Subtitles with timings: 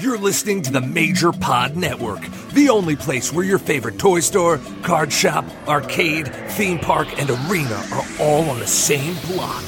[0.00, 2.20] You're listening to the Major Pod Network,
[2.52, 7.82] the only place where your favorite toy store, card shop, arcade, theme park, and arena
[7.92, 9.60] are all on the same block.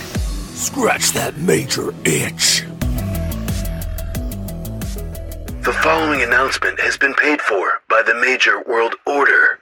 [0.55, 2.65] Scratch that major itch.
[5.63, 9.60] The following announcement has been paid for by the Major World Order.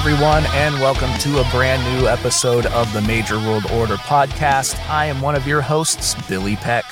[0.00, 4.80] Everyone, and welcome to a brand new episode of the Major World Order podcast.
[4.88, 6.86] I am one of your hosts, Billy Peck,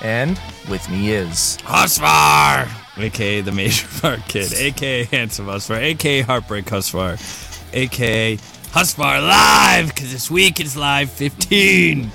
[0.00, 0.40] and
[0.70, 7.18] with me is Husvar, aka the Major Park Kid, aka Handsome Husvar, aka Heartbreak Husvar,
[7.74, 12.12] aka Husvar Live, because this week is Live 15.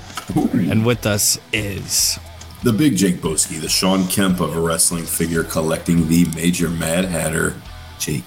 [0.70, 2.18] And with us is
[2.62, 7.04] The big Jake Boski, the Shawn Kemp of a wrestling figure collecting the Major Mad
[7.04, 7.54] Hatter.
[7.98, 8.24] Jake,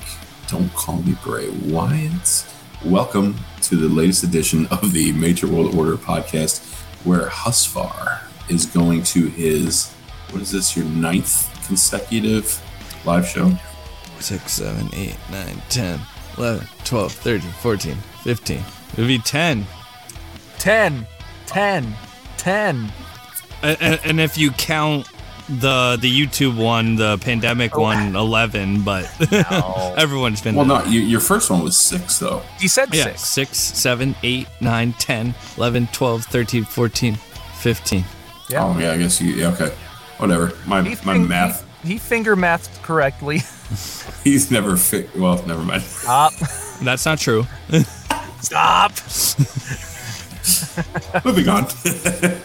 [0.51, 2.45] don't call me Bray Wyatt.
[2.83, 6.61] Welcome to the latest edition of the Major World Order podcast,
[7.05, 9.93] where Husvar is going to his,
[10.31, 12.61] what is this, your ninth consecutive
[13.05, 13.53] live show?
[14.19, 15.99] 6, 7, 8, 9, 10,
[16.37, 18.57] 11, 12, 13, 14, 15.
[18.57, 19.65] It would be 10.
[20.57, 21.07] 10,
[21.45, 21.95] 10,
[22.35, 22.91] 10.
[23.63, 25.07] And, and, and if you count
[25.59, 27.81] the the YouTube one, the pandemic oh.
[27.81, 29.93] one, 11, but No.
[29.97, 32.41] everyone's been Well, no, you, your first one was six, though.
[32.59, 33.57] He said Yeah, six.
[33.57, 38.05] 6, 7, 8, 9, 10, 11, 12, 13, 14, 15.
[38.49, 38.65] Yeah.
[38.65, 39.69] Oh, yeah, I guess you, yeah, okay.
[40.17, 40.53] Whatever.
[40.65, 43.39] My, He my fin- math, He, he finger mathed correctly.
[44.23, 45.15] he's never fit.
[45.15, 45.83] Well, never mind.
[45.83, 46.33] Stop.
[46.81, 47.45] That's not true.
[48.41, 48.91] Stop.
[51.25, 51.67] Moving on.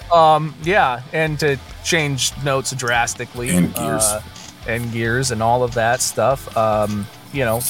[0.63, 3.51] Yeah, and to change notes drastically.
[3.51, 4.03] And gears.
[4.03, 4.23] uh,
[4.67, 6.55] and gears and all of that stuff.
[6.57, 7.61] Um, you know,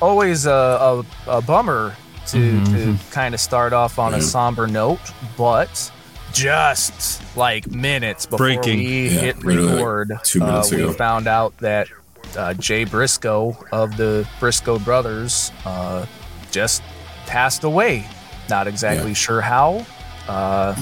[0.00, 1.96] always a, a, a bummer
[2.28, 5.00] to, to kind of start off on a somber note,
[5.36, 5.90] but
[6.32, 8.78] just like minutes before Breaking.
[8.78, 11.88] we Yeah, hit like record, two minutes uh, we found out that
[12.36, 16.06] uh, Jay Briscoe of the Briscoe brothers uh,
[16.50, 16.82] just
[17.26, 18.06] passed away.
[18.52, 19.14] Not exactly Yeah.
[19.14, 19.86] sure how.
[20.28, 20.74] Uh,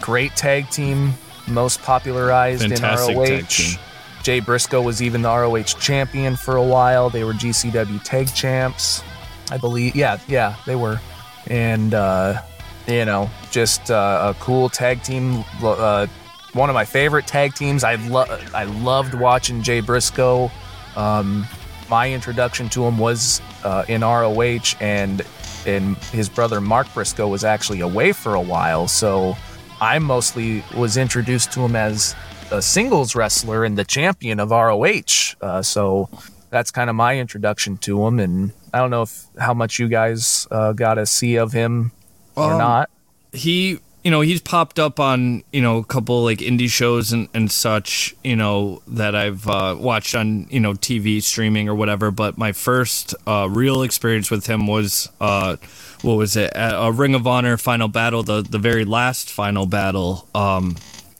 [0.00, 1.14] great tag team,
[1.46, 3.26] most popularized Fantastic in ROH.
[3.26, 3.78] tag team.
[4.24, 7.08] Jay Briscoe was even the ROH champion for a while.
[7.08, 9.04] They were GCW tag champs,
[9.52, 9.94] I believe.
[9.94, 11.00] Yeah, yeah, they were.
[11.46, 12.42] And, uh,
[12.88, 15.44] you know, just uh, a cool tag team.
[15.62, 16.08] Uh,
[16.54, 17.84] one of my favorite tag teams.
[17.84, 20.50] I, lo- I loved watching Jay Briscoe.
[20.96, 21.46] Um,
[21.88, 25.22] my introduction to him was uh, in ROH, and
[25.66, 28.88] and his brother Mark Briscoe was actually away for a while.
[28.88, 29.36] So
[29.80, 32.14] I mostly was introduced to him as
[32.50, 35.34] a singles wrestler and the champion of ROH.
[35.40, 36.08] Uh, so
[36.50, 39.88] that's kind of my introduction to him, and I don't know if how much you
[39.88, 41.90] guys uh, got to see of him
[42.36, 42.90] or Um, not.
[43.32, 47.28] he you know he's popped up on you know a couple like indie shows and,
[47.34, 52.12] and such you know that i've uh, watched on you know tv streaming or whatever
[52.12, 55.56] but my first uh, real experience with him was uh,
[56.02, 56.52] what was it?
[56.54, 60.76] A, a ring of honor final battle the the very last final battle um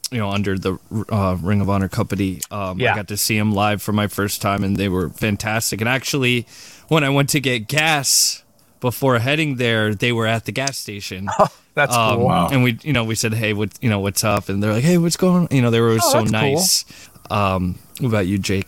[0.09, 2.39] you know under the uh, ring of honor company.
[2.51, 2.93] Um Yeah.
[2.93, 5.81] i got to see him live for my first time and they were fantastic.
[5.81, 6.47] And actually
[6.87, 8.43] when i went to get gas
[8.79, 11.27] before heading there they were at the gas station
[11.77, 12.25] That's um, cool.
[12.25, 12.49] Wow.
[12.49, 14.83] And we, you know, we said, "Hey, what, you know, what's up?" And they're like,
[14.83, 15.47] "Hey, what's going?" on?
[15.51, 16.41] You know, they were Oh, so that's cool.
[16.41, 16.85] nice.
[17.29, 18.65] Um, what about you, Jake?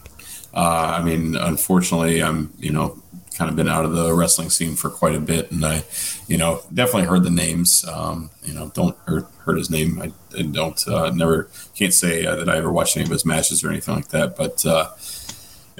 [0.53, 3.01] Uh, I mean, unfortunately, I'm you know
[3.35, 5.85] kind of been out of the wrestling scene for quite a bit, and I,
[6.27, 7.83] you know, definitely heard the names.
[7.91, 9.99] Um, you know, don't heard, heard his name.
[9.99, 13.25] I, I don't uh, never can't say uh, that I ever watched any of his
[13.25, 14.63] matches or anything like that, but.
[14.65, 14.91] Uh,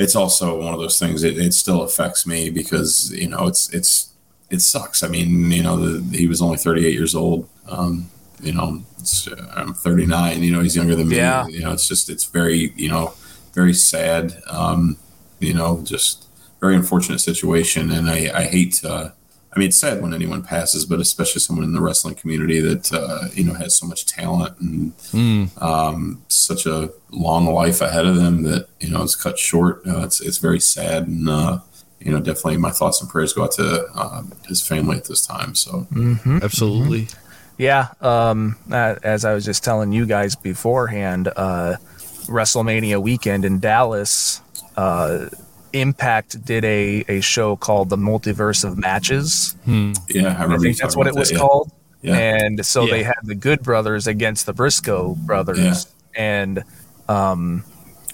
[0.01, 1.25] it's also one of those things.
[1.25, 4.08] It, it still affects me because you know it's it's
[4.49, 5.03] it sucks.
[5.03, 7.47] I mean, you know, the, he was only 38 years old.
[7.67, 8.09] Um,
[8.41, 10.43] you know, it's, I'm 39.
[10.43, 11.17] You know, he's younger than me.
[11.17, 11.47] Yeah.
[11.47, 13.13] You know, it's just it's very you know
[13.53, 14.41] very sad.
[14.49, 14.97] Um,
[15.39, 16.27] you know, just
[16.59, 18.83] very unfortunate situation, and I I hate.
[18.83, 19.11] Uh,
[19.51, 22.93] I mean, it's sad when anyone passes, but especially someone in the wrestling community that
[22.93, 28.15] uh, you know has so much talent and um, such a long life ahead of
[28.15, 29.81] them that you know is cut short.
[29.87, 31.59] Uh, it's it's very sad, and uh,
[31.99, 35.25] you know definitely my thoughts and prayers go out to um, his family at this
[35.25, 35.55] time.
[35.55, 35.87] So
[36.41, 37.07] Absolutely.
[37.57, 41.75] Yeah, um, as I was just telling you guys beforehand, uh,
[42.27, 44.41] WrestleMania weekend in Dallas,
[44.77, 45.27] uh,
[45.73, 49.55] Impact did a a show called the Multiverse of Matches.
[49.65, 49.93] Yeah,
[50.29, 50.55] I I remember.
[50.55, 51.39] you think that's what it was that, yeah.
[51.39, 51.71] called.
[52.01, 52.15] Yeah.
[52.15, 55.59] And so they had the Good Brothers against the Briscoe brothers.
[55.59, 56.21] Yeah.
[56.21, 56.63] And
[57.07, 57.63] um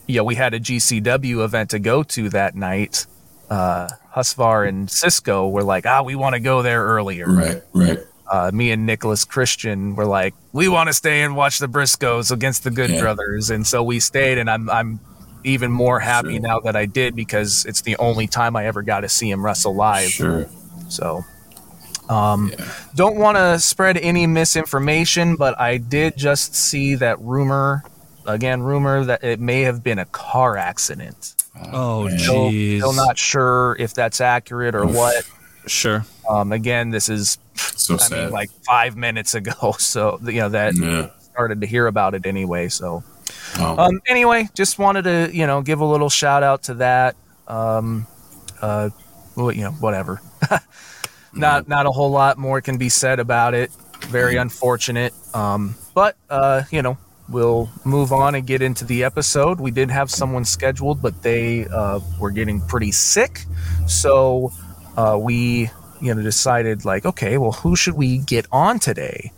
[0.07, 3.05] yeah, we had a GCW event to go to that night.
[3.49, 7.25] Uh Husvar and Cisco were like, ah, we want to go there earlier.
[7.27, 7.99] Right, right.
[8.31, 12.31] Uh, me and Nicholas Christian were like, we want to stay and watch the Briscoes
[12.31, 13.01] against the Good Yeah.
[13.01, 14.37] Brothers, and so we stayed.
[14.37, 14.99] And I'm I'm
[15.43, 16.39] even more happy Sure.
[16.39, 19.45] now that I did because it's the only time I ever got to see him
[19.45, 20.09] wrestle live.
[20.09, 20.47] Sure.
[20.89, 21.23] So,
[22.09, 22.65] um, Yeah.
[22.95, 27.83] don't want to spread any misinformation, but I did just see that rumor
[28.25, 31.35] again, rumor that it may have been a car accident.
[31.71, 32.19] Oh, man.
[32.19, 32.77] Still, jeez.
[32.77, 35.27] still not sure if that's accurate or what.
[35.67, 36.05] Sure.
[36.29, 38.23] Um, again, this is So I sad.
[38.25, 41.09] mean like five minutes ago, so you know that yeah.
[41.19, 42.69] started to hear about it anyway.
[42.69, 43.03] So
[43.57, 47.15] Oh, um, anyway, just wanted to you know give a little shout out to that.
[47.47, 48.05] Um,
[48.61, 48.89] uh,
[49.35, 50.21] well, you know whatever.
[51.33, 53.71] not not a whole lot more can be said about it.
[54.07, 55.13] Very unfortunate.
[55.33, 56.97] Um, but uh, you know
[57.29, 59.59] we'll move on and get into the episode.
[59.59, 63.45] We did have someone scheduled, but they uh, were getting pretty sick,
[63.87, 64.51] so
[64.97, 65.69] uh, we
[66.01, 69.31] you know decided like okay, well who should we get on today?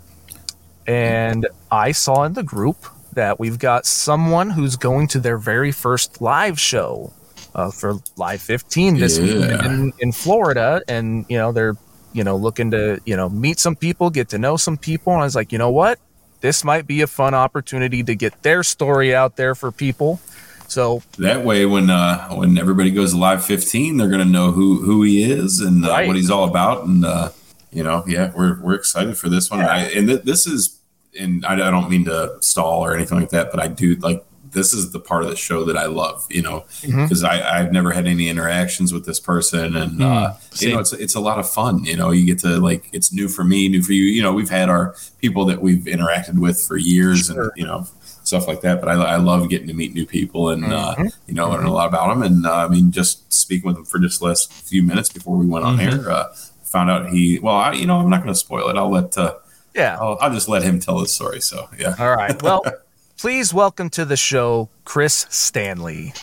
[0.86, 5.72] And I saw in the group that we've got someone who's going to their very
[5.72, 7.12] first live show
[7.54, 10.82] uh, for Live 15 this week in, in Florida.
[10.88, 11.76] And, you know, they're,
[12.14, 15.14] you know, looking to, you know, meet some people, get to know some people.
[15.14, 16.00] And I was like, you know what?
[16.48, 20.22] This might be a fun opportunity to get their story out there for people.
[20.70, 24.54] So, that way, when uh, when everybody goes to live 15, they're going to know
[24.54, 26.08] who who he is and uh, Right.
[26.08, 26.86] what he's all about.
[26.86, 27.32] And uh,
[27.70, 29.60] you know, yeah, we're we're excited for this one.
[29.60, 30.80] I, and th- this is,
[31.20, 34.24] and I, I don't mean to stall or anything like that, but I do like
[34.58, 36.26] this is the part of the show that I love.
[36.30, 40.74] You know, because I I've never had any interactions with this person, and uh, you
[40.74, 41.84] know, it's it's a lot of fun.
[41.86, 44.04] You know, you get to like it's new for me, new for you.
[44.04, 47.44] You know, we've had our people that we've interacted with for years, Sure.
[47.44, 47.88] and you know
[48.24, 48.82] stuff like that.
[48.82, 51.14] But I, I love getting to meet new people and uh, Mhm.
[51.28, 52.24] you know learn a lot about them.
[52.24, 55.38] And uh, I mean, just speaking with them for just the last few minutes before
[55.38, 55.94] we went on Mhm.
[56.06, 56.26] air, uh,
[56.64, 57.40] found out he.
[57.40, 58.76] Well, I, you know, I'm not going to spoil it.
[58.76, 59.18] I'll let.
[59.18, 59.36] Uh,
[59.74, 59.96] yeah.
[60.02, 61.40] I'll, I'll just let him tell his story.
[61.40, 61.96] So yeah.
[62.00, 62.42] All right.
[62.42, 62.64] Well,
[63.18, 66.14] please welcome to the show, Chris Stanley.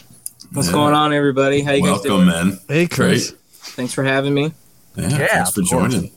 [0.52, 0.74] What's Yeah.
[0.74, 1.62] going on, everybody?
[1.62, 2.26] How you guys Welcome, doing?
[2.26, 2.60] man.
[2.68, 3.30] Hey, Chris.
[3.30, 3.40] Great.
[3.76, 4.52] Thanks for having me.
[4.96, 6.10] Yeah, Yeah, thanks for of joining.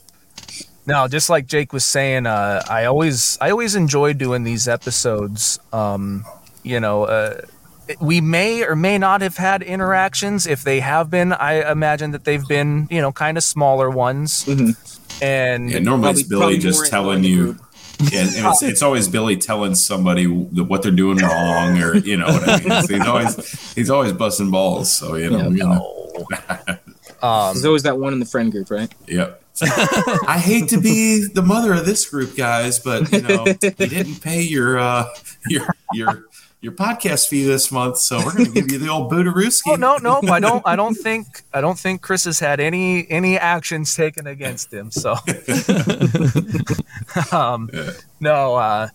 [0.85, 5.59] No, just like Jake was saying, uh, I always I always enjoy doing these episodes.
[5.73, 6.23] Um,
[6.63, 7.41] you know, uh,
[7.99, 10.45] we may or may not have had interactions.
[10.45, 14.45] If they have been, I imagine that they've been you know kind of smaller ones.
[14.45, 14.75] Mhm.
[15.21, 17.57] And Yeah, normally Probably- it's Billy probably just telling the you.
[17.97, 18.11] Group.
[18.13, 22.27] Yeah, and it's, it's always Billy telling somebody what they're doing wrong, or you know
[22.27, 22.83] what I mean.
[22.83, 24.91] So he's always he's always busting balls.
[24.91, 26.77] So you know, Yeah, you know.
[27.21, 28.93] um, There's always that one in the friend group, right?
[29.07, 29.43] Yep.
[30.27, 34.21] I hate to be the mother of this group, guys, but you know, you didn't
[34.21, 35.07] pay your uh
[35.49, 36.26] your your
[36.61, 39.61] your podcast fee this month, so we're gonna give you the old Budarooski.
[39.67, 40.63] oh no, no, I don't.
[40.65, 44.89] I don't think I don't think Chris has had any any actions taken against him.
[44.91, 45.11] So,
[47.31, 47.91] um, Yeah.
[48.19, 48.89] no, uh,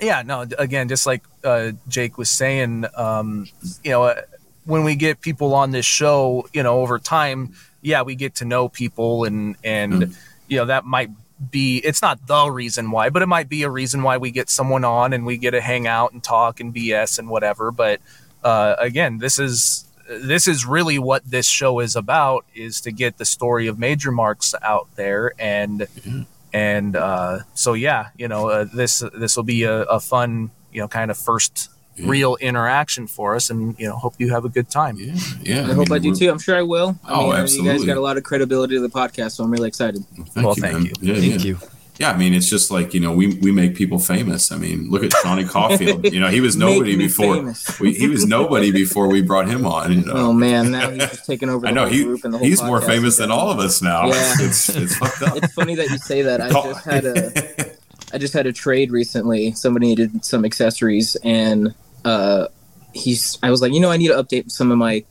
[0.00, 0.46] yeah, no.
[0.58, 3.46] Again, just like uh, Jake was saying, um,
[3.82, 4.22] you know, uh,
[4.64, 8.44] when we get people on this show, you know, over time, yeah, we get to
[8.44, 10.16] know people, and and Mm.
[10.48, 11.10] you know that might
[11.50, 11.78] be.
[11.78, 14.84] It's not the reason why, but it might be a reason why we get someone
[14.84, 17.70] on and we get to hang out and talk and BS and whatever.
[17.70, 18.00] But
[18.42, 23.18] uh, again, this is this is really what this show is about: is to get
[23.18, 26.22] the story of Major Marks out there and Yeah.
[26.52, 30.80] and uh, so yeah, you know, uh, this this will be a, a fun, you
[30.80, 32.08] know, kind of first Yeah.
[32.08, 34.96] real interaction for us, and you know, hope you have a good time.
[34.98, 35.60] Yeah, yeah.
[35.68, 36.30] I, hope mean, I do we're- too.
[36.30, 36.98] I'm sure I will.
[37.04, 39.50] I Oh, mean, You guys got a lot of credibility to the podcast, so I'm
[39.50, 40.04] really excited.
[40.14, 40.84] Thank Well, you, thank man.
[40.86, 40.92] you.
[41.00, 41.38] Yeah, Thank yeah.
[41.46, 41.58] you.
[41.98, 44.52] Yeah, I mean, it's just like you know, we we make people famous.
[44.52, 46.04] I mean, look at Shawnee Caulfield.
[46.12, 47.52] You know, he was nobody before.
[47.80, 49.90] We, he was nobody before we brought him on.
[49.92, 52.22] You know, Oh man, now he's just taking over the I know whole he group
[52.22, 54.06] and the whole he's more famous than all of us now.
[54.06, 54.34] Yeah.
[54.42, 55.36] It's it's fucked up.
[55.38, 56.40] It's funny that you say that.
[56.40, 57.72] I just had a
[58.14, 59.50] I just had a trade recently.
[59.54, 61.74] Somebody needed some accessories, and
[62.04, 62.48] uh,
[62.92, 63.38] he's.
[63.42, 65.04] I was like, you know, I need to update some of my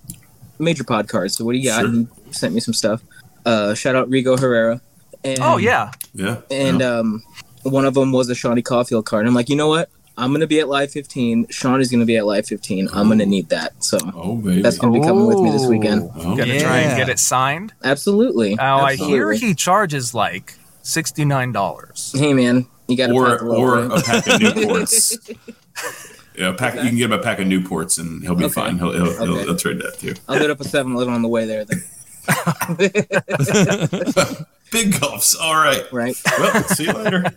[0.60, 1.36] major pod cards.
[1.38, 1.82] So what do you got?
[1.82, 1.90] Sure.
[1.90, 3.02] And he sent me some stuff.
[3.46, 4.82] Uh, shout out Rigo Herrera.
[5.24, 7.00] And, Oh yeah, yeah, And yeah.
[7.00, 7.24] um,
[7.64, 9.22] one of them was a Shawnee Caulfield card.
[9.22, 9.90] And I'm like, you know what?
[10.20, 11.48] I'm gonna be at Live 15.
[11.50, 12.90] Sean is gonna be at Live 15.
[12.92, 13.84] I'm gonna need that.
[13.84, 16.04] So oh baby, that's gonna be coming with me this weekend.
[16.04, 17.72] Ooh, Oh, Gonna try and get it signed.
[17.84, 18.56] Absolutely.
[18.56, 22.14] Now I hear he charges like sixty nine dollars.
[22.16, 25.38] Hey man, you got to or pack a or a pack of Newports.
[26.38, 26.76] Yeah, pack.
[26.76, 28.54] You can get him a pack of Newports, and he'll be Okay.
[28.54, 28.78] fine.
[28.78, 30.14] He'll he'll, he'll, he'll trade that too.
[30.28, 31.66] I'll hit up a 7-Eleven on the way there.
[31.66, 31.84] Then.
[34.72, 35.34] Big gulps.
[35.36, 35.84] All right.
[35.92, 36.16] Right?
[36.38, 37.24] Well, see you later.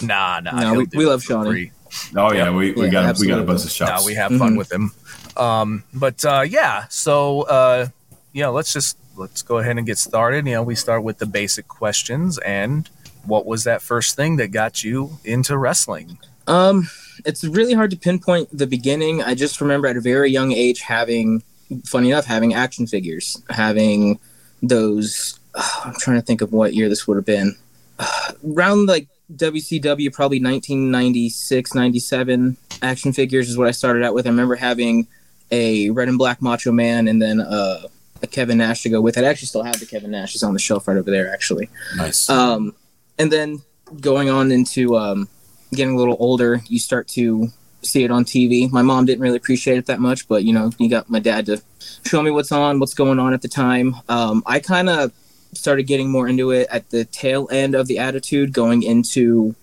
[0.00, 0.58] Nah, nah.
[0.58, 1.70] No, we- we love for Shawnee.
[2.16, 4.02] oh yeah, we, we Yeah, got we got a bunch of shots.
[4.02, 4.58] No, we have fun Mhm.
[4.58, 4.90] with him.
[5.36, 7.86] Um, but uh, yeah, so uh,
[8.32, 10.44] yeah, let's just let's go ahead and get started.
[10.48, 12.38] You know, we start with the basic questions.
[12.38, 12.90] And
[13.24, 16.18] what was that first thing that got you into wrestling?
[16.46, 16.88] Um,
[17.24, 19.22] it's really hard to pinpoint the beginning.
[19.22, 21.42] I just remember at a very young age having,
[21.84, 24.18] funny enough, having action figures, having
[24.62, 25.38] those.
[25.84, 27.56] I'm trying to think of what year this would have been.
[28.44, 34.26] around like WCW, probably 1996, 97 action figures is what I started out with.
[34.26, 35.06] I remember having
[35.50, 37.82] a red and black Macho Man and then uh,
[38.22, 39.24] a Kevin Nash to go with it.
[39.24, 40.32] I actually still have the Kevin Nash.
[40.32, 41.68] He's on the shelf right over there, actually.
[41.96, 42.28] Nice.
[42.28, 42.74] Um,
[43.18, 43.62] and then
[44.00, 45.28] going on into um,
[45.72, 47.48] getting a little older, you start to
[47.82, 48.70] see it on TV.
[48.70, 51.46] My mom didn't really appreciate it that much, but you know, you got my dad
[51.46, 51.60] to
[52.04, 53.96] show me what's on, what's going on at the time.
[54.08, 55.12] Um, I kind of
[55.54, 59.54] started getting more into it at the tail end of the Attitude, going into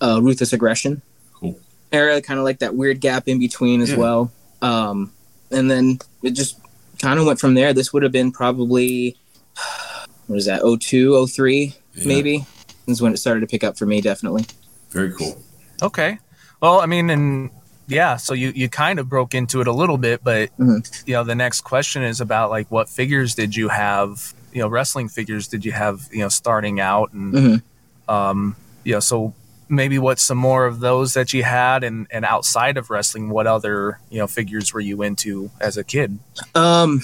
[0.00, 1.00] uh, Ruthless Aggression
[1.34, 1.58] Cool.
[1.92, 3.96] era, kind of like that weird gap in between as Yeah.
[3.98, 4.32] well.
[4.60, 5.12] Um,
[5.50, 6.58] and then it just
[7.00, 7.72] kind of went from there.
[7.72, 9.16] This would have been probably
[10.26, 10.62] what is that?
[10.62, 12.06] 02, 03 Yeah.
[12.08, 12.46] maybe
[12.86, 14.44] is when it started to pick up for me definitely
[14.92, 15.40] Very cool.
[15.82, 16.18] Okay.
[16.60, 17.50] Well, I mean, and
[17.88, 21.02] yeah, so you you kind of broke into it a little bit, but Mhm.
[21.06, 24.32] you know, the next question is about like what figures did you have?
[24.52, 26.08] You know, wrestling figures did you have?
[26.12, 27.62] You know, starting out, and Mhm.
[28.08, 29.34] um, you know, so
[29.68, 33.46] maybe what some more of those that you had, and and outside of wrestling, what
[33.46, 36.18] other you know figures were you into as a kid?
[36.54, 37.02] um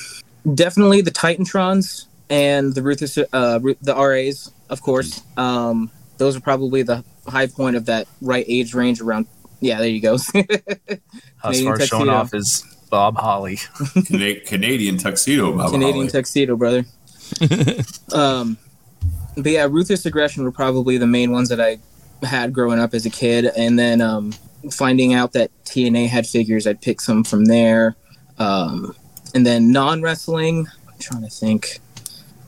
[0.54, 6.82] definitely the titantrons and the ruthless uh the ras of course um those are probably
[6.82, 9.26] the high point of that right age range around
[9.60, 10.14] yeah there you go.
[10.14, 13.58] As far as showing off as Bob Holly.
[14.06, 16.08] Cana- Canadian tuxedo, Baba canadian Holly.
[16.08, 16.84] tuxedo brother.
[18.12, 18.56] Um
[19.36, 21.78] but yeah ruthless aggression were probably the main ones that i
[22.26, 23.44] had growing up as a kid.
[23.56, 24.32] And then um
[24.72, 27.96] finding out that tna had figures i'd pick some from there.
[28.38, 28.94] Um
[29.34, 31.78] and then non-wrestling i'm trying to think.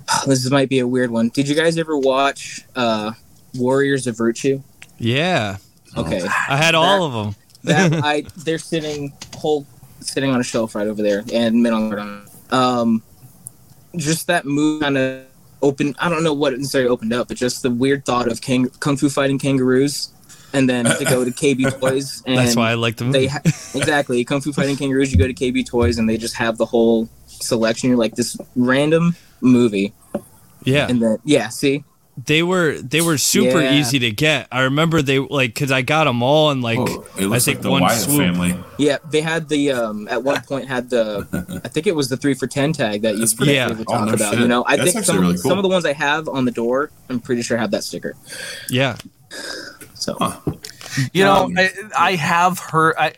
[0.27, 1.29] This might be a weird one.
[1.29, 3.13] Did you guys ever watch uh
[3.55, 4.63] warriors of virtue
[5.01, 5.57] Yeah,
[5.97, 6.21] okay.
[6.49, 7.35] I had all of them.
[7.65, 9.67] that I they're sitting whole
[10.01, 13.03] sitting on a shelf right over there and mid on um
[13.97, 15.25] just that move kind of
[15.63, 18.71] opened I don't know what necessarily opened up but just the weird thought of kang-
[18.81, 20.11] kung fu fighting kangaroos
[20.53, 23.19] and then to go to KB Toys and That's why I like the movie.
[23.21, 23.41] they ha-
[23.75, 26.67] exactly kung fu fighting kangaroos you go to KB Toys and they just have the
[26.67, 29.93] whole selection you're like this random movie.
[30.65, 31.85] Yeah, and then yeah see
[32.27, 33.75] they were they were super Yeah.
[33.79, 34.49] easy to get.
[34.51, 37.47] I remember they like because I got them all in like Oh, it I think
[37.59, 38.19] like the one Wyatt swoop.
[38.19, 38.57] family.
[38.79, 42.17] yeah they had the um at one point had the I think it was the
[42.17, 43.69] three for ten tag that you That's pretty Yeah.
[43.69, 44.31] would Oh, talk no about.
[44.33, 44.41] shit.
[44.41, 45.51] You know, I That's think some, really cool.
[45.51, 48.15] some of the ones I have on the door, I'm pretty sure have that sticker.
[48.69, 48.97] Yeah,
[49.95, 50.39] So Huh.
[51.13, 52.97] You know, Um, I, I have heard.
[52.99, 53.13] I,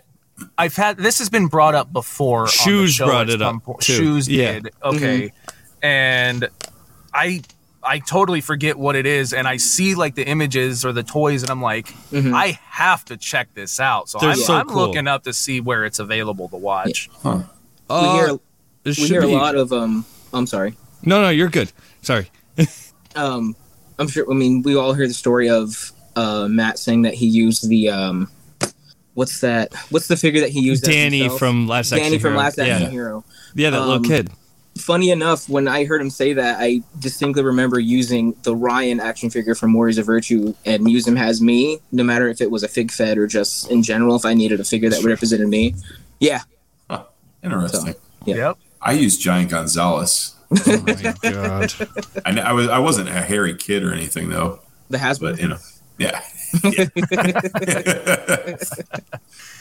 [0.59, 2.41] I've had this has been brought up before.
[2.41, 3.93] on the Shoes show brought it up, some too.
[3.95, 4.55] Shoes Yeah.
[4.61, 4.71] did.
[4.85, 5.33] Okay,
[5.83, 6.49] and
[7.15, 7.43] I
[7.85, 11.43] I totally forget what it is, and I see like the images or the toys,
[11.43, 12.33] and I'm like, Mhm.
[12.35, 14.09] I have to check this out.
[14.09, 14.87] So They're I'm, so I'm cool.
[14.87, 17.11] looking up to see where it's available to watch.
[17.23, 17.39] Huh.
[17.91, 18.41] we Uh, hear it
[18.85, 20.05] we should hear a lot of um.
[20.33, 20.75] I'm sorry.
[21.05, 21.73] No, no, you're good.
[22.03, 22.31] Sorry.
[23.15, 23.55] Um,
[23.99, 24.25] I'm sure.
[24.31, 27.91] I mean, we all hear the story of uh Matt saying that he used the
[27.91, 28.31] um.
[29.15, 29.75] What's that?
[29.91, 30.85] What's the figure that he used?
[30.85, 31.39] Danny himself?
[31.39, 32.89] from Last Danny Action from Last Action yeah.
[32.89, 33.25] Hero.
[33.55, 34.31] Yeah, that Um, little kid.
[34.79, 39.29] Funny enough, when I heard him say that, I distinctly remember using the Ryan action
[39.29, 42.63] figure from Warriors of Virtue and use him as me, no matter if it was
[42.63, 44.17] a fig fed or just in general.
[44.17, 45.75] If I needed a figure that represented me,
[46.21, 46.41] yeah,
[47.43, 47.95] Interesting.
[48.25, 48.37] Yeah.
[48.37, 48.59] Yep.
[48.81, 50.35] I used Giant Gonzalez.
[50.67, 51.73] Oh my god.
[52.25, 54.61] I, I was I wasn't a hairy kid or anything though,
[54.91, 55.33] the Hasbro.
[55.33, 55.59] but you know,
[55.99, 56.21] yeah.
[56.65, 56.87] Yeah.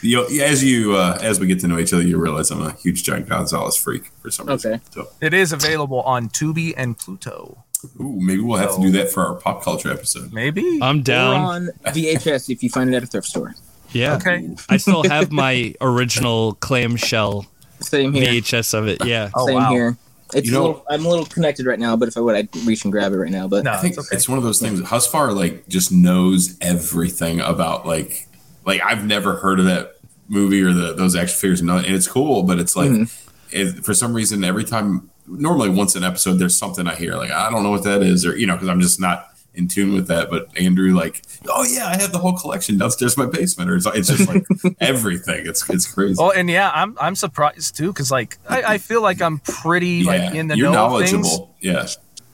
[0.02, 2.62] you know, as you uh, as we get to know each other, you realize I'm
[2.62, 4.74] a huge Giant Gonzalez freak for some reason.
[4.74, 4.82] Okay.
[4.90, 7.64] So, It is available on Tubi and Pluto.
[8.00, 10.32] ooh, maybe we'll have to do that for our pop culture episode.
[10.32, 10.78] Maybe.
[10.82, 11.36] I'm Or down.
[11.36, 13.54] on VHS if you find it at a thrift store.
[13.92, 14.16] Yeah.
[14.16, 14.54] okay.
[14.68, 17.46] I still have my original clamshell
[17.80, 18.26] Same here.
[18.40, 19.04] VHS of it.
[19.04, 19.30] Yeah.
[19.34, 19.70] Oh Same wow.
[19.70, 19.96] here.
[20.34, 22.34] It's You a know- little, I'm a little connected right now, but if I would,
[22.34, 23.48] I'd reach and grab it right now.
[23.48, 24.16] But No, I think it's okay.
[24.16, 24.80] it's one of those things.
[24.80, 28.26] Husvar like just knows everything about like
[28.64, 29.96] like I've never heard of that
[30.28, 31.60] movie or the those action figures.
[31.60, 33.56] And it's cool, but it's like mm-hmm.
[33.56, 35.08] it, for some reason every time.
[35.28, 38.26] Normally, once an episode, there's something I hear like I don't know what that is,
[38.26, 40.30] or you know, because I'm just not in tune with that.
[40.30, 43.76] But Andrew, like, oh yeah, I have the whole collection downstairs in my basement, or
[43.76, 44.44] it's, it's just like
[44.80, 45.46] everything.
[45.46, 46.16] It's it's crazy.
[46.18, 50.04] Oh, and yeah, I'm I'm surprised too because like I, I feel like I'm pretty
[50.04, 51.12] like in the you're know of things.
[51.12, 51.54] knowledgeable.
[51.60, 51.86] Yeah,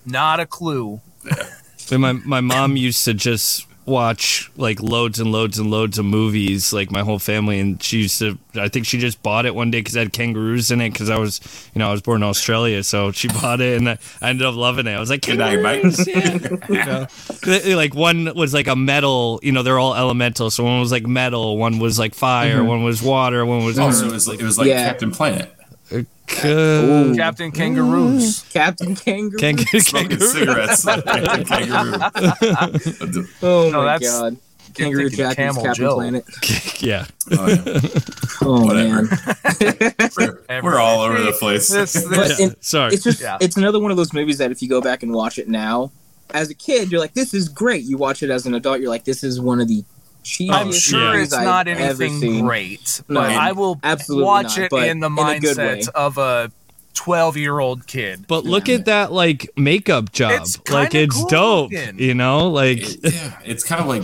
[0.07, 1.01] Not a clue.
[1.91, 6.05] And my my mom used to just watch like loads and loads and loads of
[6.05, 8.39] movies, like my whole family, and she used to.
[8.55, 10.91] I think she just bought it one day because it had kangaroos in it.
[10.91, 11.41] Because I was,
[11.75, 14.47] you know, I was born in Australia, so she bought it, and I, I ended
[14.47, 14.93] up loving it.
[14.93, 15.83] I was like, Good night, mate.
[15.83, 16.07] kangaroos,
[16.69, 17.07] yeah.
[17.49, 17.77] You know?
[17.77, 19.41] like one was like a metal.
[19.43, 20.51] You know, they're all elemental.
[20.51, 22.67] So one was like metal, one was like fire, mm-hmm.
[22.67, 23.79] one was water, one was.
[23.79, 24.89] Oh, so it was like it was like Yeah.
[24.89, 25.58] Captain Planet.
[26.27, 28.43] Ka- Captain Kangaroos.
[28.43, 29.39] Mm, Captain Kangaroo.
[29.39, 30.27] Kang- Smoking kangaroo.
[30.29, 30.85] cigarettes.
[31.49, 33.29] Kangaroo.
[33.43, 34.37] oh No, my that's- god.
[34.75, 35.95] Kangaroo Jack is Camel Captain Joe.
[35.97, 36.25] Planet.
[36.83, 37.07] yeah.
[37.33, 37.81] Oh, yeah.
[38.43, 39.03] Oh Whatever.
[39.03, 39.09] man.
[40.17, 41.69] We're, we're all over the place.
[41.69, 42.93] This, But this, in- Sorry.
[42.95, 43.39] it's just Yeah.
[43.41, 45.91] it's another one of those movies that if you go back and watch it now,
[46.33, 47.83] as a kid, you're like, this is great.
[47.85, 49.83] You watch it as an adult, you're like, this is one of the
[50.29, 54.59] cheesiest I'm sure movies it's I've not anything great, No, but I will watch not,
[54.59, 56.51] it in the in a mindset of a
[56.95, 58.27] 12 year old kid.
[58.29, 60.33] But look at that like makeup job.
[60.43, 61.73] It's like it's cool dope.
[61.73, 61.99] looking.
[61.99, 64.03] You know, like It- yeah, it's kind of like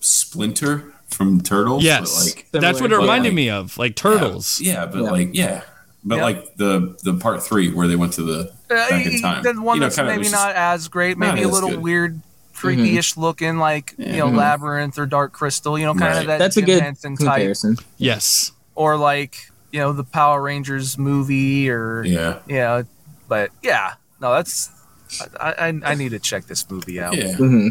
[0.00, 1.82] Splinter from Turtles.
[1.82, 4.60] but, yes, like that's what it reminded like- me of, like turtles.
[4.60, 5.10] Yeah, yeah, but Yeah.
[5.10, 5.60] like yeah,
[6.04, 6.22] but Yeah.
[6.24, 9.42] like the the part three where they went to the back in uh, time.
[9.42, 11.82] The one You know, that's maybe was not as great, maybe a little good.
[11.82, 12.20] weird,
[12.56, 14.36] creepy-ish looking, like you know, Mhm.
[14.36, 15.78] Labyrinth or Dark Crystal.
[15.78, 16.20] You know, kind Right.
[16.20, 16.38] of that.
[16.38, 17.56] That's a Jim good Henson type.
[17.98, 18.52] Yes.
[18.74, 19.36] or like
[19.72, 22.82] you know the Power Rangers movie, or Yeah, yeah.
[23.28, 24.70] But yeah, no, that's.
[25.40, 27.16] I, I I need to check this movie out.
[27.16, 27.68] yeah, hmm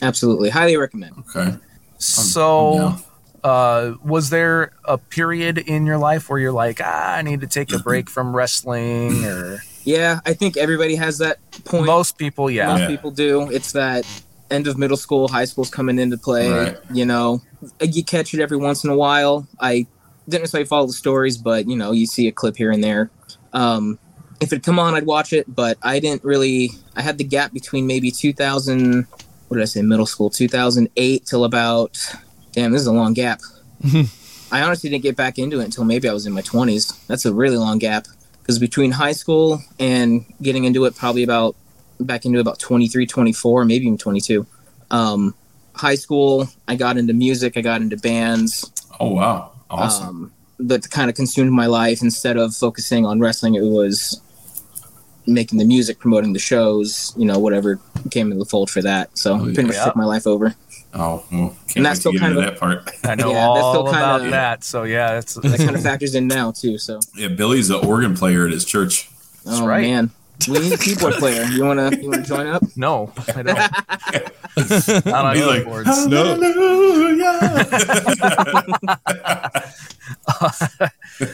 [0.00, 1.24] Absolutely, highly recommend.
[1.34, 1.56] okay.
[1.98, 3.02] So, down.
[3.44, 7.46] uh, was there a period in your life where you're like, ah, I need to
[7.46, 11.86] take a break from wrestling, or Yeah, I think everybody has that point.
[11.86, 12.86] most people, yeah, Most Yeah.
[12.88, 13.50] people do.
[13.50, 14.04] It's that
[14.50, 16.50] end of middle school, high school's coming into play.
[16.50, 16.78] Right.
[16.92, 17.42] You know,
[17.80, 19.46] you catch it every once in a while.
[19.60, 19.86] I
[20.28, 23.10] didn't necessarily follow the stories, but you know, you see a clip here and there.
[23.52, 23.98] Um,
[24.40, 26.70] if it come on, I'd watch it, but I didn't really.
[26.96, 29.06] I had the gap between maybe 2000.
[29.48, 29.82] What did I say?
[29.82, 31.98] Middle school, 2008 till about.
[32.52, 33.40] Damn, this is a long gap.
[34.50, 37.06] I honestly didn't get back into it until maybe I was in my 20s.
[37.06, 38.06] That's a really long gap
[38.40, 41.54] because between high school and getting into it, probably about
[42.00, 44.46] back into about 23, 24, maybe even 22.
[44.90, 45.34] Um,
[45.74, 48.70] high school, I got into music, I got into bands.
[49.00, 50.08] Oh wow, awesome.
[50.08, 52.02] Um, that kind of consumed my life.
[52.02, 54.20] Instead of focusing on wrestling, it was
[55.26, 57.78] making the music, promoting the shows, you know, whatever
[58.10, 59.16] came in the fold for that.
[59.16, 59.84] So Oh, pretty much yeah.
[59.84, 60.54] took my life over.
[60.94, 62.88] oh, well, can't and that's still kind of that part.
[63.04, 64.64] I know Yeah, that's still all kinda- about that.
[64.64, 66.78] So yeah, it's That kind of factors in now too.
[66.78, 69.10] So Yeah, Billy's the organ player at his church.
[69.46, 69.82] oh right.
[69.82, 70.10] man.
[70.46, 71.44] We need a keyboard player.
[71.44, 72.62] You wanna you wanna join up?
[72.76, 73.46] no, I don't.
[75.06, 75.86] Not on He's like, keyboards.
[75.88, 77.38] Hallelujah.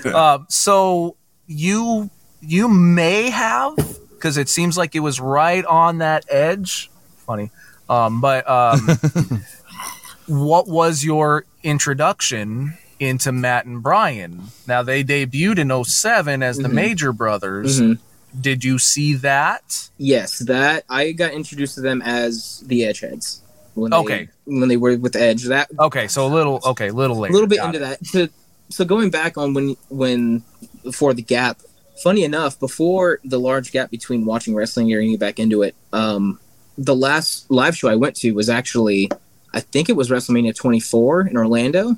[0.14, 2.09] Um, so you
[2.40, 3.77] you may have
[4.11, 6.90] because it seems like it was right on that edge.
[7.27, 7.51] Funny,
[7.88, 8.81] um, but um,
[10.27, 14.45] what was your introduction into Matt and Brian?
[14.67, 16.73] Now they debuted in 07 as the Mhm.
[16.73, 17.81] Major Brothers.
[17.81, 17.99] Mhm.
[18.40, 19.88] Did you see that?
[19.97, 23.40] Yes, that I got introduced to them as the Edgeheads.
[23.75, 24.29] When they, Okay.
[24.44, 27.59] When they were with Edge, that Okay, so a little okay, little a little bit
[27.59, 28.01] Got into it.
[28.01, 28.05] that.
[28.12, 28.29] To,
[28.70, 30.42] so going back on when when
[30.83, 31.61] before the gap.
[32.03, 36.40] Funny enough, before the large gap between watching wrestling and getting back into it, um,
[36.77, 39.09] the last live show I went to was actually,
[39.53, 41.97] I think it was WrestleMania 24 in Orlando.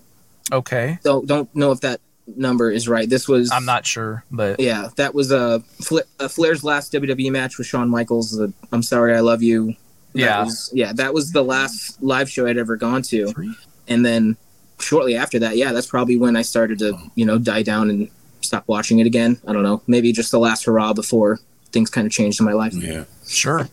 [0.53, 2.01] Okay, Don't don't know if that
[2.35, 3.09] number is right.
[3.09, 7.31] This was I'm not sure, but Yeah, that was a, Fla- a Flair's last WWE
[7.31, 8.33] match with Shawn Michaels.
[8.33, 9.75] The I'm sorry, I love you.
[10.15, 10.45] That Yeah.
[10.45, 13.33] was, yeah, that was the last live show I'd ever gone to,
[13.89, 14.37] and then
[14.81, 18.09] shortly after that, yeah, that's probably when I started to you know die down and
[18.41, 19.39] stop watching it again.
[19.47, 21.39] I don't know, maybe just the last hurrah before
[21.73, 22.75] things kind of changed in my life.
[22.75, 23.05] yeah.
[23.29, 23.69] Sure.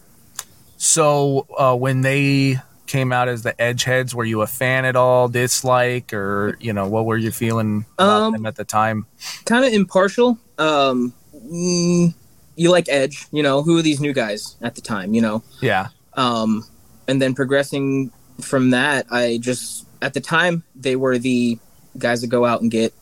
[0.78, 2.60] So uh, when they
[2.93, 6.88] came out as the Edgeheads, were you a fan at all, dislike, or you know
[6.88, 9.08] what were you feeling about Um, them at the time?
[9.45, 10.38] Kind of impartial.
[10.60, 12.13] Um, mm,
[12.56, 13.63] you like Edge, you know?
[13.63, 15.15] Who are these new guys at the time?
[15.15, 16.63] You know, Yeah, um,
[17.08, 21.58] and then progressing from that, I just at the time they were the
[21.97, 22.93] guys that go out and get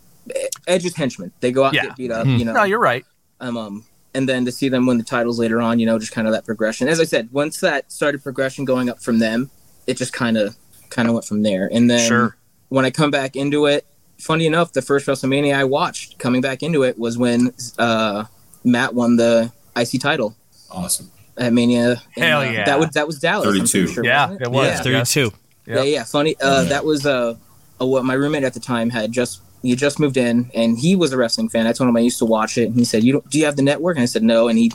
[0.67, 1.34] Edge's henchmen.
[1.41, 1.82] They go out Yeah.
[1.82, 2.39] and get beat up, Mhm.
[2.39, 2.54] you know.
[2.54, 3.06] no, you're right.
[3.41, 6.12] um, um, and then to see them win the titles later on, you know, just
[6.13, 6.88] kind of that progression.
[6.88, 9.49] As I said, once that started progression going up from them,
[9.91, 10.56] it just kind of
[10.89, 11.69] kind of went from there.
[11.71, 12.36] And then Sure.
[12.69, 13.86] when I come back into it,
[14.17, 18.25] funny enough, the first WrestleMania I watched coming back into it was when uh,
[18.63, 20.36] Matt won the IC title.
[20.69, 21.12] Awesome.
[21.38, 22.01] at Mania.
[22.15, 22.65] and, Hell uh, yeah.
[22.65, 23.45] That was that was Dallas.
[23.45, 23.88] 32.
[23.88, 24.67] sure, Yeah, wasn't it was.
[24.67, 24.82] Yeah.
[24.82, 25.32] Thirty two.
[25.65, 25.77] Yep.
[25.77, 26.04] Yeah, yeah.
[26.04, 26.36] Funny.
[26.41, 27.36] Uh, That was uh,
[27.80, 30.95] uh, what my roommate at the time had just he just moved in, and he
[30.95, 31.67] was a wrestling fan.
[31.67, 33.45] I told him I used to watch it, and he said, "You don't, do you
[33.45, 34.71] have the network?" And I said, "No," and he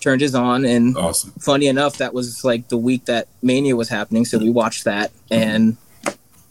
[0.00, 1.32] turned his on, and Awesome.
[1.40, 5.10] funny enough, that was like the week that Mania was happening, so we watched that,
[5.30, 5.76] and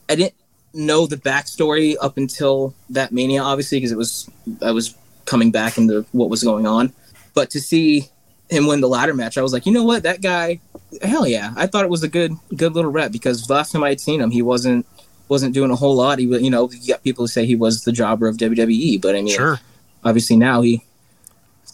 [0.09, 0.33] I didn't
[0.73, 4.29] know the backstory up until that Mania, obviously, because it was
[4.61, 6.93] I was coming back into what was going on,
[7.33, 8.09] but to see
[8.49, 10.59] him win the ladder match, I was like, you know what, that guy,
[11.01, 13.89] hell yeah, I thought it was a good good little rep because last time I
[13.89, 14.85] had seen him, he wasn't
[15.29, 16.19] wasn't doing a whole lot.
[16.19, 19.01] He was, you know, you got people who say he was the jobber of WWE,
[19.01, 19.59] but I mean, Sure.
[20.05, 20.83] obviously now he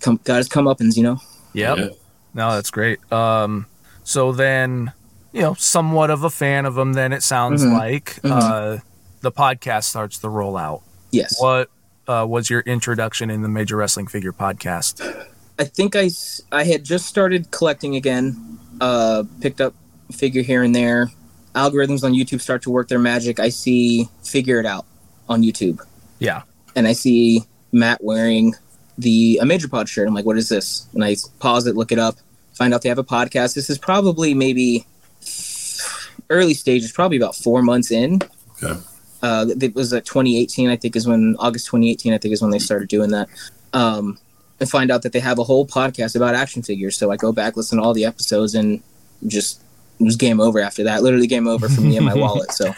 [0.02, 1.20] come, got his comeuppance, you know.
[1.54, 1.78] Yep.
[1.78, 1.88] Yeah.
[2.34, 3.00] No, that's great.
[3.12, 3.68] Um,
[4.04, 4.92] so then,
[5.32, 6.94] you know, somewhat of a fan of them.
[6.94, 7.74] Then it sounds Mhm.
[7.78, 8.32] like Mhm.
[8.32, 8.82] uh,
[9.22, 10.82] the podcast starts to roll out.
[11.12, 11.36] Yes.
[11.40, 11.70] What
[12.06, 15.00] uh, was your introduction in the Major Wrestling Figure podcast?
[15.58, 16.10] I think I
[16.52, 19.74] I had just started collecting again, uh, picked up
[20.10, 21.12] a figure here and there.
[21.56, 23.40] Algorithms on YouTube start to work their magic.
[23.40, 24.86] I see Figure It Out
[25.30, 25.80] on YouTube,
[26.20, 26.42] Yeah.
[26.76, 28.56] and I see Matt wearing
[28.98, 30.08] the a Major Pod shirt.
[30.08, 30.88] I'm like, what is this?
[30.94, 32.16] And I pause it, look it up,
[32.54, 33.56] find out they have a podcast.
[33.56, 34.86] This is probably maybe
[36.30, 38.22] early stages, probably about four months in.
[38.62, 38.80] Okay.
[39.22, 42.52] Uh, it was at 2018, I think, is when August 2018, I think, is when
[42.52, 43.30] they started doing that.
[43.72, 44.20] Um,
[44.60, 46.98] and find out that they have a whole podcast about action figures.
[46.98, 48.82] So I go back, listen to all the episodes, and
[49.26, 49.62] just
[50.00, 51.04] it was game over after that.
[51.04, 52.52] Literally game over for me and my wallet.
[52.52, 52.68] So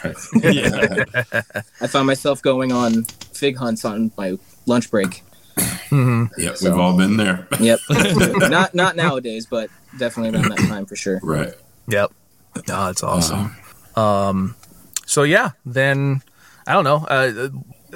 [1.80, 5.22] I found myself going on fig hunts on my lunch break.
[5.58, 7.46] Hmm Yeah, we've all been there.
[7.60, 7.80] Yep.
[8.50, 11.20] not not nowadays, but definitely around that time for sure.
[11.22, 11.54] Right.
[11.88, 12.12] Yep.
[12.68, 13.56] No, that's awesome.
[13.96, 14.54] Um,
[15.06, 16.22] so yeah, then
[16.66, 17.06] I don't know.
[17.08, 17.48] Uh,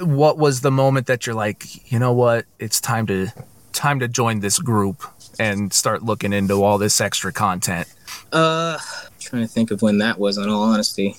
[0.03, 2.45] what was the moment that you're like, you know what?
[2.59, 3.27] It's time to
[3.73, 5.03] time to join this group
[5.39, 7.87] and start looking into all this extra content.
[8.31, 8.77] Uh,
[9.19, 10.37] trying to think of when that was.
[10.37, 11.15] In all honesty,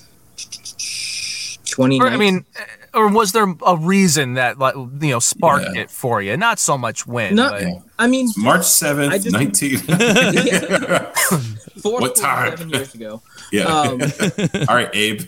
[1.65, 2.01] twenty.
[2.01, 2.45] I mean,
[2.93, 5.81] or was there a reason that like you know sparked Yeah.
[5.83, 6.37] it for you?
[6.37, 7.49] Not so much when, No.
[7.49, 7.63] but
[7.99, 9.77] I mean, March 7th, just- 19.
[11.81, 12.51] four, What time?
[12.57, 13.21] Seven years ago.
[13.51, 13.63] yeah.
[13.65, 14.01] Um,
[14.69, 15.21] all right, Abe.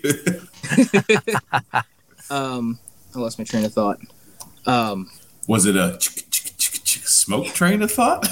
[2.29, 2.79] um,
[3.15, 3.99] I lost my train of thought.
[4.65, 5.09] Um,
[5.47, 8.25] Was it a smoke train of thought?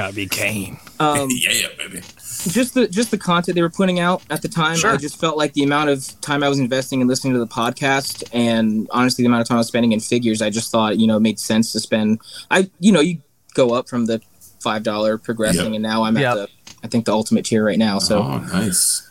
[0.00, 0.78] It's gotta be Kane.
[0.98, 2.00] um, yeah, yeah, baby.
[2.48, 4.76] just the just the content they were putting out at the time.
[4.76, 4.92] Sure.
[4.92, 7.46] I just felt like the amount of time I was investing in listening to the
[7.46, 10.98] podcast, and honestly, the amount of time I was spending in figures, I just thought
[10.98, 12.20] you know it made sense to spend.
[12.50, 13.18] I you know you
[13.54, 14.20] go up from the
[14.60, 15.74] five dollar progressing, Yep.
[15.74, 16.30] and now I'm Yep.
[16.30, 16.48] at the
[16.82, 17.98] I think the ultimate tier right now.
[17.98, 19.06] So oh, nice.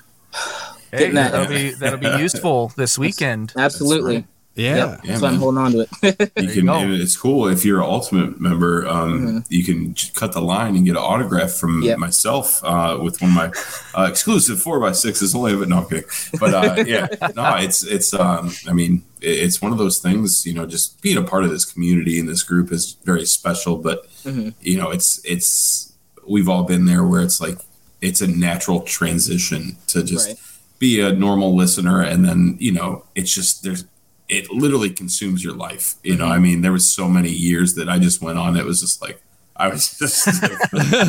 [0.91, 3.53] hey, that- that'll be that'll be useful this weekend.
[3.57, 4.25] absolutely, right.
[4.59, 4.75] Yeah.
[4.75, 4.99] Yep.
[5.03, 6.31] Yeah, that's why I'm holding on to it.
[6.37, 6.65] You you can.
[6.67, 6.73] go.
[6.79, 8.87] and It's cool if you're an ultimate member.
[8.87, 9.37] Um, Mm-hmm.
[9.49, 11.97] You can cut the line and get an autograph from Yep.
[11.97, 13.51] myself uh, with one of my
[13.99, 15.33] uh, exclusive four by sixes.
[15.33, 16.09] Only, but no, I'm kidding.
[16.39, 18.13] But uh, yeah, no, it's it's.
[18.13, 20.45] Um, I mean, it's one of those things.
[20.45, 23.77] You know, just being a part of this community and this group is very special.
[23.77, 24.53] But Mhm.
[24.61, 25.93] you know, it's it's.
[26.27, 27.57] We've all been there where it's like
[28.01, 30.37] it's a natural transition to just Right.
[30.79, 33.83] be a normal listener and then you know it's just there's
[34.29, 36.25] it literally consumes your life you know?
[36.27, 36.43] I Mm-hmm.
[36.43, 39.21] mean there was so many years that i just went on it was just like
[39.55, 40.27] i was just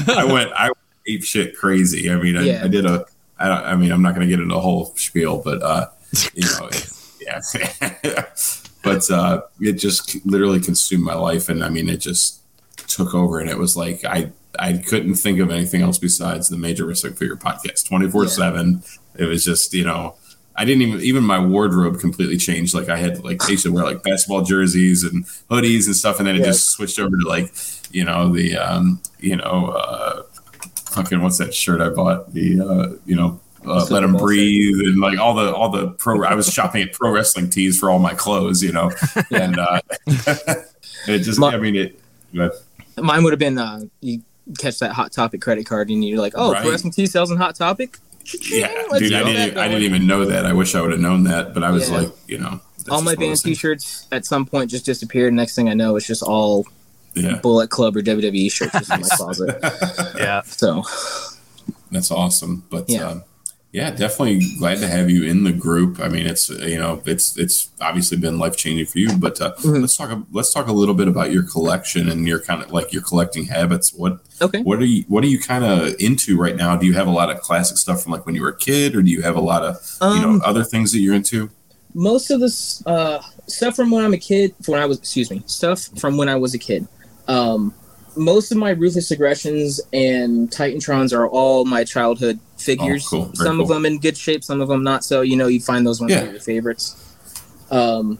[0.08, 0.70] i went i
[1.06, 2.10] ape shit crazy.
[2.10, 2.64] I mean i, Yeah.
[2.64, 3.04] I did a
[3.38, 5.86] I, don't- I mean i'm not going to get into a whole spiel but uh
[6.34, 8.24] you know it, yeah.
[8.82, 12.40] But uh it just literally consumed my life and i mean it just
[12.88, 16.56] took over and it was like i i couldn't think of anything else besides the
[16.56, 18.82] major wrestling figure podcast 24 7
[19.18, 20.14] it was just you know
[20.56, 22.74] I didn't even even my wardrobe completely changed.
[22.74, 26.18] Like I had like I used to wear like basketball jerseys and hoodies and stuff,
[26.18, 27.52] and then it just switched over to like
[27.92, 30.22] you know the um you know uh
[30.90, 35.00] fucking what's that shirt I bought the uh you know uh, let them breathe and
[35.00, 37.98] like all the all the pro I was shopping at pro wrestling tees for all
[37.98, 38.90] my clothes you know
[39.30, 42.00] and uh it just My- I mean it
[42.32, 42.54] but
[42.96, 44.22] Mine would have been uh, you
[44.58, 46.62] catch that Hot Topic credit card, and you're like, oh, Right.
[46.62, 47.98] Pro Wrestling T sells in Hot Topic.
[48.50, 51.00] Yeah dude I didn't even, I didn't even know that I wish I would have
[51.00, 51.98] known that but I was Yeah.
[51.98, 53.42] like you know all my band things.
[53.42, 55.32] T-shirts at some point just disappeared.
[55.34, 56.66] Next thing I know, it's just all
[57.14, 59.58] yeah Bullet Club or WWE shirts in my closet.
[60.16, 60.42] Yeah.
[60.42, 60.82] So
[61.90, 62.64] That's awesome.
[62.70, 62.98] But Yeah.
[63.00, 63.06] yeah.
[63.08, 63.24] Um,
[63.72, 66.00] yeah, definitely glad to have you in the group.
[66.00, 69.16] I mean, it's you know, it's it's obviously been life changing for you.
[69.16, 69.80] But uh, Mhm.
[69.82, 72.92] let's talk let's talk a little bit about your collection and your kind of like
[72.92, 73.92] your collecting habits.
[73.94, 76.76] What okay, what are you what are you kind of into right now?
[76.76, 78.96] Do you have a lot of classic stuff from like when you were a kid,
[78.96, 79.76] or do you have a lot of
[80.14, 81.50] you know um, other things that you're into?
[81.92, 85.28] most of this uh, stuff from when I'm a kid, from when I was, excuse
[85.28, 86.86] me, stuff from when I was a kid.
[87.26, 87.74] Um,
[88.16, 93.34] most of my ruthless aggressions and titantrons are all my childhood figures Oh, cool.
[93.34, 95.86] Some of them in good shape some of them not so you know you find
[95.86, 96.24] those ones Yeah.
[96.26, 96.96] are your favorites
[97.70, 98.18] um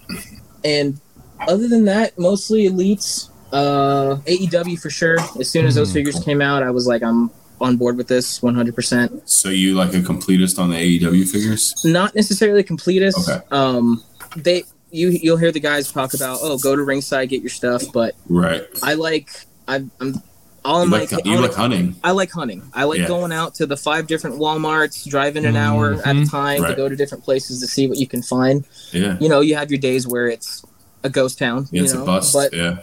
[0.65, 1.01] and
[1.49, 6.15] other than that mostly elites uh aew for sure as soon as those Mhm, figures
[6.17, 6.25] cool.
[6.25, 9.99] came out i was like i'm on board with this 100% So you like a
[10.01, 11.75] completist on the AEW figures?
[11.85, 13.45] not necessarily completist Okay.
[13.51, 14.03] um
[14.37, 17.83] they you you'll hear the guys talk about oh go to ringside get your stuff
[17.93, 18.63] but Right.
[18.83, 19.29] i like
[19.71, 20.23] I, i'm
[20.65, 21.97] all You in my like, I you like hunting.
[22.05, 22.63] I like hunting.
[22.75, 23.07] I like Yeah.
[23.09, 26.31] going out to the five different Walmarts, driving an hour at a Mhm.
[26.31, 28.65] time to go to different places to see what you can find.
[28.93, 29.17] Yeah.
[29.21, 30.63] You know, you have your days where it's
[31.03, 31.67] a ghost town.
[31.71, 32.03] Yeah, you it's know?
[32.03, 32.35] a bust.
[32.35, 32.77] But yeah.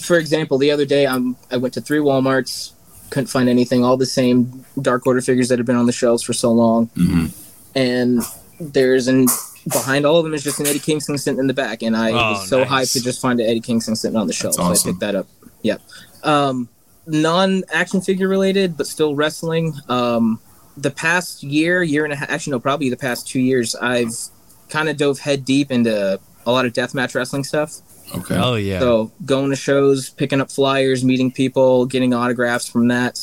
[0.00, 2.70] for example, the other day I'm I went to three Walmarts,
[3.10, 3.84] couldn't find anything.
[3.84, 6.86] All the same Dark Order figures that have been on the shelves for so long,
[6.94, 7.26] hmm
[7.74, 8.22] and
[8.60, 9.26] there's an
[9.72, 12.10] behind all of them is just an Eddie Kingston sitting in the back, and I
[12.12, 12.68] Oh, was so nice.
[12.90, 14.54] hyped to just find an Eddie Kingston sitting on the shelf.
[14.54, 15.26] So I picked that up.
[15.62, 15.80] Yep.
[16.22, 16.68] Um,
[17.06, 19.74] non action figure related, but still wrestling.
[19.88, 20.40] Um,
[20.76, 24.14] the past year, year and a half, actually no, probably the past two years, I've
[24.68, 27.80] kind of dove head deep into a lot of deathmatch wrestling stuff.
[28.14, 28.36] Okay.
[28.36, 28.78] Oh yeah.
[28.78, 33.18] So going to shows, picking up flyers, meeting people, getting autographs from that.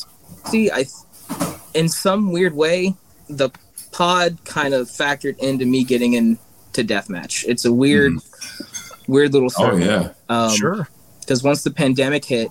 [0.45, 0.85] See, I,
[1.73, 2.95] in some weird way,
[3.29, 3.49] the
[3.91, 6.37] pod kind of factored into me getting into
[6.73, 7.45] deathmatch.
[7.47, 8.13] It's a weird,
[9.07, 9.83] weird little story.
[9.83, 10.09] oh yeah.
[10.29, 10.87] Um, sure.
[11.21, 12.49] Because once the pandemic hit,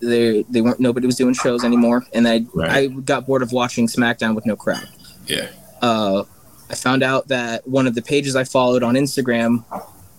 [0.00, 2.70] they they weren't nobody was doing shows anymore, and I Right.
[2.70, 4.88] I got bored of watching SmackDown with no crowd.
[5.26, 5.48] Yeah.
[5.82, 6.24] Uh,
[6.70, 9.64] I found out that one of the pages I followed on Instagram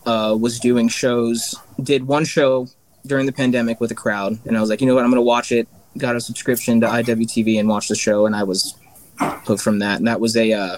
[0.05, 1.55] uh, was doing shows.
[1.81, 2.67] Did one show
[3.05, 5.21] during the pandemic with a crowd, and I was like, you know what, I'm gonna
[5.21, 5.67] watch it.
[5.97, 8.75] Got a subscription to IWTV and watched the show, and I was
[9.19, 9.97] hooked from that.
[9.97, 10.77] And that was a uh,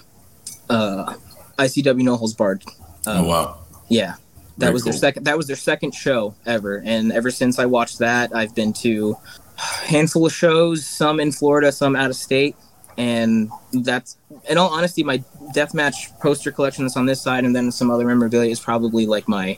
[0.70, 1.14] uh,
[1.58, 2.64] ICW No Holds Barred.
[3.08, 3.60] oh wow.
[3.90, 4.16] Yeah,
[4.58, 5.26] that Very was their second.
[5.26, 9.18] That was their second show ever, and ever since I watched that, I've been to
[9.58, 12.56] a handful of shows, some in Florida, some out of state,
[12.98, 14.18] and that's.
[14.50, 15.20] In all honesty, my
[15.56, 19.28] deathmatch poster collection that's on this side, and then some other memorabilia is probably like
[19.28, 19.58] my.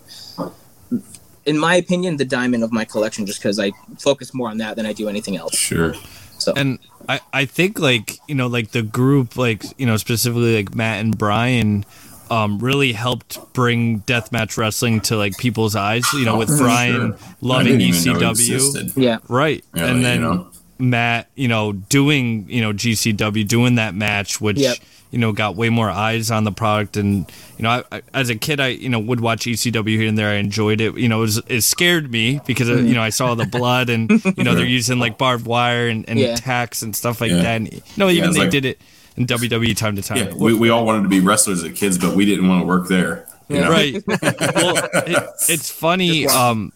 [1.46, 4.76] In my opinion, the diamond of my collection, just because I focus more on that
[4.76, 5.56] than I do anything else.
[5.56, 5.94] Sure.
[6.38, 10.56] So and I, I think like you know like the group like you know specifically
[10.58, 11.86] like Matt and Brian
[12.32, 16.96] um, really helped bring deathmatch wrestling to like people's eyes you know with Oh, Brian
[17.18, 17.18] sure.
[17.42, 20.48] Loving didn't even know it ECW yeah, right Yeah, and you then know.
[20.80, 24.78] Matt you know doing you know GCW doing that match which Yep.
[25.12, 28.30] you know got way more eyes on the product and you know I, I, as
[28.30, 31.08] a kid I you know would watch ECW here and there I enjoyed it you
[31.08, 34.10] know it, was, it scared me because uh, you know I saw the blood and
[34.38, 36.36] you know they're using like barbed wire and, and Yeah.
[36.36, 37.38] tacks and stuff like Yeah.
[37.44, 38.82] that and, you know even it's they like- did it
[39.16, 41.98] in WWE time to time Yeah, we, we all wanted to be wrestlers as kids,
[41.98, 43.28] but we didn't want to work there.
[43.48, 43.70] You know?
[43.70, 46.74] right well it, it's funny um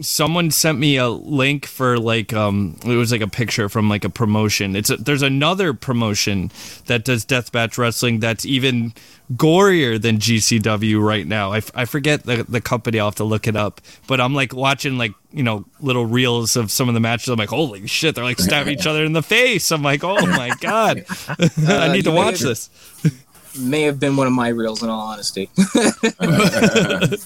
[0.00, 4.04] someone sent me a link for like um it was like a picture from like
[4.04, 4.76] a promotion.
[4.76, 6.50] It's a, there's another promotion
[6.86, 8.94] that does deathmatch wrestling that's even
[9.34, 11.52] gorier than GCW right now.
[11.52, 14.34] I, f- I forget the, the company I'll have to look it up but I'm
[14.34, 17.28] like watching like you know little reels of some of the matches.
[17.28, 19.70] I'm like holy shit they're like stabbing each other in the face.
[19.72, 21.04] I'm like oh my god.
[21.58, 22.70] I need to watch this
[23.58, 25.50] may have been one of my reels in all honesty.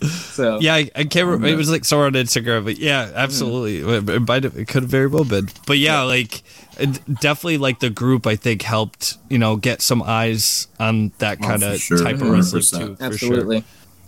[0.01, 1.47] so Yeah, I, I can't remember.
[1.49, 3.79] It was like somewhere on Instagram, but yeah, absolutely.
[3.79, 5.49] It, it might have, it could have very well been.
[5.67, 6.43] But yeah, like
[6.79, 11.39] it, definitely like the group I think helped, you know, get some eyes on that
[11.43, 12.79] Oh, kind for of sure, type of wrestling 100%.
[12.87, 12.97] too.
[12.97, 13.59] For Absolutely.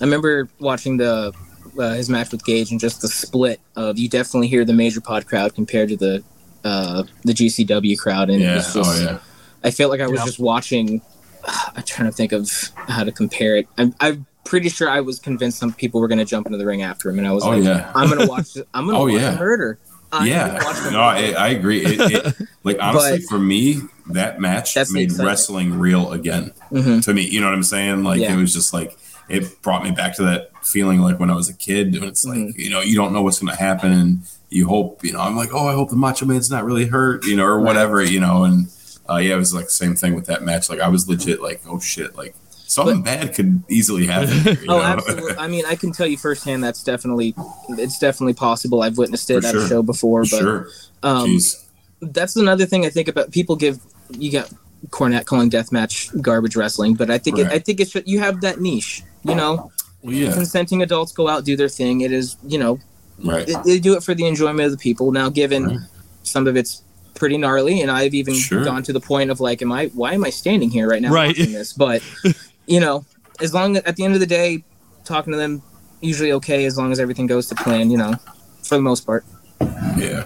[0.01, 1.33] I remember watching the
[1.79, 5.01] uh, his match with Gage and just the split of you definitely hear the major
[5.01, 6.23] pod crowd compared to the
[6.65, 8.57] uh, the GCW crowd, and Yeah.
[8.57, 9.19] it's just oh yeah.
[9.63, 10.25] I felt like I was Yeah.
[10.27, 11.01] just watching.
[11.47, 13.69] I'm trying to think of how to compare it.
[13.79, 16.67] I'm, I'm pretty sure I was convinced some people were going to jump into the
[16.67, 17.91] ring after him, and I was Oh like, yeah.
[17.95, 18.57] I'm going to watch.
[18.75, 19.39] I'm going to Oh, watch yeah.
[19.39, 19.79] murder.
[20.13, 20.91] I'm watch Yeah.
[20.93, 21.33] No, I.
[21.33, 21.85] I agree.
[21.85, 23.81] It, it, like honestly, But- for me,
[24.11, 26.53] that match made wrestling real again.
[26.71, 27.03] Mhm.
[27.05, 28.05] To me, you know what I'm saying?
[28.05, 28.35] Like Yeah.
[28.35, 28.97] it was just like
[29.29, 31.95] it brought me back to that feeling like when I was a kid.
[31.97, 32.61] And it's like Mm-hmm.
[32.61, 35.21] you know you don't know what's going to happen, and you hope you know.
[35.21, 37.65] I'm like, oh, I hope the Macho Man's not really hurt, you know, or Right.
[37.67, 38.45] whatever, you know.
[38.45, 38.69] And
[39.11, 40.69] uh, yeah, it was like the same thing with that match.
[40.69, 44.29] Like I was legit like, oh shit, like something bad could easily happen.
[44.41, 44.83] Here, Oh, know?
[44.83, 45.37] absolutely.
[45.39, 47.35] I mean, I can tell you firsthand that's definitely
[47.71, 48.83] it's definitely possible.
[48.83, 49.65] I've witnessed it For at sure.
[49.65, 50.69] a show before, For but sure.
[51.03, 51.39] um,
[52.03, 53.31] that's another thing I think about.
[53.31, 53.79] People give
[54.11, 54.53] you got
[54.91, 58.61] Cornette calling deathmatch garbage wrestling, but I think it, I think it's you have that
[58.61, 59.03] niche.
[59.25, 59.71] You know,
[60.03, 60.33] Well, yeah.
[60.33, 62.03] consenting adults go out do their thing.
[62.03, 62.79] It is you know
[63.25, 63.47] Right.
[63.47, 65.11] they, they do it for the enjoyment of the people.
[65.11, 65.79] Now, given Right.
[66.23, 66.83] some of it's
[67.17, 68.65] pretty gnarly, and I've even Sure.
[68.65, 69.87] gone to the point of like, am I?
[69.87, 71.29] Why am I standing here right now Right.
[71.37, 71.73] watching this?
[71.73, 72.03] But
[72.67, 73.05] you know,
[73.41, 74.63] as long at the end of the day,
[75.05, 75.63] talking to them
[76.01, 77.91] usually okay as long as everything goes to plan.
[77.91, 78.15] You know,
[78.63, 79.25] for the most part.
[79.97, 80.25] Yeah.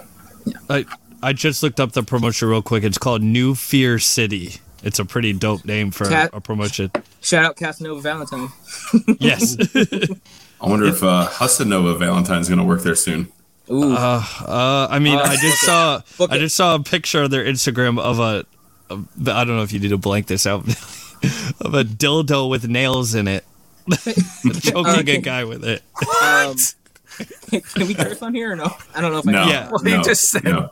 [0.69, 0.85] I
[1.23, 2.83] I just looked up the promotion real quick.
[2.83, 4.55] It's called New Fear City.
[4.83, 6.91] It's a pretty dope name for Cat- a promotion.
[7.21, 8.49] Shout out Casanova Valentine.
[9.19, 9.55] Yes.
[10.61, 13.31] I wonder if uh, Hussanova Valentine's going to work there soon.
[13.71, 16.27] Ooh, Uh, I mean, Uh, I just book it.
[16.27, 18.45] saw I just saw a picture of their Instagram of a,
[18.89, 18.95] a
[19.33, 20.61] I don't know if you need to blank this out
[21.61, 23.45] of a dildo with nails in it,
[24.61, 25.81] choking a guy with it.
[26.21, 26.55] um,
[27.75, 28.73] can we curse on here or no?
[28.95, 29.49] I don't know if I No, can.
[29.49, 29.69] Yeah.
[29.69, 30.69] Well, he no, just said- no.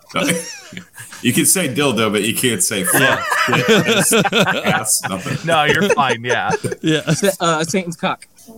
[1.22, 3.24] you can say dildo, but you can't say fuck.
[3.46, 5.02] Piss, ass.
[5.46, 6.24] No, you're fine.
[6.24, 6.52] Yeah.
[6.82, 7.02] Yeah,
[7.40, 8.26] Uh, Satan's cock.
[8.38, 8.50] It's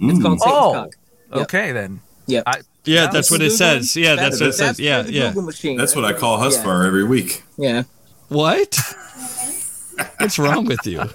[0.00, 0.22] Mm.
[0.22, 0.72] called Satan's Oh.
[0.72, 0.90] cock.
[1.32, 1.42] Yep.
[1.42, 2.00] Okay then.
[2.26, 2.44] Yep.
[2.86, 3.96] I, yeah, that's what it Google says.
[3.96, 4.78] Yeah, that's what it says.
[4.80, 5.32] Yeah, the yeah.
[5.32, 5.76] Machine.
[5.76, 6.46] That's what I call Yeah.
[6.50, 7.42] Husvar every week.
[7.58, 7.82] Yeah.
[8.28, 8.78] What?
[10.18, 11.00] What's wrong with you?
[11.00, 11.06] I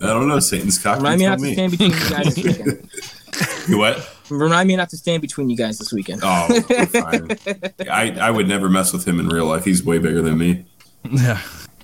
[0.00, 0.38] don't know.
[0.38, 0.96] Satan's cock.
[0.98, 2.88] Remind me you not tell to stand between you guys this weekend.
[3.68, 4.16] You what?
[4.30, 6.20] Remind me not to stand between you guys this weekend.
[6.24, 7.30] Oh, fine.
[7.90, 9.64] I, I would never mess with him in real life.
[9.64, 10.64] He's way bigger than me.
[11.10, 11.40] Yeah,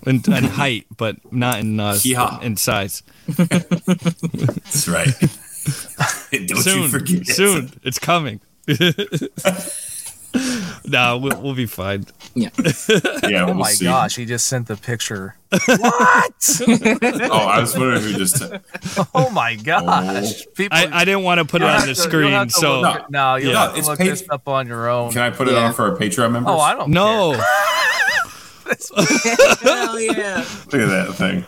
[0.07, 2.41] in, in height, but not in uh, Yeah.
[2.41, 3.03] in size.
[3.27, 5.09] That's right.
[6.47, 7.21] Don't soon, you forget.
[7.23, 7.27] it.
[7.29, 8.41] soon, it's coming.
[10.87, 12.07] no, we'll, we'll be fine.
[12.35, 12.51] Yeah.
[13.29, 13.85] Yeah, oh we'll my see.
[13.87, 15.35] gosh, he just sent the picture.
[15.51, 15.63] what?
[17.31, 18.43] Oh, I was wondering who just.
[19.15, 20.43] Oh my gosh.
[20.47, 20.51] Oh.
[20.55, 22.97] People, I, I didn't want to put it on the to- screen, have so look
[22.97, 25.11] at- no, you'll Yeah, have to it's look paid- this up on your own.
[25.13, 25.67] Can I put it Yeah.
[25.69, 26.53] on for our Patreon members?
[26.55, 26.91] oh, I don't.
[26.91, 27.33] no.
[29.63, 30.45] Hell yeah.
[30.73, 31.45] Look at that thing.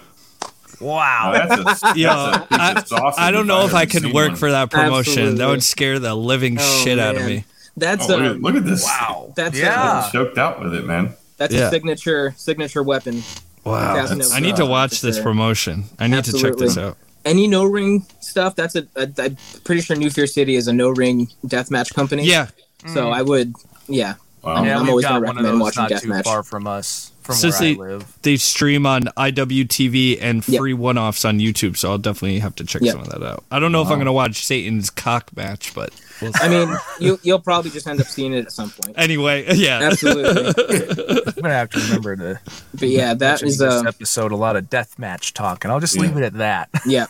[0.79, 0.89] Care.
[0.89, 1.33] Oh, Wow.
[1.57, 4.37] that's a, Yo, that's a piece I, I don't know if I could work one.
[4.37, 5.37] for that promotion.
[5.37, 7.45] That would scare the living Oh, shit out of me.
[7.77, 8.85] That's Oh, look, a at, um, look at this.
[8.85, 9.33] wow.
[9.37, 10.03] That's yeah.
[10.05, 11.15] I'm choked out with it, man.
[11.37, 11.69] that's Yeah.
[11.69, 13.23] a signature signature weapon.
[13.65, 14.07] Wow.
[14.33, 15.25] I need to uh, watch for this sure.
[15.25, 15.85] promotion.
[15.99, 16.97] I need to check this out.
[17.25, 18.55] Any no ring stuff.
[18.57, 19.09] That's a, a.
[19.19, 22.25] I'm pretty sure New Fear City is a no ring deathmatch company.
[22.25, 22.49] Yeah.
[22.87, 23.13] So mm.
[23.13, 23.55] I would.
[23.87, 24.15] Yeah.
[24.43, 24.65] Wow.
[24.65, 26.25] yeah, I'm we've always got gonna one of recommend those watching not too Deathmatch.
[26.25, 28.19] far from us, from Since where I they- live.
[28.23, 30.59] They stream on IWTV and Yep.
[30.59, 32.93] free one offs on YouTube, so I'll definitely have to check Yep.
[32.93, 33.45] some of that out.
[33.51, 35.91] I don't know if I'm going to watch Satan's cock match, but
[36.23, 36.41] we'll see.
[36.43, 38.95] I mean, you you'll probably just end up seeing it at some point.
[38.99, 39.81] anyway, yeah.
[39.83, 40.47] Absolutely.
[41.27, 42.41] I'm gonna have to remember to.
[42.75, 45.71] But yeah, that mention is this uh, episode a lot of death match talk, and
[45.73, 46.03] I'll just Yeah.
[46.03, 46.71] leave it at that.
[46.87, 47.07] yeah.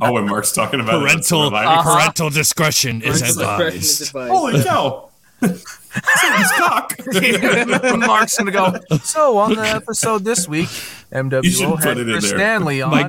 [0.00, 4.02] Oh, when Mark's talking about parental what I- parental discretion is Parental discretion is advised.
[4.08, 4.30] advised.
[4.32, 5.09] Holy cow!
[5.40, 6.96] Satan's cock.
[7.98, 8.74] Mark's gonna go.
[9.02, 10.68] So on the episode this week,
[11.12, 12.28] MWO put had Chris.
[12.28, 12.90] Stanley on.
[12.90, 13.08] My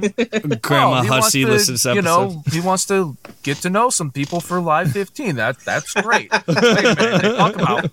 [0.61, 2.35] grandma Oh, Hussey to, listens to You episodes.
[2.35, 5.35] know, he wants to get to know some people for Live 15.
[5.35, 6.31] That that's great.
[6.47, 7.91] Wait a minute, talk about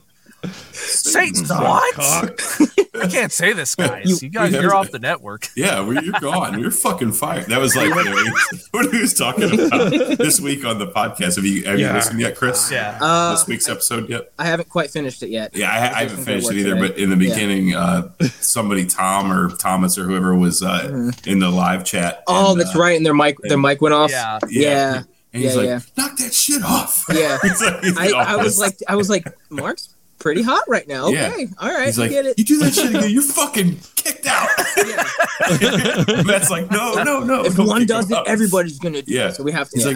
[0.73, 1.95] Satan's what?
[2.95, 4.23] I can't say this, guys.
[4.23, 5.49] You, guys, you- you're off the network.
[5.57, 6.61] Yeah, we, you're gone.
[6.61, 7.47] You're fucking fired.
[7.47, 7.93] That was like
[8.71, 11.35] what he was talking about this week on the podcast.
[11.37, 11.95] Have you have you Yeah.
[11.95, 12.71] listened yet, Chris?
[12.71, 12.97] Yeah.
[13.01, 14.31] Uh, this week's episode yet?
[14.39, 15.57] I haven't quite finished it yet.
[15.57, 16.75] Yeah, I, I haven't finished it either.
[16.77, 16.89] today.
[16.89, 17.35] But in the Yeah.
[17.35, 22.23] beginning, uh, somebody, Tom or Thomas or whoever, was uh, in the live chat.
[22.29, 22.97] Oh, and, that's uh, right.
[22.97, 24.11] And their mic their mic went off.
[24.13, 24.39] Yeah.
[24.49, 25.03] Yeah.
[25.33, 25.81] And he's Yeah, like, yeah.
[25.97, 27.05] knock that shit off.
[27.13, 27.39] Yeah.
[27.43, 31.09] He's like- he's I, I was like I was like, Mark's pretty hot right now.
[31.09, 31.29] Yeah.
[31.33, 31.49] Okay.
[31.59, 31.87] All right.
[31.87, 32.39] He's like, get it.
[32.39, 34.49] you do that shit again, you're fucking kicked out.
[34.77, 36.23] Yeah.
[36.25, 37.45] Matt's like, no, no, no.
[37.45, 39.29] If one does it, out." everybody's gonna do Yeah.
[39.29, 39.35] it.
[39.35, 39.93] So we have to He's yeah.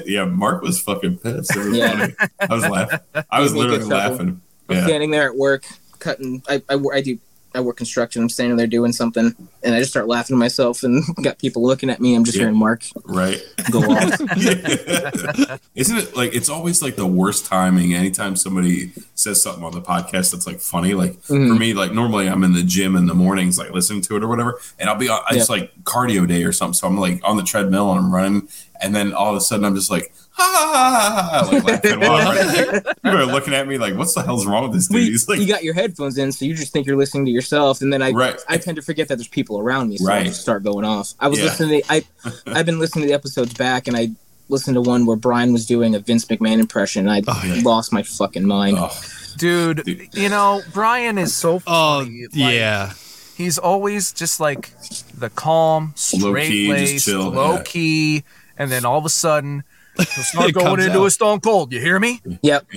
[0.00, 1.54] like, yeah, Mark was fucking pissed.
[1.56, 1.96] It was Yeah.
[1.98, 2.14] funny.
[2.40, 2.98] I was laughing.
[3.30, 4.40] I was Gave me a good literally laughing.
[4.68, 5.64] I'm standing there at work
[5.98, 7.18] cutting I, I, I do
[7.54, 8.22] I work construction.
[8.22, 11.62] I'm standing there doing something and I just start laughing to myself and got people
[11.62, 12.14] looking at me.
[12.14, 12.44] I'm just Yeah.
[12.44, 13.40] hearing Mark Right.
[13.70, 14.20] go off.
[15.74, 19.80] Isn't it like it's always like the worst timing anytime somebody says something on the
[19.82, 20.94] podcast that's like funny?
[20.94, 21.58] Like for Mhm.
[21.58, 24.28] me, like normally I'm in the gym in the mornings, like listening to it or
[24.28, 26.74] whatever, and I'll be on it's like cardio day or something.
[26.74, 28.48] So I'm like on the treadmill and I'm running,
[28.80, 32.00] and then all of a sudden I'm just like, ha like laughing
[33.02, 35.00] people are looking at me like, what's the hell's wrong with this dude?
[35.08, 37.80] He's like, you got your headphones in, so you just think you're listening to yourself,
[37.80, 38.40] and then I Right.
[38.48, 40.26] I tend to forget that there's people around me, so I Right.
[40.26, 41.14] just start going off.
[41.20, 41.44] I was Yeah.
[41.46, 41.82] listening.
[41.82, 42.04] To, I
[42.46, 44.10] I've been listening to the episodes back, and I
[44.48, 47.08] listened to one where Brian was doing a Vince McMahon impression.
[47.08, 47.62] and I Oh, yeah.
[47.64, 48.76] lost my fucking mind.
[48.78, 48.90] oh,
[49.38, 50.08] Dude, Dude.
[50.12, 52.26] you know, Brian is so Oh, funny.
[52.34, 52.92] Like, yeah.
[53.34, 54.72] He's always just like
[55.16, 57.62] the calm, Low key, just straight laced, chill, low yeah.
[57.64, 58.24] key,
[58.58, 59.64] and then all of a sudden
[59.96, 61.06] he'll start going comes into out.
[61.06, 61.72] a stone cold.
[61.72, 62.20] You hear me?
[62.42, 62.66] Yep.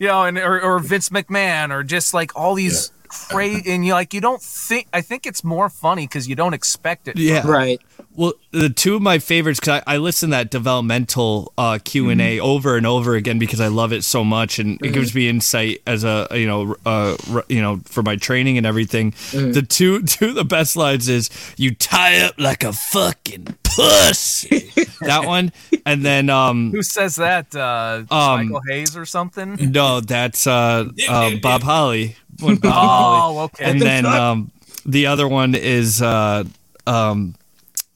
[0.00, 3.92] You know, and or, or Vince McMahon, or just like all these crazy, and you
[3.92, 4.86] like you don't think.
[4.94, 7.18] I think it's more funny because you don't expect it.
[7.18, 7.46] Yeah.
[7.46, 7.78] Right.
[8.16, 12.08] Well, the two of my favorites because I, I listen to that developmental uh, Q
[12.08, 15.14] and A over and over again because I love it so much and it gives
[15.14, 19.10] me insight as a you know uh, r- you know for my training and everything.
[19.32, 24.70] The two two of the best lines is "You tie up like a fucking pussy.
[25.00, 25.52] that one,
[25.86, 27.54] and then um, Who says that?
[27.54, 29.56] Uh, Um, Michael Hayes or something?
[29.72, 32.16] no, that's uh, uh Bob Holly.
[32.40, 33.36] When Bob Holly.
[33.38, 33.64] Oh, okay.
[33.64, 34.50] And then um,
[34.86, 36.44] the other one is uh,
[36.86, 37.34] um,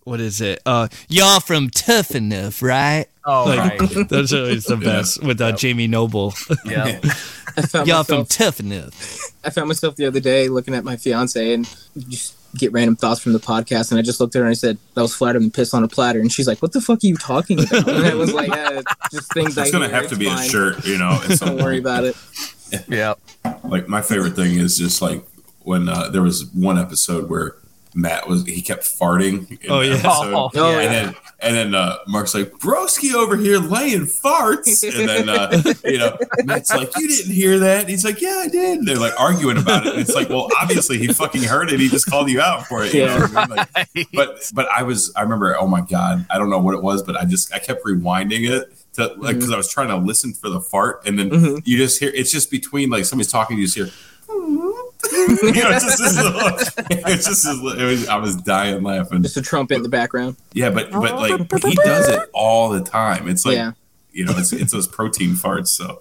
[0.04, 0.60] what is it?
[0.64, 3.06] Uh, y'all from Tough Enough, right?
[3.28, 4.08] oh, like, right.
[4.08, 6.34] Those are always the best with uh, Jamie Noble.
[6.64, 7.00] Yeah.
[7.84, 8.94] Y'all from Tough Enough.
[9.44, 11.66] I found myself the other day looking at my fiance and
[12.08, 14.54] just get random thoughts from the podcast, and I just looked at her and I
[14.54, 17.02] said, "That was flatter than piss on a platter," and she's like, "What the fuck
[17.04, 18.82] are you talking about?" And I was like, uh,
[19.12, 20.38] "Just things I It's gonna hear, have it's to be fine.
[20.38, 21.20] a shirt, you know.
[21.28, 22.16] at Don't worry about it."
[22.88, 23.14] yeah.
[23.64, 25.24] Like my favorite thing is just like
[25.60, 27.56] when uh, there was one episode where
[27.94, 29.50] Matt was he kept farting.
[29.62, 29.94] In Oh, yeah.
[29.94, 30.34] episode.
[30.34, 30.80] Oh, yeah.
[30.80, 35.62] And then and then uh, Mark's like Broski over here laying farts, and then uh,
[35.84, 37.80] you know Matt's like you didn't hear that.
[37.82, 38.78] And he's like yeah I did.
[38.80, 39.92] And they're like arguing about it.
[39.94, 41.80] And it's like well obviously he fucking heard it.
[41.80, 42.92] He just called you out for it.
[42.94, 43.46] you know Yeah.
[43.46, 44.06] what I mean?
[44.12, 46.82] Like, but but I was I remember oh my god I don't know what it
[46.82, 49.96] was but I just I kept rewinding it to like because I was trying to
[49.96, 51.62] listen for the fart and then Mhm.
[51.64, 53.88] you just hear it's just between like somebody's talking to you just hear
[55.42, 56.48] you know it's just this little,
[57.12, 59.88] it's just this little, it was, I was dying laughing Just a trumpet in the
[59.88, 60.36] background.
[60.52, 63.72] yeah but but like he does it all the time it's like yeah,
[64.12, 66.00] you know it's, it's those protein farts so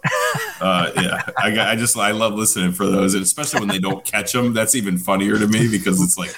[0.61, 3.79] uh yeah I got I just I love listening for those and especially when they
[3.79, 6.33] don't catch them that's even funnier to me because it's like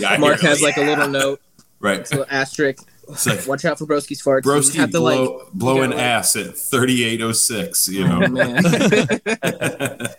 [0.00, 1.40] yeah, Mark hear it, has like a little note,
[1.80, 2.84] right a little asterisk.
[3.08, 4.44] it's like Watch out for Broski's farts.
[4.44, 5.28] You Broski have to like.
[5.52, 8.62] blow, an like- ass at 3806 you Oh know man.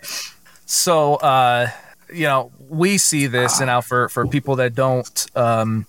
[0.68, 1.70] So, uh,
[2.14, 5.86] you know, we see this, and now for for people that don't um,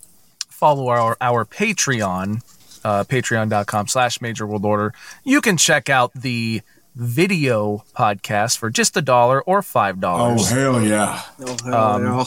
[0.48, 2.42] follow our our Patreon,
[2.84, 4.92] uh, patreon.com slash Major World Order,
[5.24, 6.62] you can check out the
[6.94, 10.50] video podcast for just a dollar or five dollars.
[10.50, 12.24] Oh hell yeah Oh, hell Um, no.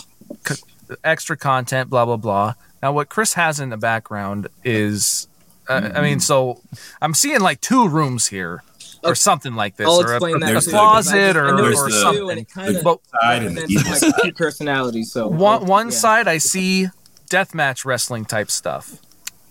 [1.03, 2.53] extra content, blah blah blah.
[2.81, 5.27] Now, what Chris has in the background is,
[5.67, 6.61] uh, I mean, so
[7.01, 8.63] I'm seeing like two rooms here,
[9.03, 11.35] or something like this, I'll or a, that There's too, the- because I closet, just-
[11.37, 12.29] or, or the- something.
[12.31, 15.11] and it kind of But side and the represents my two personalities.
[15.11, 15.91] So one one yeah.
[15.95, 16.87] side I see
[17.29, 18.97] deathmatch wrestling type stuff.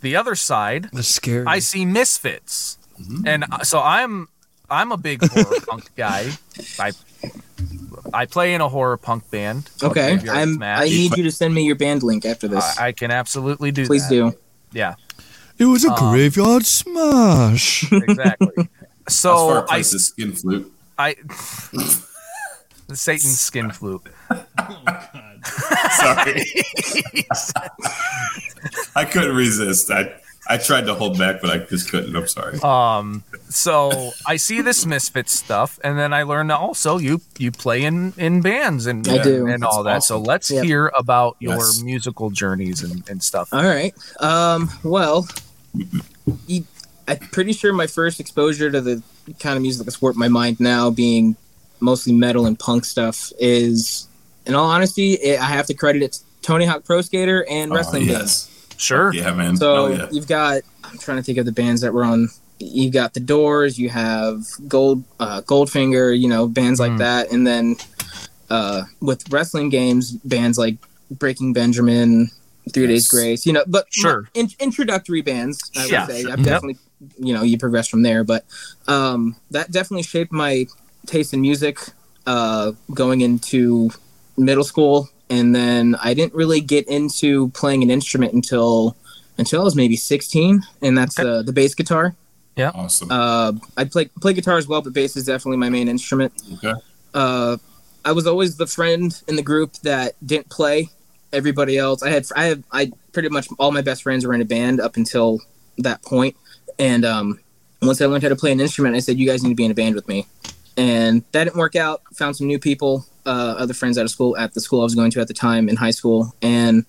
[0.00, 1.44] The other side That's scary.
[1.46, 2.78] I see misfits,
[3.26, 4.28] and uh, so I'm
[4.70, 6.30] I'm a big horror punk guy.
[6.78, 6.92] I
[8.14, 9.70] I play in a horror punk band.
[9.82, 10.54] Okay, I'm.
[10.54, 10.80] Smash.
[10.80, 12.78] I need you to send me your band link after this.
[12.78, 14.14] I, I can absolutely do Please that.
[14.14, 14.38] do.
[14.72, 14.94] Yeah,
[15.58, 17.90] it was a Um, graveyard smash.
[17.92, 18.68] exactly.
[19.08, 20.72] As So I plays the skin flute.
[20.98, 21.14] I
[22.86, 24.02] the Satan's skin flute.
[25.96, 26.44] Sorry.
[28.96, 29.90] I couldn't resist.
[29.90, 30.14] I
[30.50, 32.16] I tried to hold back, but I just couldn't.
[32.16, 32.58] I'm sorry.
[32.60, 37.52] Um, so I see this misfit stuff, and then I learn that also you you
[37.52, 39.46] play in in bands and I do.
[39.46, 39.92] and all that.
[39.94, 40.64] That's So let's Yep.
[40.64, 41.82] hear about your Yes.
[41.82, 43.50] musical journeys and, and stuff.
[43.52, 43.94] All right.
[44.20, 44.70] Um.
[44.82, 45.28] Well,
[46.46, 46.64] you,
[47.08, 49.02] I'm pretty sure my first exposure to the
[49.40, 51.36] kind of music that's warped my mind now, being
[51.80, 54.06] mostly metal and punk stuff, is,
[54.46, 57.72] in all honesty, it, I have to credit it to Tony Hawk Pro Skater and
[57.72, 58.48] Oh, wrestling bands.
[58.50, 58.76] yes.
[58.76, 59.12] Sure.
[59.12, 59.56] Yeah, man.
[59.56, 60.08] So oh, yeah.
[60.12, 60.62] you've got.
[60.84, 62.28] I'm trying to think of the bands that were on.
[62.60, 63.78] You got the Doors.
[63.78, 66.16] You have Gold, uh, Goldfinger.
[66.18, 66.98] You know, bands like Mm.
[66.98, 67.76] that, and then
[68.50, 70.76] uh, with wrestling games, bands like
[71.10, 72.30] Breaking Benjamin,
[72.68, 73.08] Three Days Yes.
[73.08, 73.46] Grace.
[73.46, 74.28] You know, but Sure.
[74.34, 75.70] in, introductory bands.
[75.76, 76.30] I would say sure.
[76.32, 76.46] I've Yep.
[76.46, 76.78] definitely,
[77.18, 78.24] you know, you progress from there.
[78.24, 78.44] But
[78.86, 80.66] um, that definitely shaped my
[81.06, 81.78] taste in music
[82.26, 83.90] uh, going into
[84.36, 88.96] middle school, and then I didn't really get into playing an instrument until
[89.38, 91.28] until I was maybe 16, and that's Okay.
[91.28, 92.14] uh, the bass guitar.
[92.56, 93.08] Yeah, awesome.
[93.10, 96.32] Uh, I play play guitar as well, but bass is definitely my main instrument.
[96.54, 96.74] okay.
[97.14, 97.56] Uh,
[98.04, 100.90] I was always the friend in the group that didn't play.
[101.32, 104.40] Everybody else, I had, I have, I pretty much all my best friends were in
[104.40, 105.40] a band up until
[105.78, 106.36] that point.
[106.78, 107.40] And um,
[107.82, 109.64] once I learned how to play an instrument, I said, "You guys need to be
[109.64, 110.26] in a band with me."
[110.76, 112.02] And that didn't work out.
[112.14, 114.94] Found some new people, uh, other friends out of school at the school I was
[114.94, 116.86] going to at the time in high school, and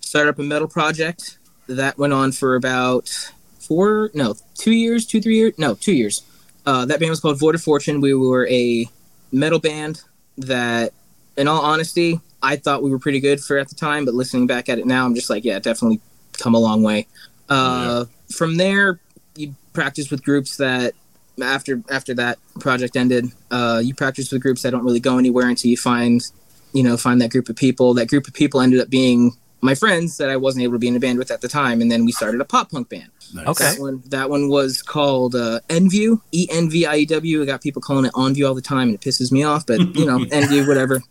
[0.00, 1.38] started up a metal project.
[1.66, 3.08] That went on for about
[3.58, 6.22] four, no, two years, two, three years, no, two years.
[6.66, 8.00] Uh, that band was called Void of Fortune.
[8.00, 8.86] We were a
[9.32, 10.02] metal band
[10.36, 10.92] that,
[11.36, 14.04] in all honesty, I thought we were pretty good for at the time.
[14.04, 16.00] But listening back at it now, I'm just like, yeah, definitely
[16.38, 17.06] come a long way.
[17.48, 19.00] Uh, From there,
[19.36, 20.94] you practice with groups that
[21.42, 25.48] after after that project ended, uh, you practice with groups that don't really go anywhere
[25.48, 26.22] until you find,
[26.72, 27.94] you know, find that group of people.
[27.94, 29.32] That group of people ended up being
[29.62, 31.80] my friends that I wasn't able to be in a band with at the time,
[31.80, 33.10] and then we started a pop punk band.
[33.34, 33.46] Nice.
[33.46, 33.64] Okay.
[33.64, 37.42] That one, that one was called uh, Enview, E N V I E W.
[37.42, 39.66] I got people calling it On View all the time, and it pisses me off.
[39.66, 41.02] But you know, Enview, whatever,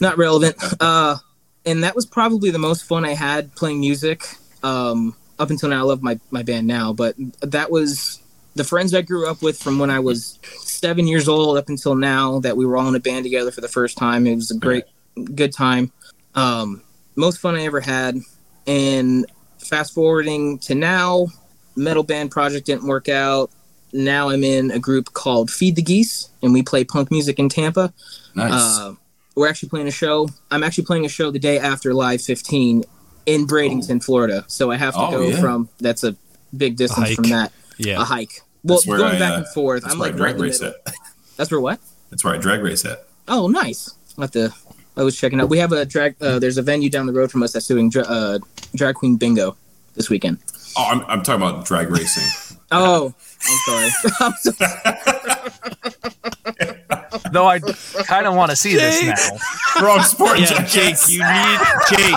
[0.00, 0.56] not relevant.
[0.80, 1.16] Uh,
[1.64, 4.24] and that was probably the most fun I had playing music.
[4.62, 8.20] Um, up until now, I love my my band now, but that was
[8.54, 11.94] the friends I grew up with from when I was seven years old up until
[11.94, 12.40] now.
[12.40, 14.26] That we were all in a band together for the first time.
[14.26, 14.84] It was a great,
[15.34, 15.92] good time.
[16.34, 16.82] Um,
[17.16, 18.18] most fun I ever had.
[18.66, 19.26] And
[19.58, 21.28] fast forwarding to now,
[21.76, 23.50] metal band project didn't work out.
[23.92, 27.48] Now I'm in a group called Feed the Geese, and we play punk music in
[27.48, 27.92] Tampa.
[28.34, 28.52] Nice.
[28.52, 28.94] Uh,
[29.36, 30.28] we're actually playing a show.
[30.50, 32.84] I'm actually playing a show the day after Live 15
[33.26, 34.44] in Bradenton, Florida.
[34.48, 35.40] So I have to Oh, go yeah.
[35.40, 36.16] from that's a
[36.56, 37.16] big distance hike.
[37.16, 37.52] from that.
[37.78, 38.00] Yeah.
[38.00, 38.40] A hike.
[38.64, 39.82] Well, That's where going I, back uh, and forth.
[39.82, 40.74] That's I'm where like I drag right race middle.
[40.86, 40.94] at.
[41.36, 41.78] That's where what?
[42.10, 43.06] That's where I drag race at.
[43.28, 43.94] Oh, nice.
[44.16, 44.52] I'll have to.
[44.96, 45.48] I was checking out.
[45.50, 46.16] We have a drag.
[46.22, 48.38] Uh, there's a venue down the road from us that's doing dra- uh,
[48.74, 49.56] drag queen bingo
[49.94, 50.38] this weekend.
[50.78, 52.24] Oh, I'm, I'm talking about drag racing.
[52.72, 53.14] Oh,
[53.48, 53.90] I'm sorry.
[54.20, 54.50] I'm so,
[57.32, 57.60] Though I
[58.04, 59.14] kind of want to see this now.
[59.84, 60.38] Wrong sport.
[60.38, 61.58] Yeah, Jake, you need
[61.90, 62.16] Jake,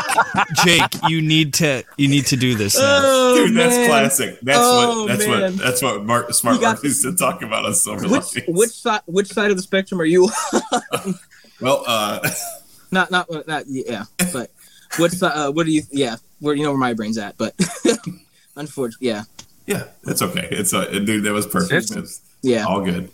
[0.64, 3.00] Jake, you need to you need to do this now.
[3.04, 3.88] oh, Dude, that's man.
[3.90, 4.40] classic.
[4.42, 5.42] That's Oh, what that's man.
[5.42, 8.36] what that's what Mark Smart You got- Mark used to talk about us Silver Which
[8.36, 8.44] Linings.
[8.48, 10.30] which side which side of the spectrum are you?
[11.62, 12.30] Well, uh,
[12.92, 14.50] not not not yeah, but
[14.98, 17.54] what's uh, what do you yeah where you know where my brain's at, but
[18.56, 19.24] unfortunately yeah
[19.70, 20.48] yeah, it's okay.
[20.52, 21.72] It's uh, dude, that was perfect.
[21.92, 23.10] It's- It's yeah all good.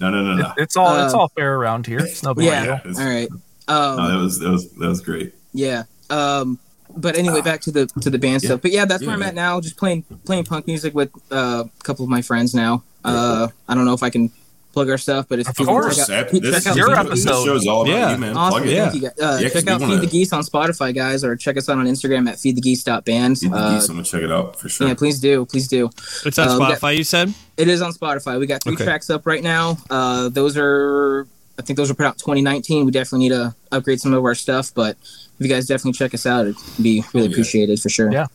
[0.00, 0.52] No, no, no, no.
[0.58, 2.00] It's all it's Uh, all fair around here.
[2.00, 2.64] It's no big yeah.
[2.64, 2.74] deal.
[2.90, 3.28] it's- all right
[3.68, 5.32] No, um that was that was that was great.
[5.54, 6.58] yeah um
[7.04, 8.48] but anyway back to the to the band Yeah.
[8.48, 11.64] stuff but yeah that's where I'm at now just playing playing punk music with uh,
[11.64, 14.30] a couple of my friends now uh I don't know if I can
[14.74, 15.96] plug our stuff but it's Of you can course.
[15.96, 17.14] check out, Seth, this, check out your Feed episode.
[17.36, 18.12] This show's all about Yeah.
[18.12, 18.36] you, man.
[18.36, 18.74] Awesome, Plug it.
[18.74, 18.90] Yeah.
[18.90, 19.12] thank you guys.
[19.20, 21.68] Uh, Yeah, 'cause check out wanna- Feed the Geese on Spotify, guys, or check us
[21.68, 23.38] out on Instagram at feedthegeese.band.
[23.38, 23.88] Feed the Uh, geese.
[23.88, 24.88] I'm gonna check it out for sure.
[24.88, 25.88] yeah, please do, please do.
[26.26, 26.96] It's on Uh, we got- Spotify.
[26.98, 27.32] You said.
[27.56, 28.38] It is on Spotify.
[28.38, 28.84] We got three Okay.
[28.84, 29.78] tracks up right now.
[29.88, 31.26] Uh, those are,
[31.58, 32.84] I think those were put out 2019.
[32.84, 34.96] We definitely need to upgrade some of our stuff, but
[35.38, 37.32] if you guys definitely check us out, it'd be really Oh, yeah.
[37.32, 38.10] appreciated for sure.
[38.12, 38.26] Yeah.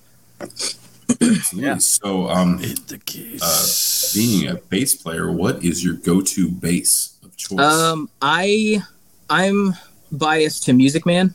[1.54, 1.78] Yeah.
[1.78, 3.00] So, um, the
[3.42, 3.66] uh,
[4.14, 7.60] being a bass player, what is your go-to bass of choice?
[7.60, 8.82] Um, I,
[9.30, 9.74] I'm
[10.12, 11.34] biased to Music Man.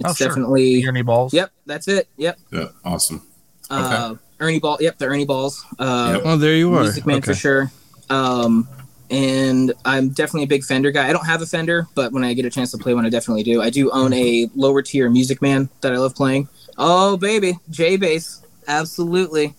[0.00, 0.28] It's Oh, sure.
[0.28, 0.84] definitely.
[0.86, 1.34] Ernie Balls?
[1.34, 2.08] Yep, that's it.
[2.16, 2.38] Yep.
[2.52, 3.22] yeah, awesome.
[3.70, 4.78] Uh, Ernie Ball.
[4.80, 5.64] Yep, the Ernie Balls.
[5.78, 6.22] Uh, Yep.
[6.24, 6.82] oh, there you are.
[6.82, 7.70] Music Man for sure.
[8.10, 8.68] Um,
[9.10, 11.08] and I'm definitely a big Fender guy.
[11.08, 13.08] I don't have a Fender, but when I get a chance to play one, I
[13.10, 13.60] definitely do.
[13.62, 16.48] I do own a lower tier Music Man that I love playing.
[16.76, 19.54] Oh baby, J bass, absolutely.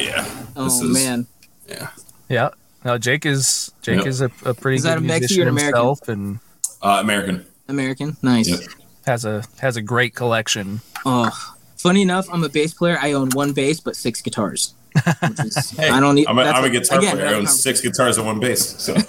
[0.00, 0.26] Yeah.
[0.56, 1.26] Oh is- man,
[1.68, 1.88] Yeah.
[2.28, 2.48] Yeah.
[2.84, 4.06] No, Jake is Jake Yep.
[4.06, 5.78] is a, a pretty Is that good a Mexican musician American?
[5.78, 6.38] himself, and
[6.82, 7.46] Uh, American.
[7.68, 8.48] American, nice.
[8.48, 8.60] Yep.
[9.06, 10.80] has a has a great collection.
[11.06, 11.30] Oh,
[11.76, 12.98] funny enough, I'm a bass player.
[13.00, 14.74] I own one bass but six guitars.
[14.94, 16.26] Which is, I don't need.
[16.26, 17.26] I'm a, that's I'm a guitar again, player.
[17.28, 18.80] I own six guitars and one bass.
[18.82, 18.94] So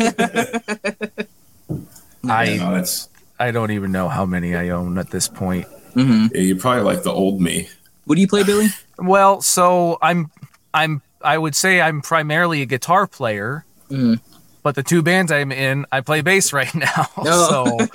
[2.30, 5.68] I no, that's I don't even know how many I own at this point.
[5.96, 6.32] Mhm.
[6.34, 7.68] yeah, you're probably like the old me.
[8.06, 8.68] What do you play, Billy?
[9.00, 10.30] Well, so I'm
[10.74, 14.20] I'm I would say I'm primarily a guitar player, Mhm.
[14.62, 17.08] but the two bands I'm in, I play bass right now.
[17.18, 17.88] Oh.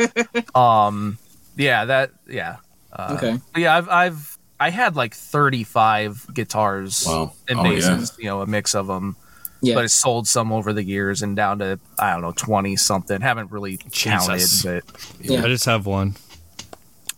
[0.55, 1.19] so, um,
[1.57, 2.57] yeah, that yeah,
[2.93, 3.39] uh, Okay.
[3.57, 3.77] yeah.
[3.77, 7.33] I've I've I had like 35 guitars Wow.
[7.49, 7.75] and Oh, yeah.
[7.77, 9.15] basses, you know, a mix of them.
[9.63, 9.75] Yeah.
[9.77, 13.21] But it's sold some over the years and down to I don't know 20 something.
[13.21, 14.63] Haven't really counted, Jesus.
[14.65, 14.85] but
[15.21, 15.45] Yeah.
[15.45, 16.17] I just have one.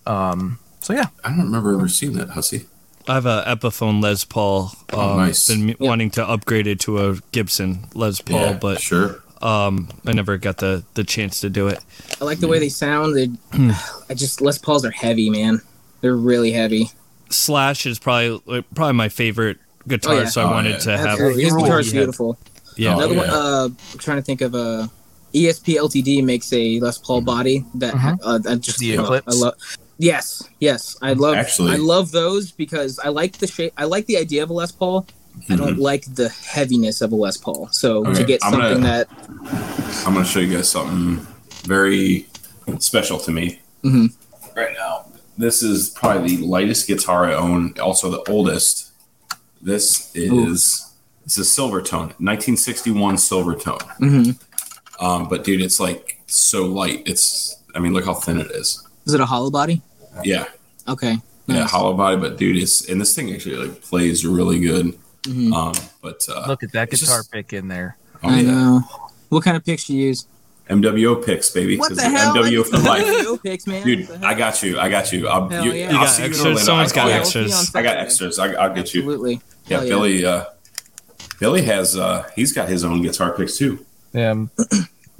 [0.07, 1.07] um, so yeah.
[1.25, 2.67] I don't remember ever seeing that, Hussy.
[3.11, 4.71] I have a Epiphone Les Paul.
[4.93, 5.49] Um, Oh, nice.
[5.49, 9.23] Been m- wanting to upgrade it to a Gibson Les Paul, Yeah, but sure.
[9.43, 11.81] um, I never got the the chance to do it.
[12.21, 13.17] I like the way they sound.
[13.17, 13.29] They,
[14.09, 15.61] I just Les Pauls are heavy, man.
[16.03, 16.91] They're really heavy.
[17.31, 19.59] Slash is probably probably my favorite
[19.89, 20.25] guitar, Oh, yeah.
[20.29, 20.79] so I Oh, wanted yeah.
[20.79, 21.07] to have.
[21.09, 21.43] Absolutely.
[21.45, 21.63] His Cool.
[21.63, 22.01] guitar is Yeah.
[22.01, 22.39] beautiful.
[22.77, 24.89] Yeah, Oh, Another one, uh, I'm trying to think of a.
[25.35, 28.19] ESP LTD makes a Les Paul body that Mhm.
[28.25, 29.37] uh, I just The uh, Eclipse?
[29.37, 29.55] I love.
[30.01, 31.35] Yes, yes, I love.
[31.37, 33.73] Actually- I love those because I like the shape.
[33.77, 35.07] I like the idea of a Les Paul.
[35.49, 37.69] I don't like the heaviness of a Les Paul.
[37.71, 39.09] So to Okay, get I'm something gonna- that
[40.07, 41.25] I'm going to show you guys something
[41.65, 42.27] very
[42.79, 44.13] special to me Mhm.
[44.57, 45.05] right now.
[45.39, 48.87] This is probably the lightest guitar I own, also the oldest.
[49.63, 50.87] This is
[51.25, 53.83] this is Silvertone, 1961 Silvertone.
[54.01, 54.37] Mhm.
[54.99, 57.03] Um, but dude, it's like so light.
[57.07, 58.83] It's I mean, look how thin it is.
[59.07, 59.81] is it a hollow body?
[60.25, 60.47] Yeah,
[60.89, 61.19] Okay.
[61.47, 61.71] yeah, Nice.
[61.71, 62.17] hollow body.
[62.17, 64.99] But dude, it's and this thing actually like plays really good.
[65.25, 65.53] Mhm.
[65.53, 67.97] Um, but uh, Look at that guitar just- pick in there.
[68.23, 68.51] oh, I yeah.
[68.51, 68.83] know.
[69.29, 70.27] What kind of picks do you use?
[70.69, 71.77] MWO picks, baby.
[71.77, 72.33] What 'cause the hell?
[72.35, 73.05] MWO for life.
[73.05, 73.85] MWO picks, man.
[73.85, 74.29] Dude, What the hell?
[74.29, 74.79] I got you.
[74.79, 75.27] I got you.
[75.29, 75.87] I'll, Hell you, yeah.
[75.87, 76.41] I'll You got see extras?
[76.47, 76.63] Orlando.
[76.65, 77.75] Someone's I- got I- Yeah, we'll extras.
[77.75, 78.39] I got extras.
[78.39, 79.01] I, I'll get you.
[79.01, 79.41] Absolutely.
[79.67, 80.25] Yeah, Hell Billy.
[80.25, 80.45] Uh,
[81.41, 81.97] Billy has.
[81.97, 83.85] Uh, he's got his own guitar picks too.
[84.13, 84.47] Yeah,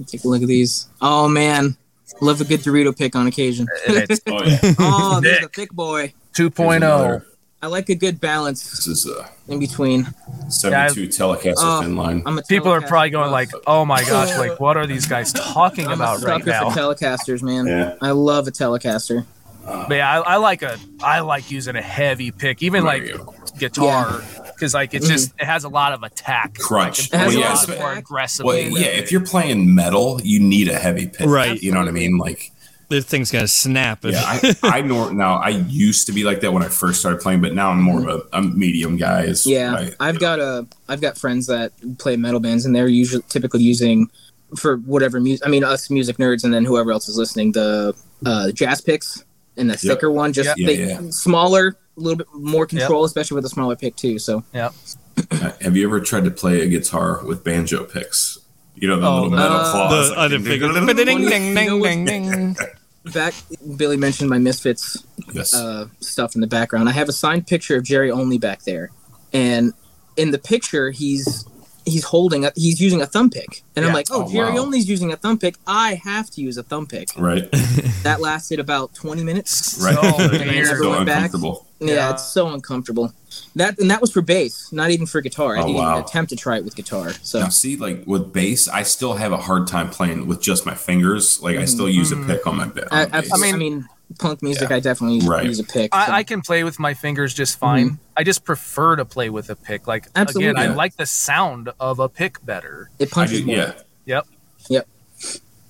[0.07, 0.87] Take a look at these.
[1.01, 1.75] Oh man,
[2.19, 3.67] love a good Dorito pick on occasion.
[3.87, 4.73] Oh yeah.
[4.79, 6.13] oh, there's a thick boy.
[6.35, 6.75] Here's 2.0.
[6.77, 7.25] another-
[7.63, 10.07] I like a good balance This is a in between.
[10.49, 12.23] 72 Telecaster Oh, thin line.
[12.25, 15.31] I'm a People are probably going like, "Oh my gosh, like what are these guys
[15.53, 17.67] talking I'm about a right sucker now?" for Telecasters, man.
[17.67, 17.95] Yeah.
[18.01, 19.25] I love a Telecaster.
[19.63, 23.03] Uh, but yeah, I, I like a I like using a heavy pick, even like
[23.03, 23.27] you
[23.59, 24.40] go.
[24.61, 26.57] Guitar, because like it's just it has a lot of attack.
[26.57, 27.07] Crunch.
[27.07, 28.03] It Well, a yeah, lot of it's- more attack.
[28.03, 28.45] aggressive.
[28.45, 31.27] well, yeah, if you're playing metal, you need a heavy pick.
[31.27, 31.61] Right.
[31.61, 32.17] You know what I mean?
[32.17, 32.51] Like,
[32.89, 34.03] This thing's gonna snap.
[34.03, 37.21] yeah, I, I nor now I used to be like that when I first started
[37.21, 39.23] playing, but now I'm more of a, a medium guy.
[39.23, 42.87] Is Yeah, I- I've got a I've got friends that play metal bands, and they're
[42.89, 44.09] usually typically using
[44.57, 45.47] for whatever music.
[45.47, 47.93] I mean, us music nerds, and then whoever else is listening, the
[48.25, 49.23] uh, jazz picks
[49.57, 50.99] and the thicker one, just Yeah, they, yeah.
[51.09, 54.17] smaller, a little bit more control, especially with a smaller pick too.
[54.19, 54.73] So Yep.
[55.29, 58.39] Uh, Have you ever tried to play a guitar with banjo picks?
[58.75, 60.09] You know the Oh, little metal uh, claws.
[60.09, 60.67] the like, other ding, figure.
[60.73, 62.55] ding, ding, ding, Ding, ding, ding, ding, ding.
[63.13, 63.33] back,
[63.77, 65.53] Billy mentioned my Misfits Yes.
[65.53, 66.87] uh, stuff in the background.
[66.89, 68.89] I have a signed picture of Jerry Only back there,
[69.33, 69.73] and
[70.17, 71.45] in the picture, he's
[71.85, 74.63] he's holding a, he's using a thumb pick, and I'm like, oh, Oh, Jerry wow.
[74.63, 75.55] Only's using a thumb pick.
[75.65, 77.09] I have to use a thumb pick.
[77.17, 77.47] right.
[78.03, 79.79] That lasted about 20 minutes.
[79.79, 79.93] Right.
[79.93, 81.25] So oh, so Going back.
[81.25, 81.67] uncomfortable.
[81.79, 82.11] Yeah, Yeah.
[82.11, 83.13] it's so uncomfortable.
[83.55, 85.55] That and that was for bass, not even for guitar.
[85.55, 85.91] I Oh, didn't wow.
[85.91, 87.11] even attempt to try it with guitar.
[87.21, 90.65] So Now, see, like with bass, I still have a hard time playing with just
[90.65, 91.41] my fingers.
[91.43, 92.27] Like, I still use a mm-hmm.
[92.27, 93.31] pick on my, on I, the I, bass.
[93.33, 93.85] I mean, I mean,
[94.19, 95.45] punk music, I definitely use, Right.
[95.45, 95.93] use a pick.
[95.93, 97.85] so- I, I can play with my fingers just fine.
[97.91, 97.95] Mm-hmm.
[98.17, 99.87] I just prefer to play with a pick.
[99.87, 100.49] Like Absolutely.
[100.51, 102.89] again, I like the sound of a pick better.
[102.99, 103.55] it punches do, more.
[103.55, 103.73] yeah.
[104.69, 104.87] Yep.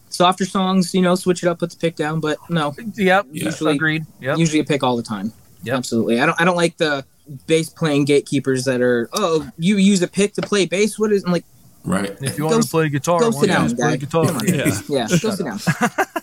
[0.09, 3.27] Softer songs, you know, switch it up, put the pick down, but no, Yep.
[3.31, 3.45] Yeah.
[3.45, 4.05] Usually- Agreed.
[4.19, 4.37] Yep.
[4.37, 5.31] usually a pick all the time.
[5.63, 5.77] Yep.
[5.77, 6.19] Absolutely.
[6.19, 6.41] I don't.
[6.41, 7.05] I don't like the
[7.45, 9.07] bass playing gatekeepers that are.
[9.13, 10.97] Oh, you use a pick to play bass.
[10.97, 11.23] What is?
[11.23, 11.45] I'm like,
[11.84, 12.11] Right.
[12.21, 13.95] if you Go- want to play guitar, go sit you down, play guy.
[13.97, 14.25] guitar.
[14.25, 14.47] Come on.
[14.47, 14.79] Yeah.
[14.88, 15.59] yeah, go sit down.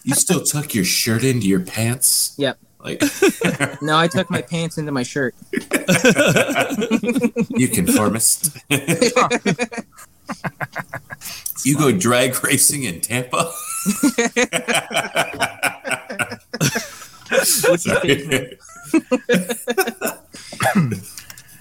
[0.05, 2.35] You still tuck your shirt into your pants?
[2.39, 2.59] Yep.
[2.85, 3.03] Like,
[3.83, 5.35] No, I tuck my pants into my shirt.
[7.51, 8.57] you conformist.
[11.65, 13.51] you go drag racing in Tampa?
[17.31, 18.01] What's your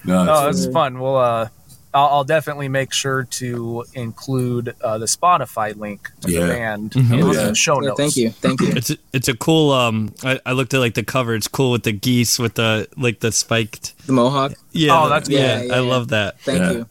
[0.06, 1.00] no, Oh, it's- that's fun.
[1.00, 1.50] Well, uh,
[1.94, 6.42] I'll, I'll definitely make sure to include uh, the Spotify link to Yeah.
[6.42, 7.14] the band Mhm.
[7.14, 7.54] in Oh, the yeah.
[7.54, 8.00] show Yeah, notes.
[8.00, 8.30] thank you.
[8.32, 8.68] Thank you.
[8.76, 9.72] It's a, it's a cool.
[9.72, 11.34] Um, I, I looked at like the cover.
[11.36, 13.94] It's cool with the geese with the like the spiked.
[14.06, 14.54] The Mohawk.
[14.74, 15.60] Yeah, Oh, that's yeah.
[15.60, 15.68] cool.
[15.68, 16.40] Yeah, I yeah, love that.
[16.42, 16.72] Thank Yeah.
[16.72, 16.82] you.
[16.82, 16.88] it,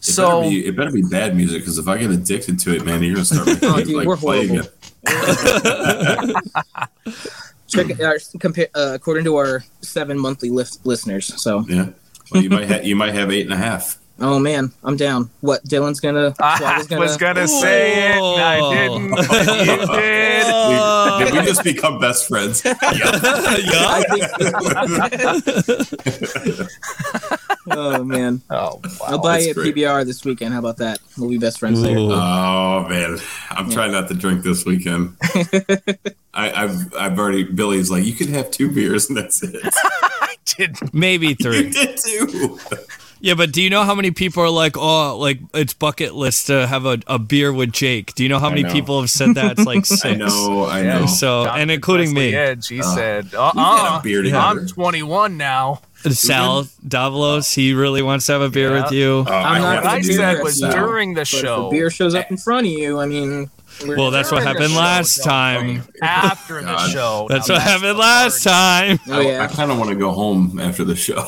[0.00, 2.84] So better be, it better be bad music because if I get addicted to it,
[2.84, 4.68] man, you're gonna start making Oh, dude, like we're play horrible.
[4.68, 6.34] again.
[7.68, 8.28] Check it.
[8.40, 11.40] Compare uh, according to our seven monthly list listeners.
[11.40, 11.90] So, Yeah.
[12.32, 13.98] Well, you might have you might have eight and a half.
[14.20, 15.30] Oh man, I'm down.
[15.40, 16.34] What Dylan's gonna?
[16.40, 19.10] I gonna was gonna say it, and I didn't.
[19.10, 20.46] you did.
[21.20, 22.62] We, did we just become best friends?
[22.64, 22.74] yeah.
[22.82, 24.02] I
[25.08, 26.68] think.
[27.70, 29.74] oh man, Oh, I'll buy that's you a great.
[29.74, 30.52] PBR this weekend.
[30.54, 30.98] How about that?
[31.18, 31.96] We'll be best friends there.
[31.96, 32.12] Ooh.
[32.12, 33.18] Oh man,
[33.50, 35.16] I'm trying not to drink this weekend.
[36.32, 39.60] I, I've I've already Billy's like you can have two beers and that's it.
[39.64, 40.94] I didn't.
[40.94, 41.70] Maybe You three.
[41.70, 42.58] did too.
[43.22, 46.46] Yeah, but do you know how many people are like, oh, like it's bucket list
[46.46, 48.14] to have a, a beer with Jake?
[48.14, 48.72] Do you know how many know.
[48.72, 49.58] people have said that?
[49.58, 50.04] It's like six.
[50.06, 51.06] I know, I Yeah, know.
[51.06, 54.24] So, Jonathan and including Wesley me, Edge, he Uh, said, uh-uh, beer.
[54.34, 55.82] I'm 21 now.
[56.08, 58.84] Sal Davalos, he really wants to have a beer Yeah.
[58.84, 59.24] with you.
[59.28, 60.70] Oh, I I'm not have What to I do said that was now.
[60.72, 61.64] during the But if show.
[61.64, 63.50] the beer shows up in front of you, I mean,
[63.86, 65.82] we're Well, that's what happened last time.
[66.00, 67.26] After the show.
[67.28, 68.98] That's what happened last time.
[69.08, 71.26] Oh I, kind of want to go home after the show.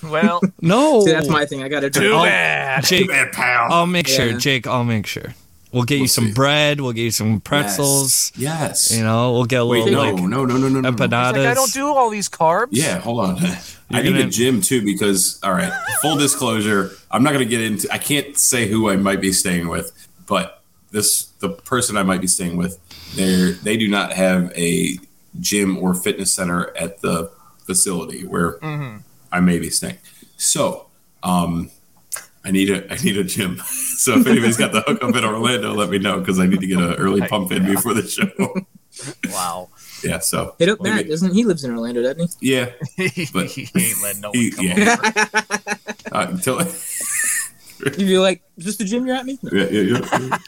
[0.00, 0.26] Party.
[0.26, 1.62] Well, No, See, that's my thing.
[1.62, 2.12] I got to too do.
[2.14, 2.84] bad.
[2.84, 3.08] Jake.
[3.08, 3.72] Bad pal.
[3.72, 4.38] I'll make sure, Yeah.
[4.38, 4.66] Jake.
[4.66, 5.34] I'll make sure.
[5.72, 6.32] We'll get you We'll some see.
[6.32, 6.80] bread.
[6.80, 8.32] We'll get you some pretzels.
[8.36, 8.90] Yes.
[8.90, 10.90] You know, we'll get a Wait, little no, like no, no, no, no, no, no.
[10.92, 11.32] empanadas.
[11.36, 12.68] Like, I don't do all these carbs.
[12.72, 13.38] Yeah, hold on.
[13.38, 13.56] I
[13.90, 15.72] You're need a gonna- gym too because all right,
[16.02, 19.32] full disclosure, I'm not going to get into I can't say who I might be
[19.32, 19.92] staying with,
[20.26, 22.78] but this the person I might be staying with,
[23.14, 24.98] they they do not have a
[25.38, 27.30] gym or fitness center at the
[27.64, 29.02] facility where Mhm.
[29.32, 29.98] I may be staying.
[30.36, 30.86] So,
[31.22, 31.70] um
[32.44, 33.60] I need a I need a gym.
[34.00, 36.66] So if anybody's got the hookup in Orlando, let me know because I need to
[36.66, 38.30] get an early pump in before the show.
[39.30, 39.68] Wow.
[40.02, 41.44] yeah, so Hit up Matt, doesn't he?
[41.44, 42.50] Lives in Orlando, doesn't he?
[42.52, 42.70] Yeah,
[43.32, 44.96] But- he ain't letting no one he- come yeah.
[44.98, 45.18] over.
[46.12, 46.60] Uh, until
[47.84, 49.38] You'd be like, just the gym you're at me?
[49.42, 50.00] Yeah, yeah,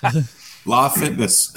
[0.02, 0.22] yeah.
[0.66, 1.56] LA Fitness.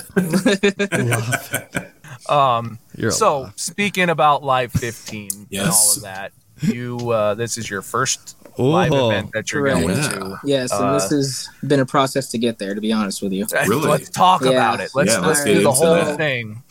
[2.30, 6.32] Um, You're so speaking about Live 15 and all of that,
[6.62, 9.82] you uh, this is your first live event that you're Correct.
[9.82, 10.10] going Yeah.
[10.10, 10.40] to.
[10.46, 13.34] Yes, and Uh, this has been a process to get there, to be honest with
[13.34, 13.46] you.
[13.68, 13.88] Really?
[13.90, 14.52] Let's talk Yeah.
[14.52, 14.92] about it.
[14.96, 16.18] Let's, Yeah, let's let's do the whole that.
[16.18, 16.64] thing.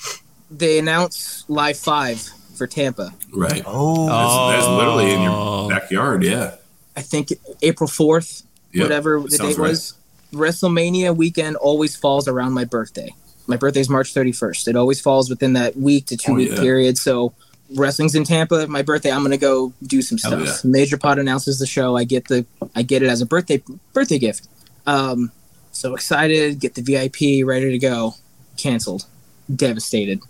[0.50, 3.12] They announced Live 5 for Tampa.
[3.32, 3.62] Right.
[3.66, 5.68] Oh, That's, that's literally in Oh.
[5.68, 6.22] your backyard.
[6.22, 6.54] Yeah.
[6.96, 7.32] I think
[7.62, 8.82] April fourth, Yep.
[8.84, 9.70] whatever the Sounds date right.
[9.70, 9.94] was.
[10.32, 13.14] WrestleMania weekend always falls around my birthday.
[13.46, 14.68] My birthday's March 31st.
[14.68, 16.60] It always falls within that week to two Oh, week yeah.
[16.60, 16.96] period.
[16.98, 17.32] So
[17.74, 18.66] wrestling's in Tampa.
[18.66, 20.64] My birthday, I'm gonna go do some Hell stuff.
[20.64, 21.96] Major Pod announces the show.
[21.96, 22.44] I get the
[22.74, 23.62] I get it as a birthday
[23.92, 24.48] birthday gift.
[24.86, 25.32] Um,
[25.72, 28.14] so excited, get the VIP ready to go.
[28.56, 29.06] Canceled,
[29.54, 30.20] devastated.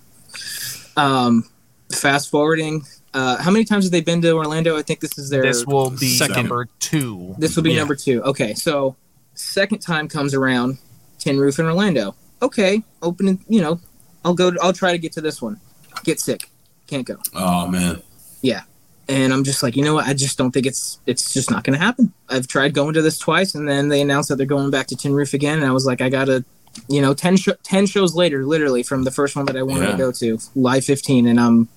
[0.96, 1.44] Um,
[1.92, 2.82] fast forwarding.
[3.12, 4.76] Uh, how many times have they been to Orlando?
[4.76, 6.36] I think this is their this will be Second.
[6.36, 7.34] number two.
[7.38, 7.78] this will be Yeah.
[7.78, 8.22] number two.
[8.22, 8.96] Okay, so
[9.34, 10.78] second time comes around,
[11.18, 12.14] Tin Roof in Orlando.
[12.42, 13.44] Okay, opening.
[13.48, 13.80] You know,
[14.24, 14.52] I'll go.
[14.60, 15.60] I'll try to get to this one.
[16.02, 16.48] Get sick,
[16.86, 17.16] can't go.
[17.34, 18.02] Oh man.
[18.42, 18.62] Yeah.
[19.08, 20.06] And I'm just like, you know what?
[20.06, 22.12] I just don't think it's it's just not going to happen.
[22.30, 24.96] I've tried going to this twice, and then they announced that they're going back to
[24.96, 26.42] Tin Roof again, and I was like, I gotta,
[26.88, 29.84] you know, 10, sh- 10 shows later, literally from the first one that I wanted
[29.84, 29.90] Yeah.
[29.92, 31.68] to go to, live 15, and I'm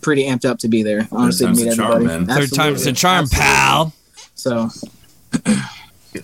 [0.00, 1.08] pretty amped up to be there.
[1.10, 2.24] Honestly, to time's meet the charm, everybody.
[2.24, 2.36] man.
[2.36, 2.92] Third time's the Absolutely.
[3.00, 3.44] charm, Absolutely.
[3.44, 3.92] pal.
[4.36, 4.70] So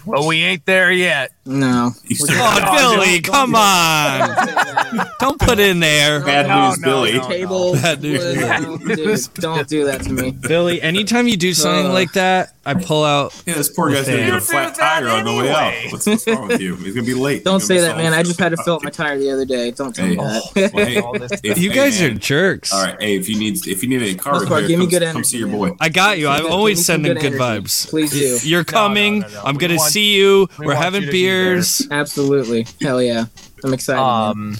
[0.07, 1.32] Well, we ain't there yet.
[1.45, 5.07] No, You We're said- Oh, No, Billy, don't- come on.
[5.18, 6.20] Don't put in there.
[6.20, 7.18] Bad No, news, no, Billy.
[7.18, 7.28] no.
[7.28, 7.72] table.
[7.74, 8.22] Bad news.
[8.22, 10.30] Don't do- Don't do that to me.
[10.30, 11.93] Billy, anytime you do something Uh.
[11.93, 13.34] like that, I pull out.
[13.45, 15.74] Yeah, this poor guy's gonna get a flat that tire on the way out.
[15.93, 16.76] What's, what's wrong with you?
[16.76, 17.43] He's gonna be late.
[17.45, 18.12] Don't say that, man.
[18.14, 19.72] I just had to fill up my tire the other day.
[19.72, 20.72] Don't tell Hey, me that.
[20.72, 22.72] well, hey, if- You hey, guys are jerks.
[22.72, 23.01] All right.
[23.03, 24.61] Hey, if you need if you need any car repair.
[24.68, 25.72] Give me come, good come see your boy.
[25.80, 26.28] I got you.
[26.28, 27.88] I'm always sending good good vibes.
[27.90, 28.38] Please do.
[28.49, 29.20] You're coming.
[29.20, 29.43] no, no.
[29.45, 30.49] I'm gonna see you.
[30.61, 31.55] we We're having you to be there.
[31.55, 31.89] beers.
[31.91, 32.66] Absolutely.
[32.80, 33.24] Hell yeah.
[33.64, 34.01] I'm excited.
[34.01, 34.30] man.
[34.30, 34.57] Um,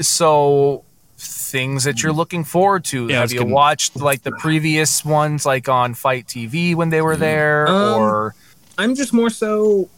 [0.00, 0.84] so
[1.18, 3.08] things that you're looking forward to.
[3.08, 7.00] Yeah, Have you gonna- watched like the previous ones, like on FITE TV when they
[7.02, 8.34] were there, Um, or
[8.78, 9.88] I'm just more so.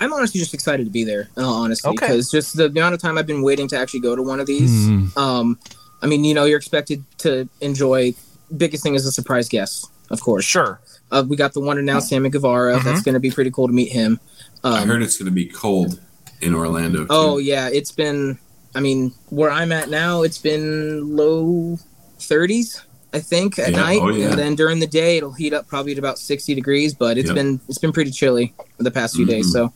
[0.00, 1.28] I'm honestly just excited to be there.
[1.36, 2.06] Honestly, Okay.
[2.08, 4.46] because just the amount of time I've been waiting to actually go to one of
[4.46, 4.70] these.
[4.88, 5.16] Mm.
[5.16, 5.58] Um,
[6.02, 8.14] I mean, you know, you're expected to enjoy.
[8.56, 10.44] Biggest thing is a surprise guest, of course.
[10.44, 10.80] sure?
[11.12, 12.80] Uh, we got the one announced, Sammy Guevara.
[12.82, 14.18] That's going to be pretty cool to meet him.
[14.64, 16.00] Um, I heard it's gonna be cold
[16.40, 17.00] in Orlando.
[17.00, 17.06] Too.
[17.10, 18.38] Oh yeah, it's been.
[18.74, 21.78] I mean, where I'm at now, it's been low
[22.18, 22.80] 30s,
[23.12, 24.30] I think, at Yeah, night, oh, yeah.
[24.30, 26.92] and then during the day it'll heat up probably at about 60 degrees.
[26.92, 27.34] But it's Yep.
[27.36, 29.46] been it's been pretty chilly the past few days.
[29.48, 29.52] Mhm.
[29.52, 29.72] So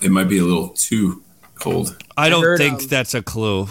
[0.00, 1.22] it might be a little too
[1.56, 1.96] cold.
[2.16, 3.68] I don't heard, think um, that's a clue.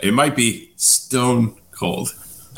[0.00, 2.12] It might be stone cold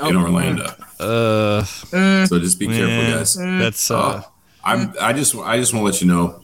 [0.07, 0.23] in Oh.
[0.23, 0.65] Orlando.
[1.01, 3.35] Uh, mm, So just be careful, yeah, guys.
[3.35, 3.99] that's uh.
[3.99, 4.23] Uh,
[4.65, 4.95] I'm.
[5.01, 5.35] I just.
[5.37, 6.43] I just want to let you know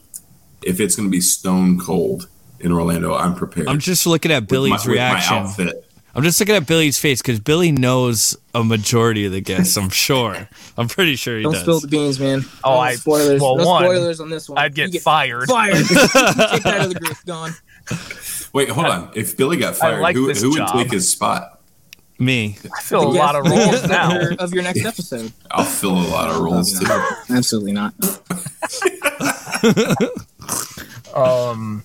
[0.63, 2.27] if it's going to be stone cold
[2.59, 3.15] in Orlando.
[3.15, 3.67] I'm prepared.
[3.67, 5.37] I'm just looking at With Billy's my- with my reaction.
[5.37, 5.87] outfit.
[6.13, 9.77] I'm just looking at Billy's face because Billy knows a majority of the guests.
[9.77, 10.49] I'm sure.
[10.77, 11.61] I'm pretty sure he don't does.
[11.61, 12.43] spill the beans, man.
[12.65, 13.41] Oh, no I- spoilers.
[13.41, 14.57] well, no one, spoilers on this one.
[14.57, 15.47] I'd You get, fired.
[15.47, 15.85] fired.
[15.87, 17.15] Kicked out of the group.
[17.25, 17.51] Gone.
[18.51, 19.11] Wait, hold on.
[19.15, 21.61] If Billy got fired, like who, who would take his spot?
[22.19, 22.57] Me.
[22.77, 24.13] I fill a Yes, lot of roles now.
[24.15, 25.31] of your- of your next episode.
[25.49, 26.85] I'll fill a lot of roles too.
[27.33, 27.93] Absolutely not.
[31.13, 31.83] Um,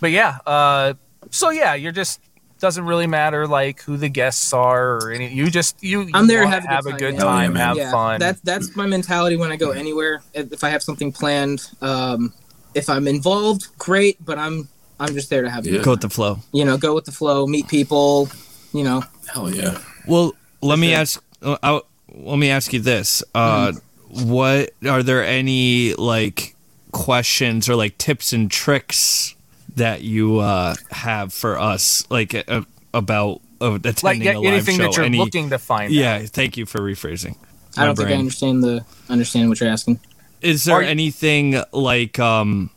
[0.00, 0.94] but yeah, uh,
[1.30, 2.20] so yeah, you're just
[2.60, 5.32] doesn't really matter like who the guests are or any.
[5.32, 6.02] You just you.
[6.02, 8.20] you I'm there to have a good have time, a good time, have yeah, fun.
[8.20, 10.22] That's that's my mentality when I go anywhere.
[10.34, 12.32] If if I have something planned, um,
[12.74, 14.16] if I'm involved, great.
[14.24, 14.68] But I'm
[14.98, 15.76] I'm just there to have a Yeah.
[15.76, 16.38] good Go with the flow.
[16.52, 18.28] you know, go with the flow, meet people,
[18.72, 19.04] you know.
[19.32, 19.78] Hell yeah.
[20.06, 20.98] Well, let me sure.
[20.98, 21.22] ask.
[21.42, 21.80] Uh, I,
[22.14, 23.72] let me ask you this: uh,
[24.08, 26.56] What are there any like
[26.92, 29.34] questions or like tips and tricks
[29.76, 32.62] that you uh, have for us, like uh,
[32.94, 34.82] about uh, attending like yeah, a live anything show?
[34.84, 35.84] that you're Any- looking to find.
[35.86, 35.90] out.
[35.90, 37.36] Yeah, thank you for rephrasing.
[37.76, 40.00] I don't think I understand the understand what you're asking.
[40.40, 42.70] Is there Are you- anything like um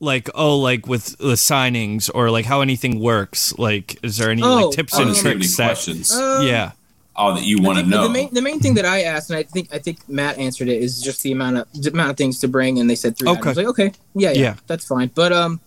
[0.00, 3.56] like oh like with the signings or like how anything works?
[3.58, 6.12] Like is there any Oh, like tips um, and Do you tricks that questions?
[6.12, 6.72] Uh, yeah.
[7.20, 8.02] Oh, that you want to know?
[8.04, 10.68] The main, the main thing that I asked, and I think I think Matt answered
[10.68, 13.16] it, is just the amount of the amount of things to bring, and they said
[13.18, 13.28] three.
[13.28, 13.40] Okay.
[13.40, 13.56] items.
[13.56, 14.54] Like okay, yeah, yeah, Yeah.
[14.66, 15.10] that's fine.
[15.14, 15.60] But um,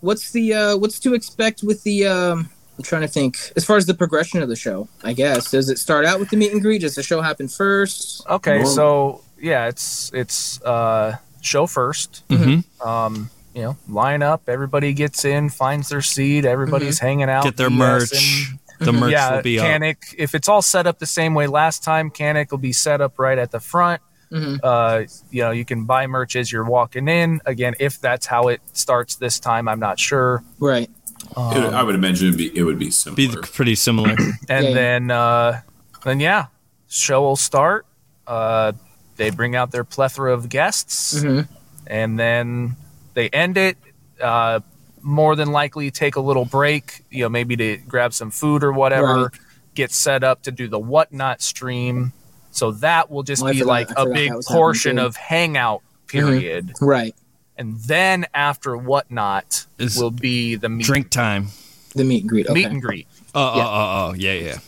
[0.00, 2.48] what's the uh, what's to expect with the um?
[2.78, 4.88] I'm trying to think as far as the progression of the show.
[5.02, 6.82] I guess does it start out with the meet and greet?
[6.82, 8.26] Does the show happen first?
[8.28, 8.70] Okay, Normal.
[8.70, 12.84] so yeah, it's it's uh show 1st Mhm.
[12.86, 14.42] Um, you know, line up.
[14.48, 16.44] Everybody gets in, finds their seat.
[16.44, 17.44] Everybody's hanging out.
[17.44, 17.76] Get their BSing.
[17.78, 18.48] merch.
[18.78, 19.96] The merch yeah, will be up.
[20.18, 23.18] If it's all set up the same way last time, Canic will be set up
[23.18, 24.02] right at the front.
[24.32, 24.58] Mhm.
[24.62, 27.40] Uh, you know, you can buy merch as you're walking in.
[27.46, 30.42] Again, if that's how it starts this time, I'm not sure.
[30.58, 30.90] Right.
[31.36, 33.16] Um, It- I would imagine it'd be, it would be similar.
[33.16, 34.10] Be pretty similar.
[34.48, 34.74] and Yeah, yeah.
[34.74, 35.60] then uh,
[36.04, 36.46] then yeah,
[36.88, 37.86] show will start.
[38.26, 38.72] Uh,
[39.16, 41.42] they bring out their plethora of guests, hmm
[41.86, 42.74] and then
[43.14, 43.78] they end it.
[44.20, 44.58] Uh,
[45.06, 47.04] more than likely, take a little break.
[47.10, 49.24] You know, maybe to grab some food or whatever.
[49.24, 49.40] Right.
[49.74, 52.12] get set up to do the whatnot stream.
[52.50, 54.62] So that will just I be forgot- like I a forgot big that was happening
[54.62, 56.06] portion of hangout mm-hmm.
[56.06, 56.72] period.
[56.80, 57.14] Right.
[57.58, 61.48] And then after whatnot Is will be the meet, Drink time.
[61.94, 62.46] The meet and greet.
[62.46, 62.54] Okay.
[62.54, 63.06] meet and greet.
[63.34, 63.64] Oh, Yeah.
[63.64, 64.58] oh, oh, oh, yeah, yeah.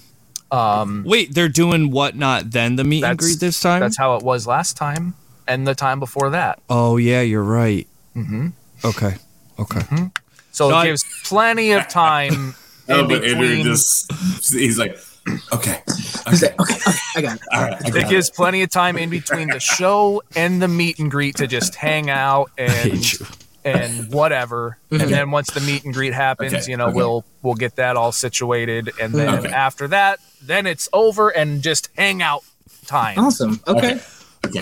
[0.51, 3.81] Um, Wait, they're doing whatnot then the meet and greet this time?
[3.81, 5.15] that's how it was last time
[5.47, 6.61] and the time before that.
[6.71, 7.87] oh, yeah, you're right.
[8.15, 8.49] Mm-hmm.
[8.85, 9.17] Okay.
[9.59, 9.81] Okay.
[9.81, 10.07] Mm-hmm.
[10.51, 12.55] So No, it I- gives plenty of time
[12.91, 13.65] Oh, in but Andrew between.
[13.67, 14.11] just
[14.53, 14.99] he's like,
[15.53, 15.83] okay,
[16.27, 17.43] okay, okay, okay, I got it.
[17.53, 17.75] all right.
[17.75, 18.09] I It got it.
[18.09, 21.75] gives plenty of time in between the show and the meet and greet to just
[21.75, 23.05] hang out and
[23.65, 24.79] and whatever.
[24.91, 25.09] And mhm.
[25.11, 26.95] then once the meet and greet happens, Okay, you know, okay.
[26.97, 29.49] we'll we'll get that all situated, and then Okay.
[29.53, 32.43] after that, then it's over and just hang out
[32.87, 33.19] time.
[33.19, 33.61] Awesome.
[33.69, 34.01] Okay.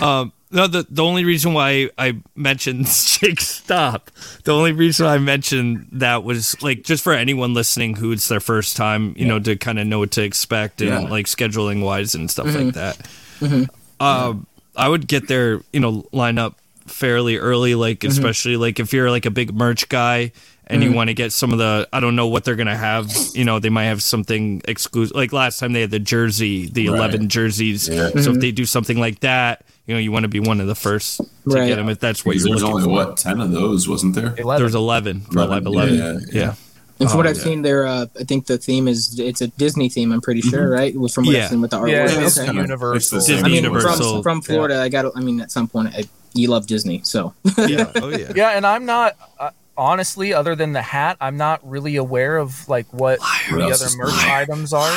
[0.01, 4.11] Um, no, the the only reason why I mentioned Jake Stop,
[4.43, 8.39] the only reason I mentioned that was like just for anyone listening who it's their
[8.39, 10.99] first time, you know, to kind of know what to expect and Yeah.
[10.99, 12.65] like scheduling wise and stuff mm-hmm.
[12.65, 12.97] like that.
[13.39, 14.03] Mm-hmm.
[14.03, 16.55] Um, I would get there, you know, line up
[16.85, 18.11] fairly early, like mm-hmm.
[18.11, 20.31] especially like if you're like a big merch guy
[20.67, 23.11] and you want to get some of the I don't know what they're gonna have.
[23.33, 25.15] You know, they might have something exclusive.
[25.15, 26.97] Like last time they had the jersey, the Right.
[26.97, 27.89] eleven jerseys.
[27.89, 28.09] Yeah.
[28.21, 30.67] So if they do something like that, you know, you want to be one of
[30.67, 31.67] the first to Right.
[31.67, 33.07] get them if that's what Because you're there's looking only for.
[33.07, 34.35] what ten of those, wasn't there?
[34.37, 34.61] Eleven.
[34.61, 35.95] There's eleven for 11, eleven.
[35.95, 36.53] yeah, Yeah, yeah,
[36.99, 37.43] And from what Oh, I've yeah.
[37.43, 40.11] seen, there, uh, I think the theme is it's a Disney theme.
[40.11, 40.93] I'm pretty sure, right?
[40.93, 41.45] It was from what Yeah.
[41.45, 41.91] I've seen with the artwork.
[41.91, 42.53] yeah, it's it's okay.
[42.57, 43.17] Universal.
[43.19, 44.13] it's the I mean, Universal.
[44.21, 45.03] from, from Florida, I got.
[45.03, 47.89] to I mean, at some point, I, you love Disney, so yeah.
[47.95, 48.31] Oh yeah.
[48.35, 52.67] Yeah, and I'm not uh, honestly, other than the hat, I'm not really aware of
[52.67, 54.41] like what What the else other merch Liar.
[54.41, 54.91] items are.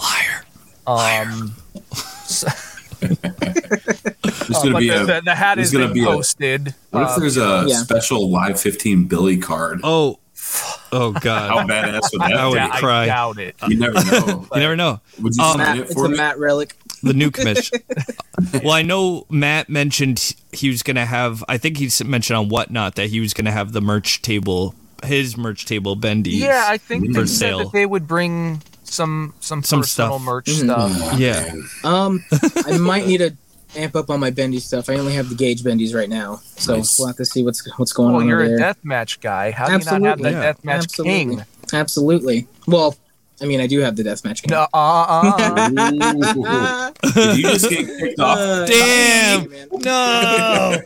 [0.00, 0.44] Liar.
[0.86, 1.54] Um,
[2.24, 2.48] so-
[3.08, 5.06] There's uh, gonna but be the, a.
[5.06, 6.74] the, the hat is gonna being be a- posted.
[6.90, 7.76] What if uh, there's a yeah.
[7.76, 9.80] special live 15 Billy card?
[9.82, 10.18] Oh.
[10.90, 11.48] Oh god!
[11.50, 11.70] How God.
[11.70, 12.58] badass would that I would be?
[12.58, 13.06] yeah, I cry.
[13.06, 13.54] doubt it.
[13.68, 14.46] You never know.
[14.54, 15.00] You never know.
[15.22, 16.16] Would you Um, Matt, it it's for a me?
[16.16, 16.74] Matt relic.
[17.04, 17.80] The new commission.
[18.62, 21.42] well, I know Matt mentioned he was gonna have.
[21.48, 24.74] I think he mentioned on whatnot that he was gonna have the merch table,
[25.04, 26.30] his merch table, Bendy.
[26.32, 27.58] Yeah, I think For they said sale.
[27.58, 28.62] that they would bring
[28.92, 30.22] some some, Some personal stuff.
[30.22, 30.64] merch Mhm.
[30.64, 31.18] stuff.
[31.18, 31.54] yeah.
[31.84, 32.24] Um,
[32.66, 33.34] I might need to
[33.74, 34.88] amp up on my bendy stuff.
[34.90, 36.98] I only have the gauge bendies right now, so Nice.
[36.98, 38.74] we'll have to see what's what's going Well, on you're over a there.
[38.74, 39.50] deathmatch guy.
[39.50, 40.52] How do you not have the Yeah.
[40.52, 41.12] deathmatch Absolutely.
[41.14, 41.44] king?
[41.72, 42.46] Absolutely.
[42.66, 42.94] Well,
[43.40, 44.46] I mean, I do have the deathmatch.
[44.48, 45.70] No, uh, uh,
[46.36, 47.12] Ooh.
[47.12, 48.38] Did you just get kicked off?
[48.38, 49.50] Uh, Damn.
[49.50, 49.68] man.
[49.72, 50.76] No.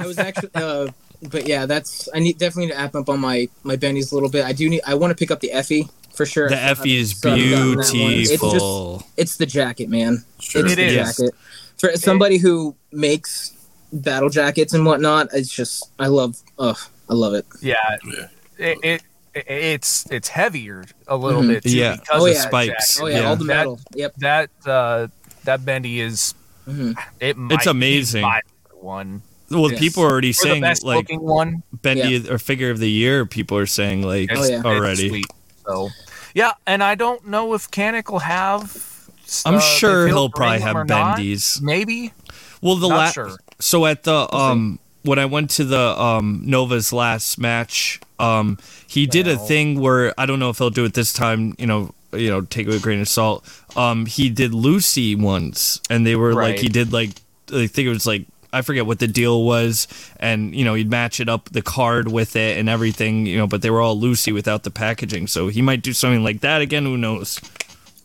[0.00, 0.88] I was actually, uh,
[1.30, 4.14] but yeah, that's I need definitely need to amp up on my my bendies a
[4.14, 4.44] little bit.
[4.44, 4.82] I do need.
[4.86, 5.88] I want to pick up the Effie
[6.20, 6.48] for sure.
[6.50, 8.12] The I still Effie is haven't gotten that one.
[8.12, 10.24] It's just it's the jacket, man.
[10.38, 10.62] Sure.
[10.64, 11.16] It's It the is.
[11.16, 11.34] jacket.
[11.78, 13.52] For somebody who makes
[13.92, 16.36] battle jackets and whatnot, it's just I love.
[16.58, 16.76] Ugh,
[17.08, 17.46] I love it.
[17.62, 17.74] yeah.
[18.06, 18.26] Yeah.
[18.58, 19.02] It, it
[19.46, 21.48] it's it's heavier a little Mhm.
[21.48, 21.96] bit too Yeah.
[21.96, 22.42] because Oh, of yeah.
[22.42, 22.94] the Spikes.
[22.96, 23.02] jacket.
[23.02, 23.28] Oh yeah, Yeah.
[23.28, 23.80] all the That- metal.
[23.94, 24.14] Yep.
[24.18, 25.06] That uh,
[25.44, 26.34] that bendy is
[26.68, 26.94] Mhm.
[27.20, 27.36] it.
[27.38, 28.20] Might amazing.
[28.22, 28.40] Be my
[28.80, 29.80] one Well, Yes.
[29.80, 31.62] people are already for the saying best like one.
[31.72, 33.24] Bendy or figure of the year.
[33.26, 34.56] People are saying like It's, Oh, yeah.
[34.58, 35.08] it's already.
[35.08, 35.26] sweet.
[35.66, 35.88] So
[36.34, 39.08] yeah, and I don't know if Canik will have.
[39.44, 41.18] I'm uh, sure he'll probably have or not.
[41.62, 42.12] Maybe
[42.60, 43.36] Well, the last sure.
[43.58, 49.06] so at the um when I went to the um Nova's last match, um he
[49.06, 51.54] did a thing where I don't know if he'll do it this time.
[51.58, 53.46] You know, you know, take it with a grain of salt.
[53.76, 57.10] Um, he did Lucy once, and they were like he did like
[57.52, 58.26] I think it was like.
[58.52, 59.86] I forget what the deal was,
[60.18, 63.46] and you know he'd match it up the card with it and everything, you know.
[63.46, 66.60] But they were all loosey without the packaging, so he might do something like that
[66.60, 66.84] again.
[66.84, 67.40] Who knows?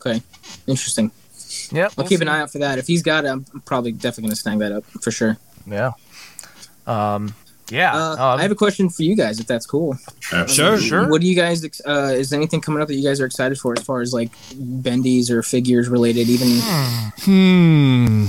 [0.06, 0.22] Okay.
[0.68, 1.12] Interesting.
[1.72, 1.94] Yep.
[1.98, 2.78] I'll keep an eye out for that.
[2.78, 5.38] If he's got it, I'm probably definitely gonna snag that up for sure.
[5.66, 5.92] Yeah.
[6.86, 7.34] Um.
[7.72, 7.96] Yeah.
[7.96, 9.98] Uh, um, I have a question for you guys, if that's cool.
[10.32, 10.86] Absolutely.
[10.88, 11.10] Sure.
[11.10, 11.66] What do you guys?
[11.82, 14.32] Uh, is anything coming up that you guys are excited for, as far as like
[14.54, 16.30] bendies or figures related?
[16.30, 16.60] Even
[17.22, 18.26] Hmm.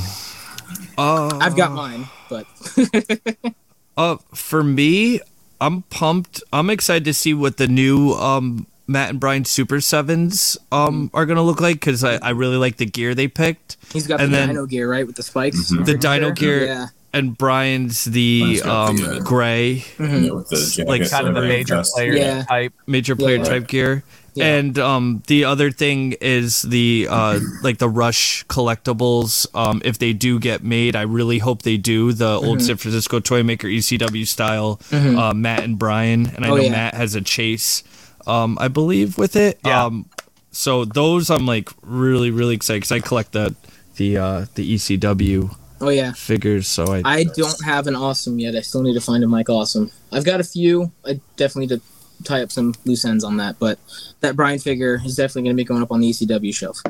[0.99, 2.47] Uh, I've got mine, but
[3.97, 5.20] Uh, for me,
[5.61, 6.42] I'm pumped.
[6.53, 11.24] I'm excited to see what the new um Matt and Brian Super Sevens um are
[11.26, 13.76] gonna look like because I, I really like the gear they picked.
[13.92, 15.72] he's got And the then- dino gear, right, with the spikes.
[15.72, 15.86] Mhm.
[15.86, 16.86] The dino gear Yeah.
[17.14, 20.24] and Brian's the um the, uh, gray Mhm.
[20.26, 22.44] Yeah, with the jacket Like kind of the major player Yeah.
[22.44, 22.74] type.
[22.86, 23.44] major player Yeah.
[23.44, 24.05] type gear.
[24.37, 24.45] Yeah.
[24.59, 29.47] And um the other thing is the uh like the Rush collectibles.
[29.55, 32.66] Um if they do get made, I really hope they do the old Mm-hmm.
[32.66, 36.26] San Francisco toy maker ECW style uh Matt and Brian.
[36.34, 36.70] And I Oh, know yeah.
[36.70, 37.82] Matt has a chase
[38.26, 39.59] um I believe with it.
[39.64, 39.84] Yeah.
[39.87, 40.07] Um
[40.53, 43.55] so those I'm like really really excited cuz I collect the
[43.97, 46.12] the uh the ECW Oh yeah.
[46.12, 48.55] figures so I I don't have an awesome yet.
[48.57, 49.91] I still need to find a Mike Awesome.
[50.12, 50.93] I've got a few.
[51.05, 51.82] I definitely need to
[52.25, 53.59] tie up some loose ends on that.
[53.59, 53.79] But
[54.21, 56.81] that Brian figure is definitely going to be going up on the ECW shelf.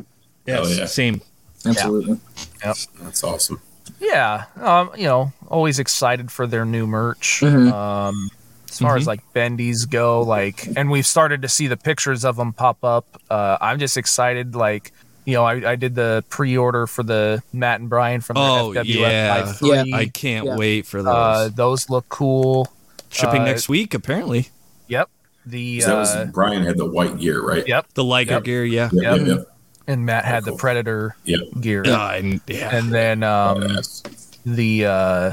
[0.47, 0.87] Hell yeah.
[0.87, 1.21] Same.
[1.65, 2.21] Absolutely.
[2.65, 3.61] Yep, That's awesome.
[4.01, 7.41] Yeah, um, you know, always excited for their new merch.
[7.43, 7.73] Mhm.
[7.73, 8.31] Um,
[8.69, 12.37] as far as like bendies go, like, and we've started to see the pictures of
[12.37, 13.21] them pop up.
[13.31, 14.55] Uh, I'm just excited.
[14.55, 14.93] Like,
[15.25, 18.81] you know, I, I did the pre-order for the Matt and Brian from Oh, the
[18.81, 19.45] FWF yeah.
[19.47, 19.93] Live 3.
[19.95, 20.57] I can't Yeah.
[20.57, 21.15] wait for those.
[21.15, 22.69] uh, those look cool.
[23.11, 24.51] Shipping uh, next week, apparently.
[25.47, 25.53] Yep.
[25.53, 27.67] The 'Cause that was uh, Brian had the white gear, right?
[27.67, 28.45] yep, The Liger Yep.
[28.45, 28.89] gear, yeah.
[28.93, 29.19] Yep, Yep.
[29.19, 29.47] yep, yep.
[29.87, 30.59] and Matt had the cool.
[30.59, 31.41] Predator Yep.
[31.61, 32.77] gear, Uh, and, yeah.
[32.77, 34.03] and then um, Badass.
[34.45, 35.33] the uh,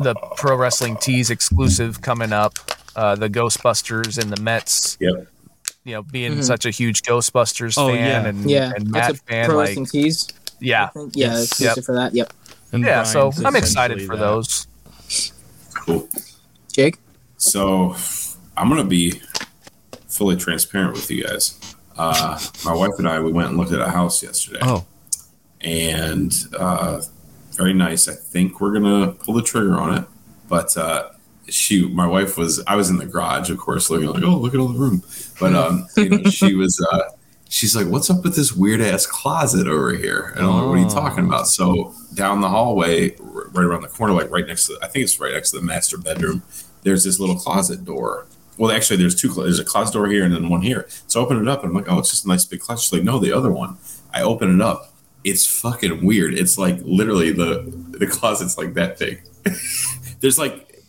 [0.00, 2.58] the pro wrestling tees exclusive coming up.
[2.94, 4.96] Uh, the Ghostbusters and the Mets.
[5.00, 5.26] Yep.
[5.84, 6.44] You know, being Mhm.
[6.44, 8.28] such a huge Ghostbusters Oh, fan yeah.
[8.28, 10.28] and, Yeah, and Matt a fan, pro like wrestling tees.
[10.30, 11.12] I yeah, think.
[11.14, 11.44] Yeah, Yes.
[11.44, 11.84] exclusive Yep.
[11.84, 12.14] for that.
[12.14, 12.32] Yep.
[12.72, 13.02] And yeah.
[13.04, 14.20] So I'm excited for that.
[14.22, 14.66] those.
[15.74, 16.08] Cool.
[16.72, 16.96] Jake.
[17.36, 17.94] So
[18.58, 19.20] I'm gonna be
[20.08, 21.58] fully transparent with you guys.
[21.96, 24.84] Uh, my wife and I we went and looked at a house yesterday, Oh,
[25.60, 27.02] and uh,
[27.52, 28.08] very nice.
[28.08, 30.04] I think we're gonna pull the trigger on it,
[30.48, 31.10] but uh,
[31.48, 32.62] she, my wife was.
[32.66, 35.02] I was in the garage, of course, looking like, oh, look at all the room.
[35.40, 36.84] But um, you know, she was.
[36.92, 37.02] Uh,
[37.48, 40.78] she's like, "What's up with this weird ass closet over here?" And I'm like, "What
[40.78, 44.66] are you talking about?" So down the hallway, right around the corner, like right next
[44.66, 46.42] to, I think it's right next to the master bedroom.
[46.82, 48.26] There's this little closet door.
[48.58, 49.28] Well, actually, there's two.
[49.28, 50.86] There's a closet door here and then one here.
[51.06, 52.82] So I open it up and I'm like, "Oh, it's just a nice big closet."
[52.84, 53.76] She's like, "No, the other one."
[54.12, 54.92] I open it up.
[55.24, 56.34] It's fucking weird.
[56.34, 59.22] It's like literally the the closet's like that big.
[60.20, 60.82] there's like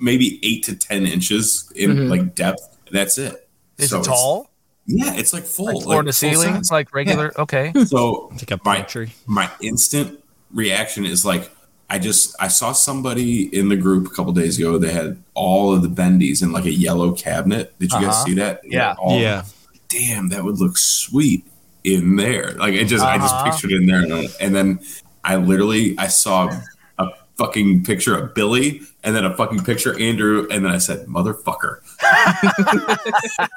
[0.00, 2.10] maybe eight to ten inches in Mhm.
[2.10, 2.76] like depth.
[2.86, 3.48] And that's it.
[3.78, 4.48] Is So it it's- tall?
[4.86, 7.32] Yeah, it's like full, Like floor like to ceiling, It's like regular?
[7.38, 7.72] Okay.
[7.86, 9.12] So it's like a my pantry.
[9.26, 10.18] my instant
[10.52, 11.48] reaction is like
[11.92, 14.78] I just I saw somebody in the group a couple days ago.
[14.78, 17.78] They had all of the bendies in like a yellow cabinet.
[17.78, 18.24] Did you guys Uh-huh.
[18.24, 18.62] see that?
[18.64, 18.94] Yeah.
[18.98, 19.44] All- Yeah.
[19.88, 21.44] Damn, that would look sweet
[21.84, 22.52] in there.
[22.52, 23.44] Like it just I just Uh-huh.
[23.50, 24.80] pictured it in there, and, and then
[25.22, 26.50] I literally I saw
[26.98, 30.78] a fucking picture of Billy, and then a fucking picture of Andrew, and then I
[30.78, 31.80] said motherfucker.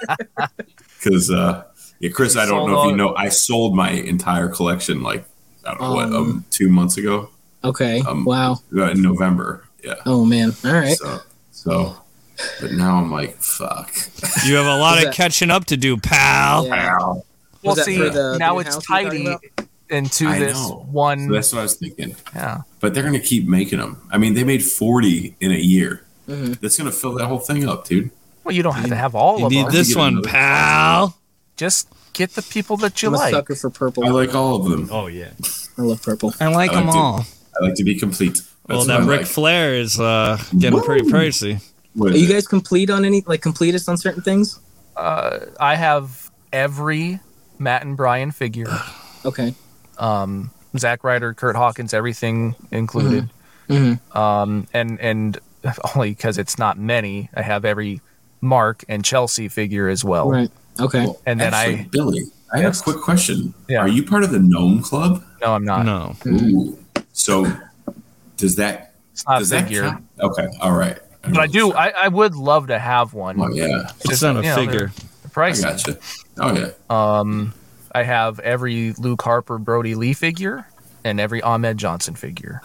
[1.03, 1.63] Because uh,
[1.99, 5.23] yeah, Chris, I don't know if you know, I sold my entire collection like
[5.65, 7.29] I don't know what Um, um, two months ago
[7.69, 8.01] Okay.
[8.01, 8.59] Um, wow.
[8.75, 9.63] uh, in November.
[9.83, 9.95] Yeah.
[10.05, 10.53] Oh man.
[10.65, 10.97] All right.
[10.97, 11.19] So,
[11.51, 11.97] so,
[12.61, 13.91] but now I'm like, fuck.
[14.45, 16.67] You have a lot of that- catching up to do, pal.
[16.67, 16.97] Yeah.
[16.99, 17.23] Ow.
[17.63, 19.49] Was Well, see, the now new it's house you're talking tidy
[19.89, 20.85] into I this know.
[20.91, 21.27] one.
[21.27, 22.15] So that's what I was thinking.
[22.35, 22.61] yeah.
[22.79, 24.01] But they're gonna keep making them.
[24.11, 26.03] I mean, they made 40 in a year.
[26.27, 26.59] Mhm.
[26.59, 28.09] That's gonna fill that whole thing up, dude.
[28.43, 29.73] Well, you don't have to have all You of need them.
[29.73, 31.17] this one, another- pal.
[31.57, 33.33] Just get the people that you I'm a like.
[33.33, 34.05] sucker for purple.
[34.05, 34.89] I like all of them.
[34.91, 35.29] Oh yeah.
[35.77, 36.33] I love purple.
[36.39, 37.25] I like I them to- all.
[37.59, 38.41] I like to be complete.
[38.67, 39.27] Well, That's that what I Ric like.
[39.27, 41.61] Flair is uh, getting pretty pricey.
[42.01, 42.31] Are you it?
[42.31, 44.59] guys complete on any like completists on certain things?
[44.97, 47.19] Uh, I have every
[47.59, 48.67] Matt and Brian figure.
[49.25, 49.55] Okay.
[49.97, 53.31] Um, Zack Ryder, Kurt Hawkins, everything included.
[53.67, 53.99] Mhm.
[54.15, 55.39] Um, and and
[55.95, 58.01] only because it's not many, I have every
[58.39, 60.29] Mark and Chelsea figure as well.
[60.29, 60.51] Right.
[60.79, 61.05] Okay.
[61.05, 62.21] Well, and then actually, I- Billy,
[62.53, 63.55] I have a quick question.
[63.67, 63.79] Yeah.
[63.79, 65.23] Are you part of the Gnome Club?
[65.41, 65.85] No, I'm not.
[65.87, 66.15] No.
[66.27, 66.77] Ooh.
[67.17, 67.45] So,
[68.35, 69.83] does that It's not a does that figure.
[69.83, 70.05] count?
[70.19, 70.99] Okay, all right.
[71.21, 71.71] But I do.
[71.73, 73.39] I, I would love to have one.
[73.39, 74.91] Oh yeah, It's not a you know, figure.
[75.33, 75.97] they're I gotcha.
[76.37, 76.71] Oh yeah.
[76.89, 77.53] Um,
[77.93, 80.67] I have every Luke Harper, Brodie Lee figure,
[81.03, 82.61] and every Ahmed Johnson figure.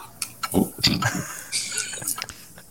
[0.53, 0.73] Oh.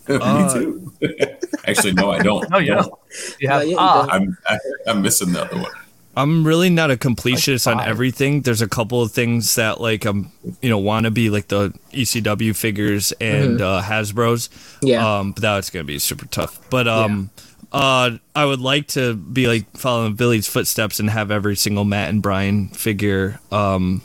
[0.08, 0.92] Uh, Me too.
[1.68, 2.50] Actually, no, I don't.
[2.50, 2.82] No, you No.
[2.82, 2.92] don't.
[3.38, 4.12] You have Yeah, yeah, you ah, don't.
[4.12, 4.58] I'm I,
[4.88, 5.70] I'm missing the other one.
[6.16, 8.42] I'm really not a completionist Like on everything.
[8.42, 11.72] There's a couple of things that like I'm, you know, want to be like the
[11.92, 14.50] ECW figures and uh, Hasbro's.
[14.82, 15.18] Yeah.
[15.18, 16.58] Um, but that's gonna be super tough.
[16.68, 17.30] But um,
[17.72, 22.08] uh, I would like to be like following Billy's footsteps and have every single Matt
[22.08, 23.38] and Brian figure.
[23.52, 24.02] Um,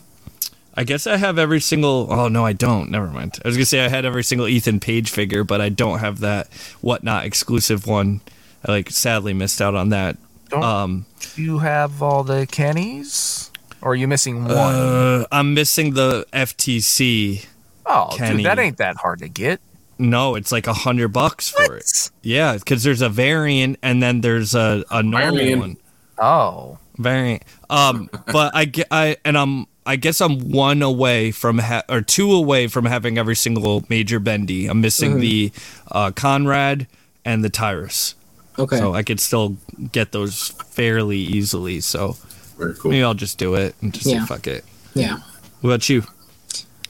[0.77, 2.07] I guess I have every single.
[2.11, 2.91] Oh no, I don't.
[2.91, 3.39] Never mind.
[3.43, 6.19] I was gonna say I had every single Ethan Page figure, but I don't have
[6.19, 6.51] that
[6.81, 8.21] whatnot exclusive one.
[8.63, 10.17] I like sadly missed out on that.
[10.49, 13.49] Don't Um, you have all the Kennys?
[13.81, 14.51] Or are you missing one?
[14.55, 17.45] Uh, I'm missing the FTC.
[17.85, 18.37] oh, Kenny.
[18.37, 19.61] dude, that ain't that hard to get.
[19.97, 22.09] No, it's like a hundred bucks for it.
[22.21, 25.61] Yeah, because there's a variant and then there's a, a normal Variant.
[25.61, 25.77] one.
[26.17, 27.43] Oh, Variant.
[27.69, 32.01] Um, but I get I and I'm I guess I'm one away from ha- or
[32.01, 34.65] two away from having every single major bendy.
[34.67, 35.51] I'm missing the
[35.91, 36.87] uh, Conrad
[37.23, 38.15] and the Tyrus,
[38.59, 38.77] okay.
[38.77, 39.57] so I could still
[39.91, 41.81] get those fairly easily.
[41.81, 42.17] So
[42.57, 42.91] Very cool.
[42.91, 44.21] maybe I'll just do it and just Yeah.
[44.21, 44.63] say fuck it.
[44.93, 45.17] yeah.
[45.61, 46.03] What about you?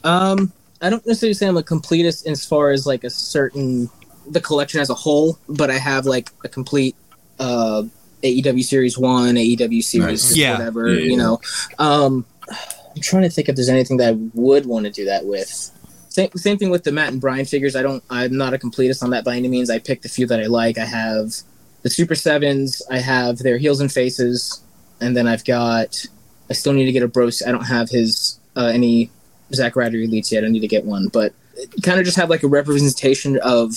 [0.04, 0.52] Um,
[0.82, 3.88] I don't necessarily say I'm a completist as far as like a certain
[4.28, 6.96] the collection as a whole, but I have like a complete
[7.38, 7.84] uh,
[8.22, 10.36] AEW Series One, AEW Series Nice.
[10.36, 10.52] Yeah.
[10.58, 10.88] whatever.
[10.88, 11.40] Yeah, yeah, You know,
[11.78, 12.24] um,
[12.94, 15.70] I'm trying to think if there's anything that I would want to do that with.
[16.08, 17.76] Same, same thing with the Matt and Brian figures.
[17.76, 18.02] I don't.
[18.08, 19.68] I'm not a completist on that by any means.
[19.70, 20.78] I picked a few that I like.
[20.78, 21.34] I have
[21.86, 22.82] the Super Sevens.
[22.90, 24.60] I have their heels and faces,
[25.00, 26.04] and then I've got.
[26.50, 27.42] I still need to get a bros.
[27.46, 29.08] I don't have his uh, any
[29.54, 30.42] Zack Ryder elites yet.
[30.44, 31.32] I need to get one, but
[31.82, 33.70] kind of just have like a representation of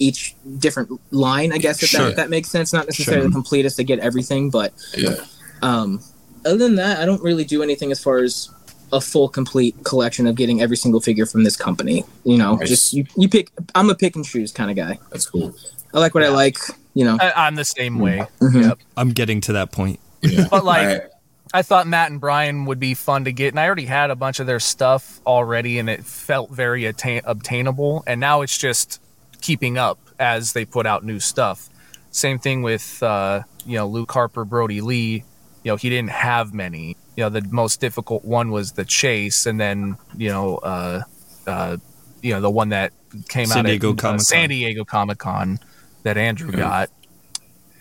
[0.00, 1.52] each different line.
[1.52, 2.06] I guess if Sure.
[2.06, 2.72] that, that makes sense.
[2.72, 5.14] Not necessarily the completest to get everything, but Yeah.
[5.62, 6.02] um,
[6.44, 8.50] other than that, I don't really do anything as far as
[8.92, 12.04] a full complete collection of getting every single figure from this company.
[12.24, 12.68] You know, Nice.
[12.68, 13.50] just you, you pick.
[13.76, 14.98] I'm a pick and choose kind of guy.
[15.12, 15.54] That's cool.
[15.94, 16.58] I like what I like.
[16.96, 18.26] You know, I, I'm the same way.
[18.40, 18.62] Mhm.
[18.68, 18.78] Yep.
[18.96, 20.00] I'm getting to that point.
[20.22, 20.46] Yeah.
[20.50, 21.06] But like, I-
[21.54, 24.16] I thought Matt and Brian would be fun to get, and I already had a
[24.16, 28.02] bunch of their stuff already, and it felt very attain- obtainable.
[28.06, 29.00] And now it's just
[29.40, 31.68] keeping up as they put out new stuff.
[32.10, 35.22] Same thing with uh, you know Luke Harper, Brodie Lee.
[35.62, 36.96] You know he didn't have many.
[37.16, 41.02] You know the most difficult one was the chase, and then you know uh,
[41.46, 41.76] uh,
[42.22, 42.92] you know the one that
[43.28, 44.18] came San out Diego at uh, Comic-Con.
[44.20, 45.58] San Diego Comic Con
[46.06, 46.56] that Andrew Yeah.
[46.58, 46.90] got,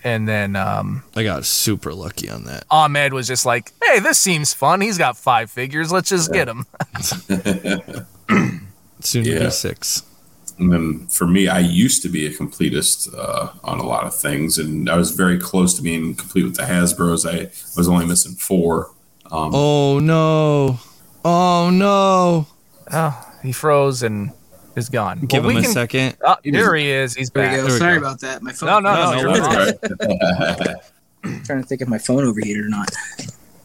[0.04, 2.66] and then um, I got super lucky on that.
[2.70, 4.82] Ahmed was just like, "Hey, this seems fun.
[4.82, 5.92] He's got five figures.
[5.92, 6.66] Let's just get him."
[9.00, 9.40] Soon to Yeah.
[9.46, 10.04] be six.
[10.58, 14.16] And then for me, I used to be a completist uh, on a lot of
[14.16, 17.26] things, and I was very close to being complete with the Hasbro's.
[17.26, 18.92] I was only missing four.
[19.32, 20.80] Um, Oh no!
[21.26, 22.48] Oh no!
[22.92, 24.32] Oh, he froze and
[24.76, 25.20] is gone.
[25.22, 26.18] Give Well, him we a can- second.
[26.24, 27.16] Oh, there he is.
[27.16, 27.56] He's back.
[27.58, 27.68] go.
[27.70, 28.06] Sorry go.
[28.08, 28.42] about that.
[28.44, 28.68] My phone.
[28.70, 29.12] No, no, No, no.
[29.12, 29.74] no you're worries.
[31.28, 31.44] fine.
[31.44, 32.90] trying to think if my phone overheated or not.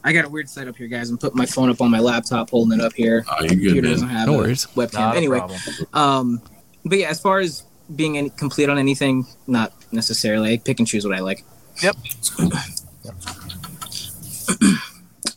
[0.02, 1.11] I got a weird setup here, guys.
[1.11, 3.24] I'm putting my phone up on my laptop, holding it up here.
[3.30, 4.16] oh, you Computer good, doesn't man?
[4.16, 4.66] have No a worries.
[4.74, 4.94] webcam.
[4.94, 5.61] Not anyway, problem.
[5.92, 6.42] um,
[6.86, 10.54] but yeah, as far as being any, complete on anything, not necessarily.
[10.54, 11.44] I pick and choose what I like.
[11.82, 11.96] Yep.
[12.36, 12.50] cool.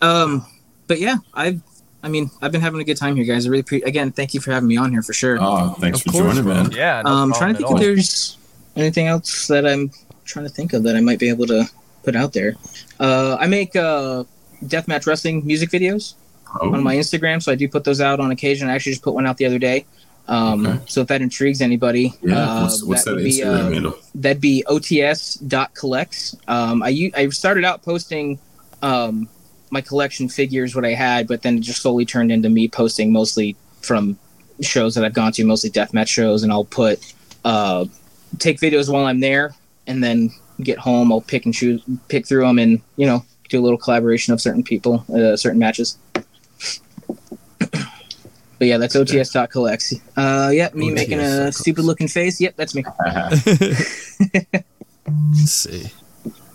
[0.01, 0.45] Um,
[0.88, 1.61] but yeah, I've,
[2.04, 3.45] I mean, I've been having a good time here, guys.
[3.47, 5.38] I really pre- again, thank you for having me on here for sure.
[5.39, 6.72] Oh, thanks Of for course, joining, man.
[6.72, 7.01] Yeah.
[7.01, 8.38] No um, problem trying to think if there's
[8.76, 9.89] anything else that I'm
[10.26, 11.66] trying to think of that I might be able to
[12.04, 12.56] put out there.
[12.99, 14.26] Uh, I make uh,
[14.66, 16.16] deathmatch wrestling music videos
[16.62, 18.70] Oh, on my Instagram, so I do put those out on occasion.
[18.70, 19.86] I actually just put one out the other day.
[20.28, 20.80] Um, Okay.
[20.88, 22.38] So if that intrigues anybody, yeah.
[22.39, 23.93] uh, what's what's that, would be, Instagram uh, handle?
[24.16, 26.36] that'd be ots.collects.
[26.47, 28.39] Um, I u- I started out posting
[28.82, 29.28] um,
[29.74, 33.11] my collection figures, what I had, but then it just slowly turned into me posting
[33.11, 34.17] mostly from
[34.61, 37.13] shows that I've gone to, mostly deathmatch shows, and I'll put
[37.43, 37.86] uh,
[38.38, 39.55] take videos while I'm there,
[39.88, 41.11] and then get home.
[41.11, 44.39] I'll pick and choose, pick through them, and you know, do a little collaboration of
[44.39, 45.97] certain people, uh, certain matches.
[48.59, 49.95] But yeah, that's ots.collects.
[50.15, 52.39] Uh, yep, me making a stupid looking face.
[52.39, 52.86] Yep, that's me.
[55.05, 55.91] Let's see.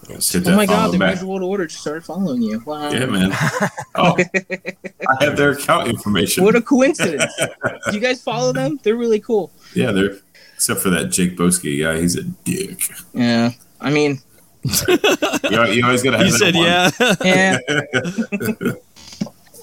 [0.08, 1.14] Let's Oh my god, follow the back.
[1.16, 2.60] Major World Order just started following you.
[2.64, 2.90] Wow.
[2.90, 3.32] Yeah, man.
[4.00, 6.44] Oh, I have their account information.
[6.44, 7.32] What a coincidence.
[7.36, 8.78] Do you guys follow them?
[8.84, 9.50] They're really cool.
[9.74, 10.18] yeah, they're
[10.54, 12.00] except for that Jake Boski guy.
[12.00, 12.80] He's a dick.
[13.12, 13.50] Yeah.
[13.80, 14.20] I mean,
[14.88, 16.90] You, you always got to have You said yeah.
[17.24, 17.58] yeah.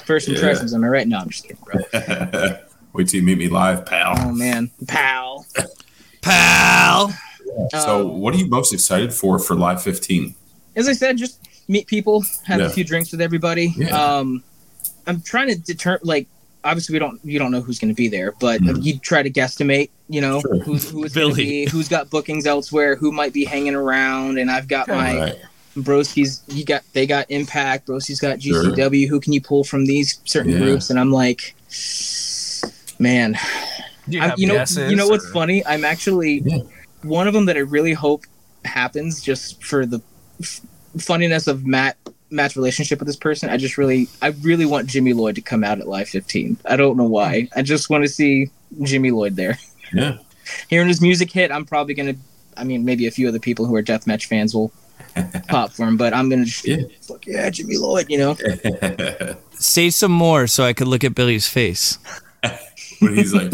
[0.05, 0.35] First Yeah.
[0.35, 1.07] impressions, am I right?
[1.07, 1.81] No, I'm just kidding, bro.
[2.93, 4.15] Wait till you meet me live, pal.
[4.19, 4.69] Oh man.
[4.87, 5.45] Pal.
[6.21, 7.13] Pal.
[7.71, 10.35] So, Um, what are you most excited for for Live 15?
[10.75, 11.39] as I said, just
[11.69, 12.65] meet people, have Yeah.
[12.67, 13.73] a few drinks with everybody.
[13.77, 13.95] Yeah.
[14.17, 14.43] Um
[15.07, 16.27] I'm trying to deter like
[16.63, 18.83] obviously we don't you don't know who's gonna be there, but Mhm.
[18.83, 20.59] you try to guesstimate, you know, Sure.
[20.59, 24.67] who's who's gonna be, who's got bookings elsewhere, who might be hanging around, and I've
[24.67, 25.35] got my Right.
[25.77, 28.63] Broski's you got they got Impact, Broski's got Sure.
[28.63, 29.07] GCW.
[29.07, 30.59] Who can you pull from these certain Yeah.
[30.59, 30.89] groups?
[30.89, 31.53] And I'm like,
[32.99, 33.37] man,
[34.07, 35.65] you, I'm- you know, you know what's or- funny?
[35.65, 36.59] I'm actually Yeah.
[37.05, 38.23] One of them that I really hope
[38.63, 40.01] happens just for the
[40.41, 40.61] f-
[40.97, 41.97] funniness of Matt
[42.31, 43.49] Matt's relationship with this person.
[43.49, 46.57] I just really, I really want Jimmy Lloyd to come out at Live 15.
[46.65, 47.47] I don't know why.
[47.55, 48.49] I just want to see
[48.81, 49.57] Jimmy Lloyd there.
[49.93, 50.17] Yeah.
[50.69, 52.15] Hearing his music hit, I'm probably gonna.
[52.57, 54.71] I mean, maybe a few other people who are deathmatch fans will
[55.47, 56.83] pop for him, but I'm gonna just Yeah.
[57.01, 58.07] fuck yeah, Jimmy Lloyd.
[58.09, 58.37] You know,
[59.51, 61.97] Say some more so I could look at Billy's face.
[62.99, 63.51] when he's like,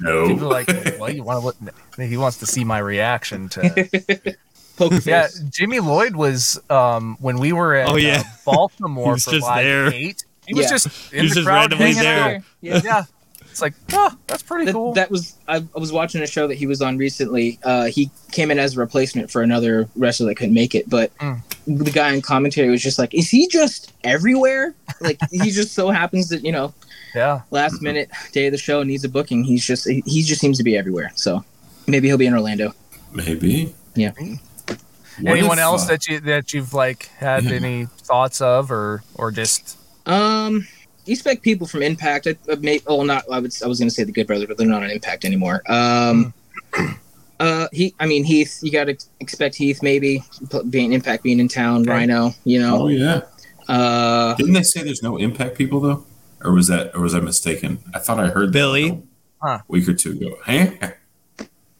[0.00, 0.46] People no.
[0.46, 0.68] are like,
[0.98, 1.56] well, you want to look?
[1.96, 4.36] He wants to see my reaction to.
[4.76, 5.28] poker yeah.
[5.50, 8.20] Jimmy Lloyd was um, when we were at Oh, yeah.
[8.20, 9.92] uh, Baltimore He was for just live there.
[9.92, 10.24] eight.
[10.46, 10.70] He was Yeah.
[10.70, 12.36] just in He was the just crowd randomly hanging there.
[12.36, 12.42] out.
[12.62, 12.80] Yeah.
[12.82, 13.04] Yeah,
[13.42, 14.94] it's like, oh, that's pretty That, cool.
[14.94, 17.58] that was I, I was watching a show that he was on recently.
[17.62, 21.14] Uh, he came in as a replacement for another wrestler that couldn't make it, but
[21.18, 21.42] Mm.
[21.66, 24.74] the guy in commentary was just like, "Is he just everywhere?
[25.00, 26.72] Like he just so happens that you know
[27.14, 29.44] yeah, last minute day of the show needs a booking.
[29.44, 31.10] He's just he, he just seems to be everywhere.
[31.14, 31.44] So
[31.86, 32.72] maybe he'll be in Orlando.
[33.12, 33.74] Maybe.
[33.96, 37.52] What Anyone if, else uh, that you that you've like had Yeah.
[37.52, 39.76] any thoughts of, or or just
[40.06, 40.66] Um,
[41.04, 42.26] you expect people from Impact.
[42.26, 43.24] I, I may, oh, not.
[43.30, 43.52] I would.
[43.62, 45.62] I was going to say the Good Brothers, but they're not on Impact anymore.
[45.68, 46.32] Um,
[47.40, 47.94] uh, he.
[48.00, 48.60] I mean Heath.
[48.62, 51.82] You got to expect Heath maybe p- being Impact being in town.
[51.82, 51.90] Okay.
[51.90, 52.32] Rhino.
[52.44, 52.82] You know.
[52.82, 53.22] Oh yeah.
[53.68, 56.04] Uh, Didn't they say there's no impact people though?
[56.42, 57.78] Or was that or was I mistaken?
[57.94, 58.90] I thought I heard Billy?
[58.90, 58.98] like,
[59.42, 59.58] a Huh.
[59.68, 60.36] week or two ago.
[60.44, 60.78] Hey?
[60.80, 60.92] I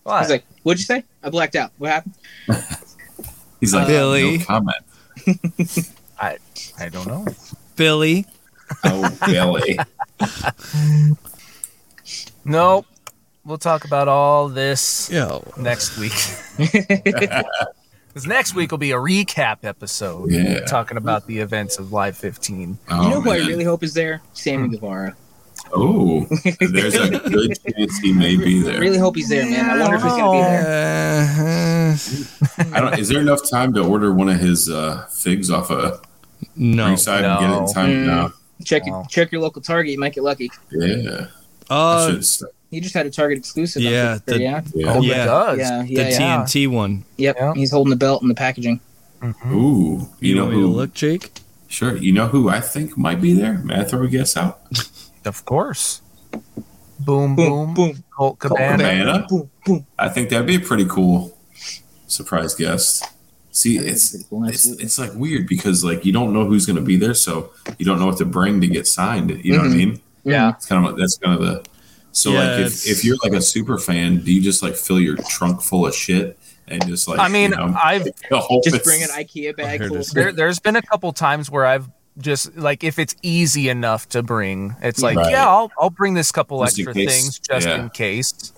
[0.03, 0.21] what?
[0.21, 1.73] was like, "What'd you say?" I blacked out.
[1.79, 2.15] What happened?
[3.61, 4.39] He's like Billy.
[4.39, 4.77] no comment.
[6.21, 6.39] I
[6.91, 7.27] don't know.
[7.77, 8.27] Billy.
[8.85, 9.79] Oh Billy.
[12.45, 12.87] Nope.
[13.45, 15.43] We'll talk about all this Yo.
[15.57, 16.13] next week.
[18.11, 20.31] Because next week will be a recap episode.
[20.33, 20.61] Yeah.
[20.67, 22.77] Talking about the events of Live 15.
[22.91, 24.21] Oh, you know who I really hope is there?
[24.33, 25.15] Sammy Guevara.
[25.73, 26.27] Oh,
[26.59, 28.75] there's a good chance he may be there.
[28.77, 29.71] I really hope he's there, man.
[29.71, 31.93] I wonder if he's gonna be there.
[32.73, 32.99] Uh, I don't.
[32.99, 36.01] Is there enough time to order one of his uh, figs off a
[36.57, 36.87] no.
[36.87, 37.73] ringside and get it in No.
[37.73, 37.89] time?
[37.91, 38.07] Mm.
[38.07, 38.33] No.
[38.65, 39.01] Check Wow.
[39.01, 39.93] your, check your local Target.
[39.93, 40.51] You might get lucky.
[40.73, 41.27] Yeah.
[41.69, 43.83] I Uh, should st- He just had a Target exclusive.
[43.83, 44.87] Yeah, pretty sure, the- yeah.
[44.87, 44.95] yeah.
[44.95, 45.23] Oh, Yeah.
[45.23, 45.59] it does.
[45.59, 46.45] Yeah, the yeah, yeah.
[46.45, 47.05] TNT one.
[47.17, 47.55] Yep, Yeah.
[47.55, 48.81] he's holding the belt and the packaging.
[49.23, 49.53] Mhm.
[49.53, 50.09] Ooh.
[50.21, 50.73] You, know want me to who?
[50.73, 51.33] look, Jake?
[51.69, 51.97] Sure.
[51.97, 53.55] You know who I think might be there?
[53.59, 54.61] May I throw a guess out?
[55.27, 56.01] Of course.
[56.99, 58.03] Boom, boom, boom.
[58.17, 58.79] Colt Cabana.
[58.83, 59.27] Cabana?
[59.29, 59.87] Boom, boom.
[59.99, 61.37] I think that'd be a pretty cool
[62.07, 63.05] surprise guest.
[63.53, 66.83] See, it's cool, it's it's like weird because like you don't know who's going to
[66.83, 69.31] be there, so you don't know what to bring to get signed.
[69.45, 69.77] You know what I Mhm.
[69.77, 70.01] mean?
[70.25, 70.51] Yeah.
[70.57, 71.65] It's kind of that's kind of the
[72.13, 75.01] so Yeah, like if, if you're like a super fan, do you just like fill
[75.01, 76.39] your trunk full of shit
[76.69, 78.05] and just like I mean, you know, I've
[78.65, 81.89] Just bring an IKEA bag full there, there's been a couple times where I've
[82.19, 85.31] just like if it's easy enough to bring, it's like Right.
[85.33, 87.83] yeah, I'll I'll bring this couple Just extra things just Yeah.
[87.83, 88.53] in case.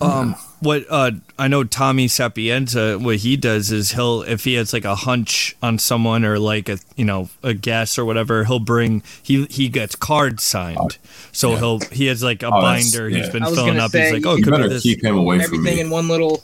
[0.00, 4.72] Um, what uh, I know Tommy Sapienza, what he does is he'll if he has
[4.72, 8.58] like a hunch on someone or like a you know a guess or whatever, he'll
[8.58, 10.98] bring he he gets cards signed.
[11.32, 11.58] So Yeah.
[11.58, 13.32] he'll he has like a Oh, binder he's yeah.
[13.32, 13.90] been I was filling up.
[13.92, 14.82] say, he's like, oh, You could be better this.
[14.82, 15.80] keep him away from everything me.
[15.80, 16.42] in one little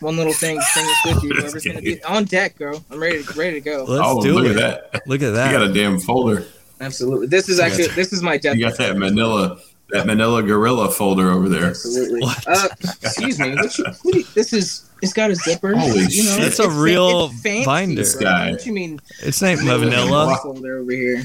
[0.00, 1.30] one little thing thing with you.
[1.34, 2.84] Whoever's gonna be on deck, bro.
[2.90, 3.84] I'm ready to ready to go.
[3.88, 4.56] Let's oh, do look it.
[4.58, 5.06] at that!
[5.08, 5.52] Look at You that.
[5.52, 6.44] got a damn folder.
[6.80, 7.26] Absolutely.
[7.28, 8.56] This is actually this is my death.
[8.56, 9.58] You got that Manila
[9.90, 11.66] that Manila Gorilla folder over there.
[11.66, 12.22] Absolutely.
[12.46, 12.68] Uh,
[13.02, 13.54] excuse me.
[13.54, 14.82] What you, what you- this is.
[15.02, 15.76] It's got a zipper.
[15.76, 16.40] Holy you know, shit.
[16.40, 18.02] That's a it's fa- real it's fancy, binder.
[18.14, 18.20] bro.
[18.22, 18.50] Guy.
[18.52, 19.00] What do you mean?
[19.22, 20.38] It's not Manila vanilla.
[20.42, 21.24] Folder over here.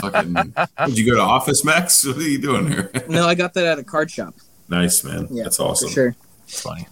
[0.00, 0.32] Fucking,
[0.86, 2.04] did you go to Office Max?
[2.06, 2.90] What are you doing here?
[3.08, 4.34] No, I got that at a card shop.
[4.68, 5.28] nice, man.
[5.30, 5.88] Yeah, That's awesome.
[5.88, 6.16] For sure.
[6.48, 6.86] It's funny.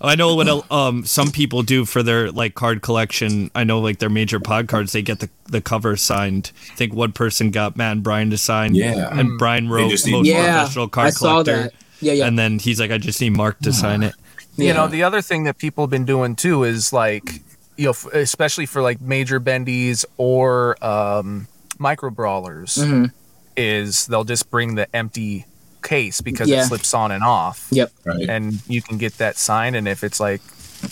[0.00, 3.50] I know what um some people do for their like card collection.
[3.54, 6.52] I know like their major pod cards, they get the the cover signed.
[6.72, 8.74] I think one person got Matt and Brian to sign.
[8.74, 9.08] Yeah.
[9.18, 11.62] and Brian wrote just need most Yeah, professional card I saw collector.
[11.64, 11.74] that.
[12.00, 12.26] Yeah, yeah.
[12.26, 14.14] And then he's like, I just need Mark to sign it.
[14.56, 17.40] You know, the other thing that people have been doing too is like,
[17.76, 21.46] you know, f- especially for like major bendies or um,
[21.78, 23.12] micro brawlers, Mhm.
[23.56, 25.46] is they'll just bring the empty
[25.82, 26.62] case because Yeah.
[26.62, 27.68] it slips on and off.
[27.70, 27.92] Yep.
[28.04, 28.28] Right.
[28.28, 30.40] And you can get that sign, And if it's like,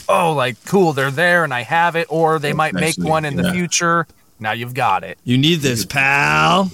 [0.09, 3.25] oh, like cool, they're there and I have it, or they might make Actually, one
[3.25, 4.07] in the future,
[4.39, 5.19] now you've got it.
[5.25, 6.71] You need this, pal.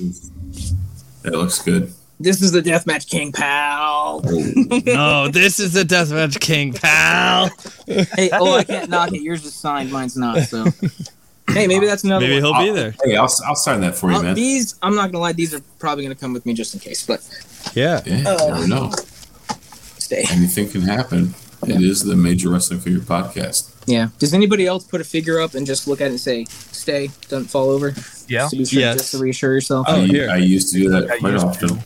[1.23, 1.93] That looks good.
[2.19, 4.23] This is the Deathmatch King, pal.
[4.25, 4.81] Oh.
[4.87, 7.51] no, this is the Deathmatch King, pal.
[7.87, 9.21] hey, oh, I can't knock it.
[9.21, 9.93] Yours is signed.
[9.93, 10.39] Mine's not.
[10.45, 10.65] So,
[11.51, 12.27] hey, maybe that's another.
[12.27, 12.65] Maybe one.
[12.65, 12.95] he'll be there.
[13.05, 14.35] Hey, I'll, I'll sign that for you, Uh, man.
[14.35, 15.33] these, I'm not gonna lie.
[15.33, 17.05] These are probably gonna come with me just in case.
[17.07, 17.21] But
[17.75, 18.03] Yeah.
[18.07, 18.93] Yeah, you never know.
[19.99, 20.25] stay.
[20.31, 21.35] Anything can happen.
[21.67, 23.73] It is the Major Wrestling Figure Podcast.
[23.87, 24.09] Yeah.
[24.19, 27.09] Does anybody else put a figure up and just look at it and say, "Stay,
[27.29, 27.95] doesn't fall over"?
[28.29, 28.43] Yeah.
[28.43, 28.97] Just to, sure, Yes.
[28.99, 29.87] just to reassure yourself.
[29.89, 30.29] Oh, I, here.
[30.31, 31.79] I used to do that I quite used often.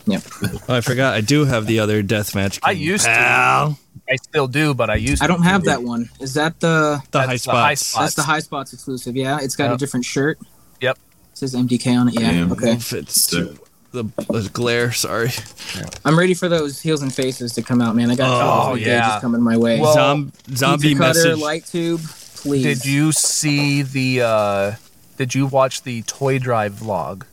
[0.67, 1.13] Oh, I forgot.
[1.15, 2.59] I do have the other Deathmatch King.
[2.63, 3.75] I used to.
[4.07, 4.13] Pal.
[4.13, 6.09] I still do, but I used I don't have that one.
[6.19, 7.01] Is that the?
[7.11, 7.93] The high the high spots.
[7.95, 9.15] That's the high spots exclusive.
[9.15, 10.37] Yeah, it's got a different shirt.
[10.81, 10.97] Yep.
[11.31, 12.19] It says MDK on it.
[12.19, 12.31] Yeah.
[12.31, 12.51] Damn.
[12.51, 12.75] Okay.
[12.77, 13.47] Fits Sick.
[13.91, 14.91] the, the glare.
[14.91, 15.29] Sorry.
[16.05, 18.11] I'm ready for those heels and faces to come out, man.
[18.11, 18.85] I got Oh, yeah.
[19.15, 19.19] yeah.
[19.21, 19.79] coming my way.
[19.79, 21.39] Well, Zom- zombie Pizza cutter, message.
[21.39, 22.01] light tube,
[22.35, 22.63] please.
[22.63, 24.21] Did you see the?
[24.23, 24.71] uh
[25.17, 27.23] Did you watch the toy drive vlog?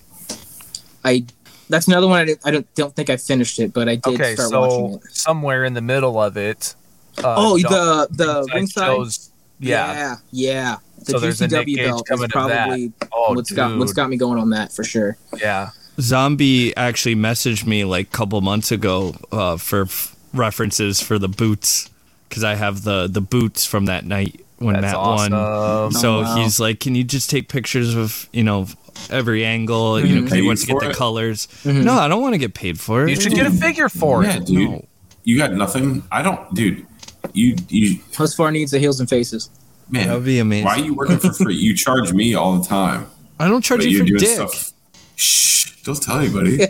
[1.04, 1.24] I.
[1.68, 2.20] That's another one.
[2.20, 4.94] I, did, I don't don't think I finished it, but I did Okay, start watching
[4.94, 5.02] it.
[5.14, 6.74] somewhere in the middle of it.
[7.22, 8.86] Uh, Oh, John- the the Inside ringside.
[8.86, 9.30] shows-
[9.60, 9.92] yeah.
[9.92, 10.76] yeah, yeah.
[11.04, 12.32] The So there's a Nick GCW Gage belt is coming of that.
[12.66, 13.96] probably Oh, what's got what's dude.
[13.96, 15.16] got me going on that for sure.
[15.36, 15.70] Yeah.
[16.00, 21.28] Zombie actually messaged me like a couple months ago uh, for f- references for the
[21.28, 21.90] boots
[22.28, 25.32] because I have the the boots from that night when That's Matt awesome.
[25.32, 25.92] won.
[25.92, 26.36] So Oh, wow.
[26.36, 28.66] he's like, "Can you just take pictures of you know
[29.10, 30.00] every angle?
[30.00, 30.96] You know, 'cause he wants to get for the it?
[30.96, 31.84] colors." Mhm.
[31.84, 33.10] No, I don't want to get paid for it.
[33.10, 34.46] You should get a figure for yeah, it.
[34.46, 34.70] dude.
[34.70, 34.84] No.
[35.24, 36.02] You got nothing.
[36.10, 36.86] I don't, dude.
[37.34, 39.50] You you Husvar needs the heels and faces.
[39.90, 40.64] Man, That would be amazing.
[40.66, 41.54] Why are you working for free?
[41.56, 43.06] You charge me all the time.
[43.38, 44.28] I don't charge but you for doing dick.
[44.30, 44.72] stuff.
[45.16, 45.70] Shh!
[45.82, 46.58] Don't tell anybody.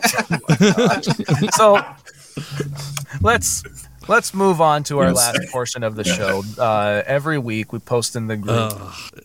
[1.56, 1.81] so
[3.20, 3.62] let's
[4.09, 6.43] let's move on to our last portion of the show.
[6.59, 8.72] Uh, every week we post in the group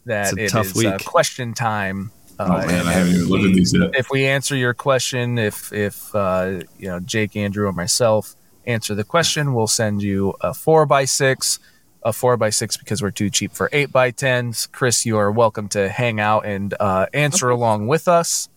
[0.06, 2.12] that it is, uh, question time.
[2.38, 3.92] Uh, oh man, I haven't even looked at these yet.
[3.96, 8.36] if we answer your question, if if uh, you know Jake, Andrew, or myself
[8.66, 11.60] answer the question, we'll send you a four by six,
[12.04, 14.68] a four by six because we're too cheap for eight by tens.
[14.68, 18.50] Chris, you are welcome to hang out and uh, answer along with us.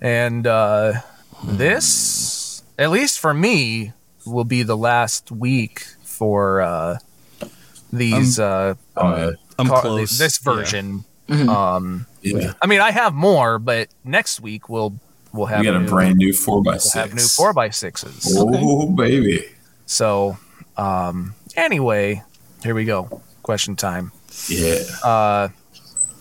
[0.00, 1.00] And uh,
[1.42, 3.92] this, at least for me,
[4.26, 6.98] will be the last week for uh,
[7.92, 8.38] these.
[8.38, 10.18] uh, Oh yeah, I'm car- close.
[10.18, 10.52] This Yeah.
[10.54, 11.04] version.
[11.28, 11.48] Mhm.
[11.48, 12.52] Um, yeah.
[12.60, 14.94] I mean, I have more, but next week we'll
[15.32, 16.94] we'll have We got a new- brand new four by we'll six.
[16.94, 18.34] have new four by sixes.
[18.38, 19.44] Oh baby,
[19.86, 20.36] So,
[20.76, 22.22] um, anyway,
[22.62, 23.22] here we go.
[23.42, 24.12] Question time.
[24.48, 24.78] yeah.
[25.02, 25.48] Uh,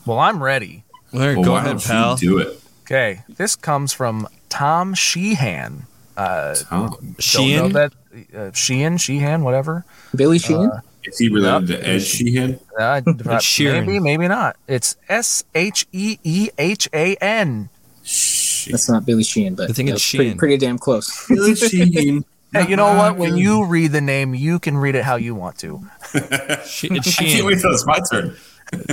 [0.06, 0.84] well, I'm ready.
[1.14, 2.16] All right, Well, go ahead, pal.
[2.16, 5.86] Do it, Okay, this comes from Tom Sheehan.
[6.16, 7.16] Uh, Tom.
[7.20, 7.72] Sheehan.
[7.74, 7.94] that
[8.36, 9.86] uh, Sheehan, Sheehan, whatever.
[10.16, 10.72] Billy Sheehan.
[11.06, 12.60] Is he related to Ed Sheehan?
[12.80, 13.02] Uh,
[13.60, 14.56] maybe, maybe not.
[14.68, 17.70] It's S H E E H A N.
[18.04, 20.38] That's not Billy Sheehan, but I think it's that's pretty, Sheehan.
[20.38, 21.26] pretty damn close.
[21.30, 22.24] Billy Sheehan.
[22.54, 23.18] Hey, you know what?
[23.18, 25.82] When you read the name, you can read it how you want to.
[26.66, 28.36] She, it's I can't wait till it's my turn.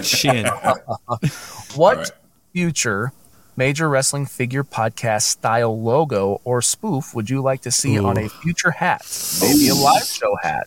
[0.02, 0.46] Sheehan.
[0.46, 2.10] What All right.
[2.52, 3.12] future
[3.60, 8.26] major wrestling figure podcast style logo or spoof would you like to see on a
[8.26, 9.02] future hat?
[9.42, 10.64] Maybe a live show hat.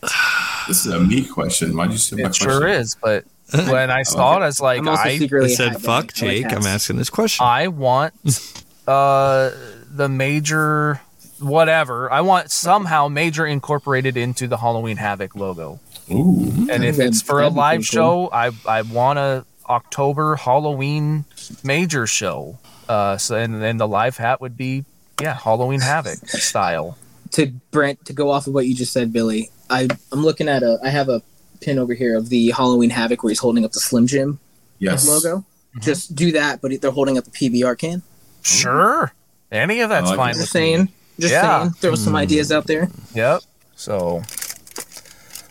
[0.68, 1.76] This is a me question.
[1.76, 2.48] Why'd you say my It question?
[2.48, 5.56] sure is, but when I saw it, I was like, I'm I, I secretly a
[5.56, 7.44] said, "Fuck, Jake." I'm asking this question.
[7.44, 8.14] I want
[8.86, 9.50] uh,
[9.90, 11.00] the major
[11.40, 12.12] whatever.
[12.12, 15.80] I want somehow major incorporated into the Halloween Havoc logo.
[16.12, 16.68] Ooh.
[16.70, 21.24] And if it's for a live show, I I want a October Halloween
[21.64, 22.58] major show.
[22.88, 24.84] Uh, so and then the live hat would be
[25.20, 26.98] yeah Halloween Havoc style.
[27.32, 29.50] to Brent to go off of what you just said, Billy.
[29.70, 31.22] I I'm looking at a I have a
[31.60, 34.38] pin over here of the Halloween Havoc where he's holding up the Slim Jim
[34.78, 35.06] Yes.
[35.08, 35.38] logo.
[35.38, 35.80] Mm-hmm.
[35.80, 38.02] Just do that, but they're holding up the PBR can.
[38.42, 39.12] Sure,
[39.50, 40.30] any of that's I like fine.
[40.30, 40.34] it.
[40.38, 40.88] Just saying.
[41.18, 41.60] Just Yeah.
[41.60, 41.70] saying.
[41.74, 42.90] Throw some ideas out there.
[43.14, 43.42] Yep.
[43.76, 44.22] So,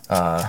[0.09, 0.47] uh,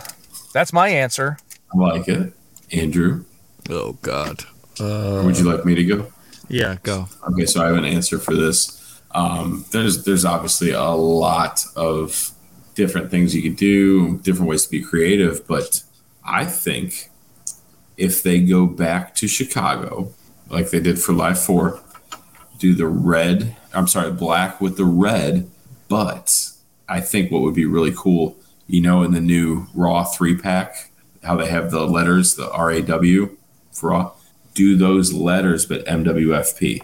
[0.53, 1.39] that's my answer.
[1.73, 2.33] I like it.
[2.73, 3.25] Andrew,
[3.71, 4.45] oh God.
[4.79, 6.07] would you like me to go?
[6.49, 7.09] Yeah, go.
[7.31, 9.01] Okay, so I have an answer for this.
[9.13, 12.31] Um, there's there's obviously a lot of
[12.75, 15.83] different things you could do, different ways to be creative, but
[16.25, 17.11] I think
[17.97, 20.13] if they go back to Chicago,
[20.51, 21.81] like they did for Live Four,
[22.59, 23.57] do the red.
[23.73, 25.49] I'm sorry, black with the red.
[25.89, 26.51] But
[26.89, 30.91] I think what would be really cool, you know, in the new Raw three pack,
[31.23, 33.37] how they have the letters, the R A W
[33.71, 34.13] for Raw,
[34.55, 36.81] do those letters, but MWFP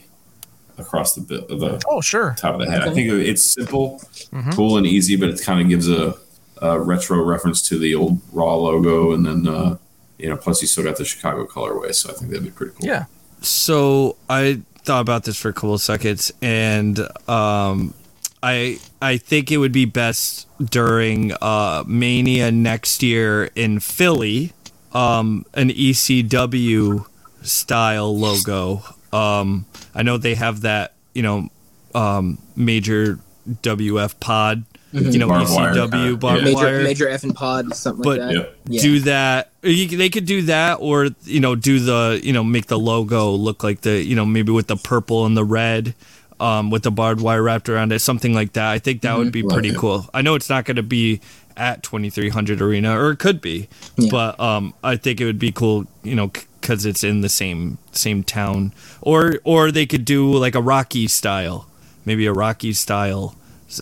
[0.79, 2.35] across the the Oh, sure.
[2.39, 2.83] top of the head.
[2.83, 4.01] I think it's simple,
[4.33, 4.55] Mhm.
[4.55, 6.15] cool, and easy, but it kind of gives a,
[6.63, 9.77] a retro reference to the old Raw logo, and then uh,
[10.19, 12.73] you know, plus you still got the Chicago colorway, so I think that'd be pretty
[12.79, 12.87] cool.
[12.87, 13.05] Yeah.
[13.41, 16.99] So I thought about this for a couple of seconds, and
[17.29, 17.95] um,
[18.43, 24.53] I I think it would be best during uh, Mania next year in Philly,
[24.93, 27.07] um, an ECW
[27.43, 28.83] style logo.
[29.13, 31.49] Um, I know they have that, you know,
[31.95, 33.19] um, major
[33.63, 36.45] WF pod, you know, Barbed ECW kinda, barbed yeah.
[36.45, 38.35] Major wire major F and pod, something But- like that.
[38.35, 38.47] Yeah.
[38.77, 38.83] Yeah.
[38.83, 42.79] do that they could do that or you know do the you know make the
[42.79, 45.95] logo look like the you know maybe with the purple and the red
[46.39, 49.31] um, with the barbed wire wrapped around it something like that i think that would
[49.33, 49.77] be Love pretty it.
[49.77, 51.21] cool i know it's not going to be
[51.59, 53.69] at 2300 arena or it could be
[53.99, 54.09] Yeah.
[54.11, 56.31] but um, i think it would be cool you know
[56.71, 58.73] because it's in the same same town
[59.03, 61.67] or or they could do like a rocky style
[62.05, 63.35] maybe a rocky style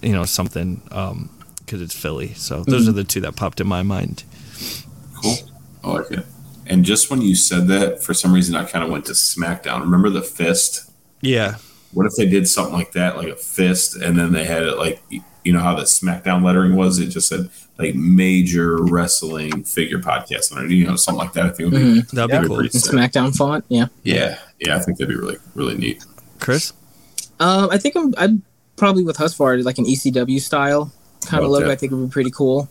[0.03, 1.29] you know something um
[1.59, 4.25] because it's philly so those are the two that popped in my mind
[5.23, 5.37] Cool.
[5.85, 6.27] I like it.
[6.67, 9.81] And just when you said that, for some reason, I kind of went to SmackDown.
[9.81, 10.91] Remember the fist?
[11.21, 11.57] yeah
[11.93, 14.77] What if they did something like that, like a fist, and then they had it
[14.77, 15.03] like
[15.45, 16.99] you know how the SmackDown lettering was?
[16.99, 17.49] It just said
[17.79, 21.47] like major wrestling figure podcast on it, you know, something like that.
[21.47, 22.11] I think would be Mhm.
[22.11, 22.41] that'd Yeah.
[22.43, 22.93] be cool pretty And sick.
[22.93, 23.87] SmackDown font, yeah.
[24.03, 26.05] Yeah, yeah, I think that'd be really, really neat.
[26.41, 26.73] chris
[27.41, 28.43] Um, I think I'm I'm
[28.77, 30.93] probably with Husvar like an ECW style
[31.27, 31.67] kind of Love logo.
[31.67, 31.73] that.
[31.73, 32.69] I think would be pretty cool.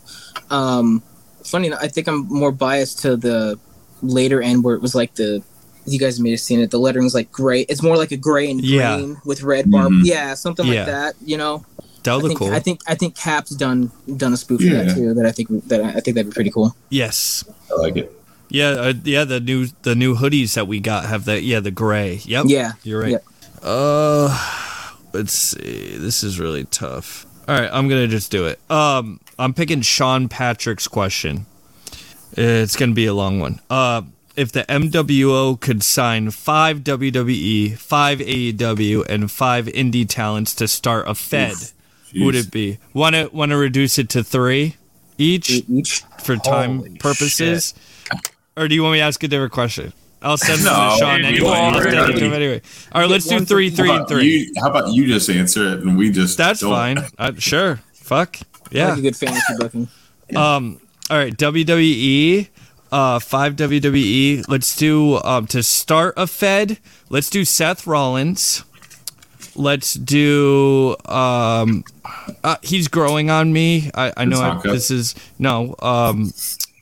[0.50, 1.02] Um,
[1.44, 3.58] funny, enough, I think I'm more biased to the
[4.02, 5.42] later end where it was like the
[5.86, 6.70] you guys may have seen it.
[6.70, 7.62] The lettering's like gray.
[7.62, 8.98] It's more like a gray and Yeah.
[8.98, 9.92] green with red barb.
[9.94, 10.02] Mhm.
[10.04, 10.80] Yeah, something Yeah.
[10.80, 11.16] like that.
[11.26, 11.66] You know,
[12.08, 14.60] that would I look think cool I think I think Cap's done done a spoof
[14.62, 14.84] of Yeah.
[14.84, 15.14] that too.
[15.14, 16.76] That I think that I think that'd be pretty cool.
[16.90, 18.12] yes I like it.
[18.50, 19.26] Yeah, uh, yeah.
[19.26, 22.22] The new the new hoodies that we got have the yeah the gray.
[22.24, 22.46] Yep.
[22.48, 23.12] Yeah, you're right.
[23.12, 23.26] yep.
[23.62, 24.30] Uh,
[25.12, 25.98] let's see.
[25.98, 27.26] This is really tough.
[27.48, 28.60] All right, I'm gonna just do it.
[28.72, 31.46] Um, I'm picking Sean Patrick's question.
[32.34, 33.60] It's gonna be a long one.
[33.70, 34.04] Uh,
[34.38, 41.06] if the MWO could sign five WWE, five AEW, and five indie talents to start
[41.08, 41.56] a Fed,
[42.14, 42.80] who would it be?
[42.94, 44.76] Want to want to reduce it to three
[45.18, 46.04] each Each.
[46.24, 47.74] for time Holy purposes,
[48.56, 49.94] or do you want me to ask a different question?
[50.22, 51.50] I'll send them to Sean you anyway.
[51.50, 52.62] I'll send it to him anyway.
[52.92, 54.26] All right, let's do three, How three, and about, three.
[54.26, 56.98] you, how about you just answer it and we just That's don't- fine.
[57.20, 57.82] Uh, sure.
[57.94, 58.38] Fuck.
[58.72, 58.90] Yeah.
[58.90, 59.88] like a good fantasy booking.
[60.36, 60.82] Um.
[61.10, 61.36] All right.
[61.38, 62.50] WWE.
[62.92, 64.46] Uh, five WWE.
[64.48, 66.80] Let's do um to start a Fed.
[67.10, 68.64] Let's do Seth Rollins.
[69.58, 71.84] Let's do um.
[72.44, 73.90] Uh, he's growing on me.
[73.94, 76.32] I I know I, this is no um.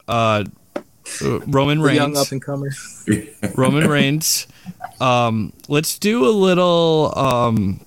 [0.08, 0.44] Uh.
[1.22, 2.72] Roman Reigns, young up and comer.
[3.56, 4.48] Roman Reigns.
[5.00, 7.14] Um, let's do a little.
[7.16, 7.80] Um,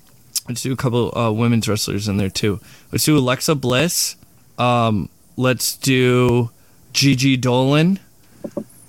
[0.49, 2.61] let's do a couple uh, women's wrestlers in there too.
[2.93, 4.17] Let's do Alexa Bliss.
[4.57, 6.51] Um, let's do
[6.93, 7.99] Gigi Dolin,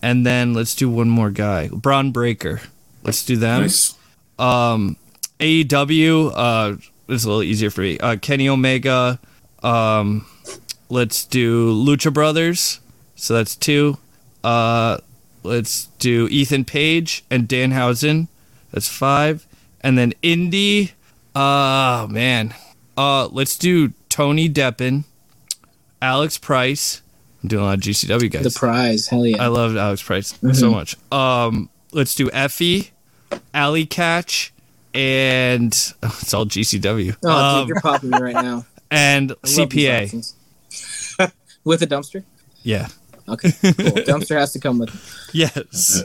[0.02, 2.62] and then let's do one more guy, Bron Breakker.
[3.04, 3.64] Let's do them.
[3.64, 3.96] Nice.
[4.38, 4.98] Um,
[5.40, 6.32] AEW.
[6.36, 6.76] Uh,
[7.08, 7.98] it's a little easier for me.
[8.00, 9.20] Uh, Kenny Omega.
[9.64, 10.26] Um,
[10.90, 12.80] let's do Lucha Brothers.
[13.16, 13.98] So that's two.
[14.44, 14.98] Uh,
[15.44, 18.28] let's do Ethan Page and Danhausen.
[18.72, 19.48] That's five.
[19.82, 20.92] And then Indy.
[21.36, 22.54] Oh man.
[22.98, 25.06] Uh, let's do Tony Deppen,
[26.02, 27.02] Alec Price.
[27.42, 28.44] I'm doing a lot of GCW guys.
[28.44, 29.08] The prize.
[29.08, 29.42] Hell yeah.
[29.42, 30.98] I love Alec Price so much.
[31.10, 32.90] Um, let's do Effy,
[33.54, 34.50] Allie Katch,
[34.94, 37.16] and oh, it's all GCW.
[37.24, 38.66] oh, um, dude, you're popping me right now.
[38.92, 40.34] and I CPA.
[41.64, 42.24] With a dumpster?
[42.64, 42.88] Yeah.
[43.28, 43.72] Okay, cool.
[43.72, 45.30] dumpster has to come with.
[45.34, 46.04] Yes.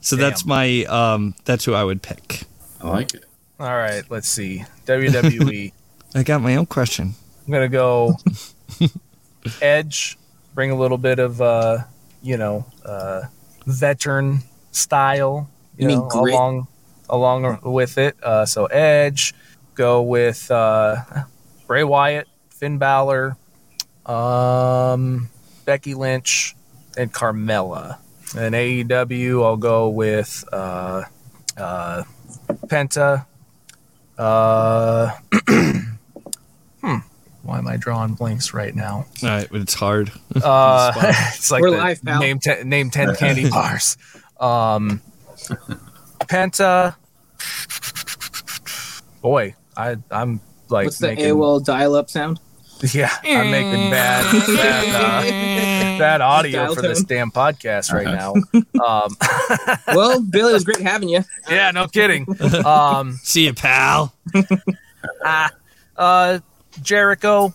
[0.00, 1.34] So that's my um.
[1.44, 2.42] That's who I would pick.
[2.82, 3.24] I like it.
[3.60, 4.64] All right, let's see.
[4.86, 5.72] WWE.
[6.16, 7.14] I got my own question.
[7.46, 8.16] I'm gonna go
[9.62, 10.18] Edge.
[10.54, 11.78] Bring a little bit of uh,
[12.22, 13.22] you know, uh,
[13.66, 14.40] veteran
[14.72, 15.48] style.
[15.76, 16.34] You, You mean grit?
[16.34, 16.68] along
[17.08, 18.16] along with it.
[18.22, 19.34] Uh, so Edge.
[19.74, 20.96] Go with uh,
[21.66, 23.36] Bray Wyatt, Finn Balor,
[24.06, 25.28] um,
[25.66, 26.56] Becky Lynch,
[26.96, 27.98] and Carmella.
[28.36, 31.02] And AEW, I'll go with uh,
[31.58, 32.04] uh,
[32.48, 33.26] Penta.
[34.16, 35.10] Uh,
[36.80, 36.96] hmm.
[37.42, 39.06] Why am I drawing blanks right now?
[39.22, 40.10] All right, but it's hard.
[40.42, 40.92] Uh,
[41.34, 42.20] it's like We're the live, pal.
[42.20, 43.96] name ten, name ten candy bars.
[44.38, 45.00] Um,
[46.20, 46.96] Penta.
[49.22, 52.40] Boy, I I'm like What's the making AOL dial-up sound?
[52.92, 55.22] yeah I'm making bad bad, uh,
[55.98, 58.34] bad audio Dial for this damn podcast right now.
[58.84, 59.16] Um,
[59.96, 61.24] Well, Billy, it was great having you.
[61.48, 62.26] yeah, no kidding.
[62.64, 64.14] Um, See you, pal.
[65.96, 66.38] uh,
[66.82, 67.54] Jericho,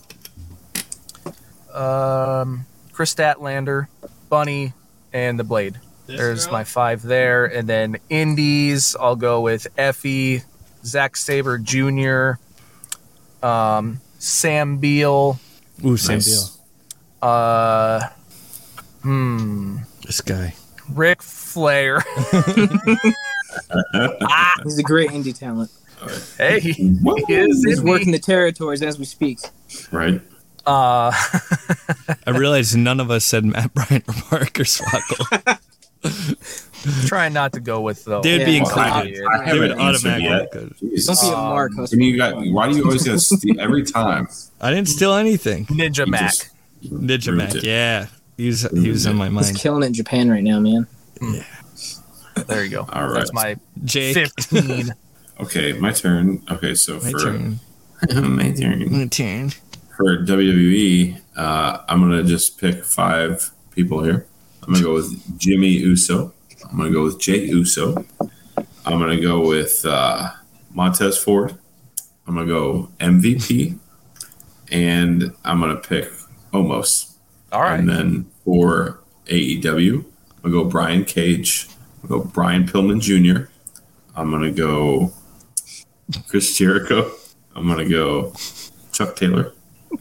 [1.73, 3.87] um, Kris Statlander,
[4.29, 4.73] Bunny,
[5.13, 5.79] and the Blade.
[6.17, 8.95] There's my five there, and then Indies.
[8.99, 10.43] I'll go with Effy,
[10.85, 12.33] Zack Sabre Jr.,
[13.45, 15.39] um, Sam Beal.
[15.85, 16.49] Ooh, Sam Nice.
[16.49, 17.29] Beal.
[17.29, 18.09] Uh,
[19.01, 20.55] hmm, This guy.
[20.93, 22.01] Ric Flair.
[24.63, 25.71] He's a great indie talent.
[26.37, 26.71] hey, he
[27.29, 29.39] is He's in working the territories as we speak.
[29.91, 30.21] Right.
[30.65, 31.11] Uh,
[32.27, 35.59] I realized none of us said Matt Bryant or Marcus Swaggle.
[37.05, 38.21] trying not to go with though.
[38.21, 38.63] They'd be Yeah.
[38.63, 39.25] Well, I, included.
[39.27, 41.05] I They would haven't answered automatically yet.
[41.05, 42.01] Don't be a Um, mark, When husband.
[42.03, 44.27] you got, why do you always get to steal every time?
[44.59, 45.65] I didn't steal anything.
[45.67, 46.33] Ninja You Mac.
[46.83, 47.55] Ninja Mac.
[47.55, 47.63] it.
[47.63, 48.07] Yeah.
[48.37, 49.47] He was, he was in my mind.
[49.47, 50.87] He's killing it in Japan right now, man.
[51.21, 51.43] Yeah.
[52.47, 52.87] There you go.
[52.91, 53.13] All right.
[53.15, 54.15] That's my Jake.
[54.15, 54.93] 15.
[55.39, 56.43] Okay, my turn.
[56.51, 57.59] Okay, so My for turn.
[58.35, 58.91] my turn.
[58.91, 59.49] My turn.
[59.97, 64.27] for WWE, uh, I'm gonna just pick five people here.
[64.63, 66.33] I'm gonna go with Jimmy Uso.
[66.69, 68.05] I'm gonna go with Jay Uso.
[68.85, 70.31] I'm gonna go with uh,
[70.73, 71.57] Montez Ford.
[72.27, 73.77] I'm gonna go MVP,
[74.71, 76.09] and I'm gonna pick
[76.53, 77.15] Omos.
[77.51, 77.79] All right.
[77.79, 80.05] And then for AEW,
[80.43, 81.67] I'm gonna go Brian Cage.
[82.03, 83.49] I'm gonna go Brian Pillman Jr.
[84.15, 85.11] I'm gonna go
[86.27, 87.11] Chris Jericho.
[87.55, 88.33] I'm gonna go
[88.91, 89.53] Chuck Taylor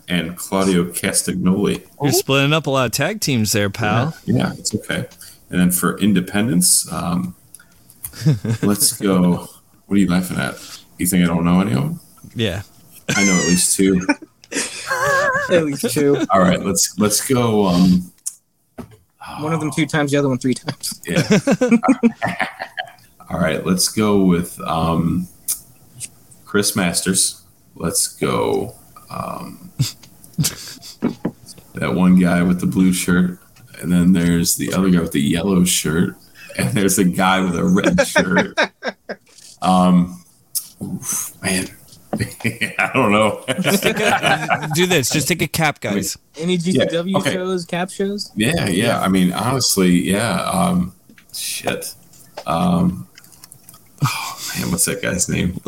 [0.09, 1.87] and Claudio Castagnoli.
[2.03, 4.17] You're splitting up a lot of tag teams there, pal.
[4.25, 5.07] Yeah, it's okay.
[5.51, 7.35] And then for Independence, um,
[8.63, 9.49] let's go.
[9.87, 10.55] What are you laughing at?
[10.99, 12.01] You think I don't know any of them?
[12.35, 12.63] Yeah.
[13.09, 14.07] I know at least two.
[15.51, 16.25] At least two.
[16.31, 17.67] All right, let's let's go.
[17.67, 18.13] Um,
[19.41, 21.01] One of them two times, the other one three times.
[21.07, 21.23] Yeah.
[23.31, 25.29] All right, let's go with um,
[26.45, 27.43] Chris Masters.
[27.77, 28.75] Let's go.
[29.11, 29.71] Um,
[31.75, 33.39] that one guy with the blue shirt,
[33.81, 36.15] and then there's the other guy with the yellow shirt,
[36.57, 38.59] and there's a guy with a red shirt.
[39.63, 40.25] Um,
[40.83, 41.69] oof, man,
[42.15, 43.45] I don't know.
[44.75, 45.11] Do this.
[45.11, 46.17] Just take a cap, guys.
[46.39, 47.35] Any GCW okay.
[47.35, 48.33] shows, cap shows?
[48.35, 49.03] yeah, yeah.
[49.03, 50.41] I mean, honestly, yeah.
[50.45, 50.95] Um,
[51.35, 51.95] shit.
[52.47, 53.07] Um,
[54.03, 55.61] oh man, what's that guy's name?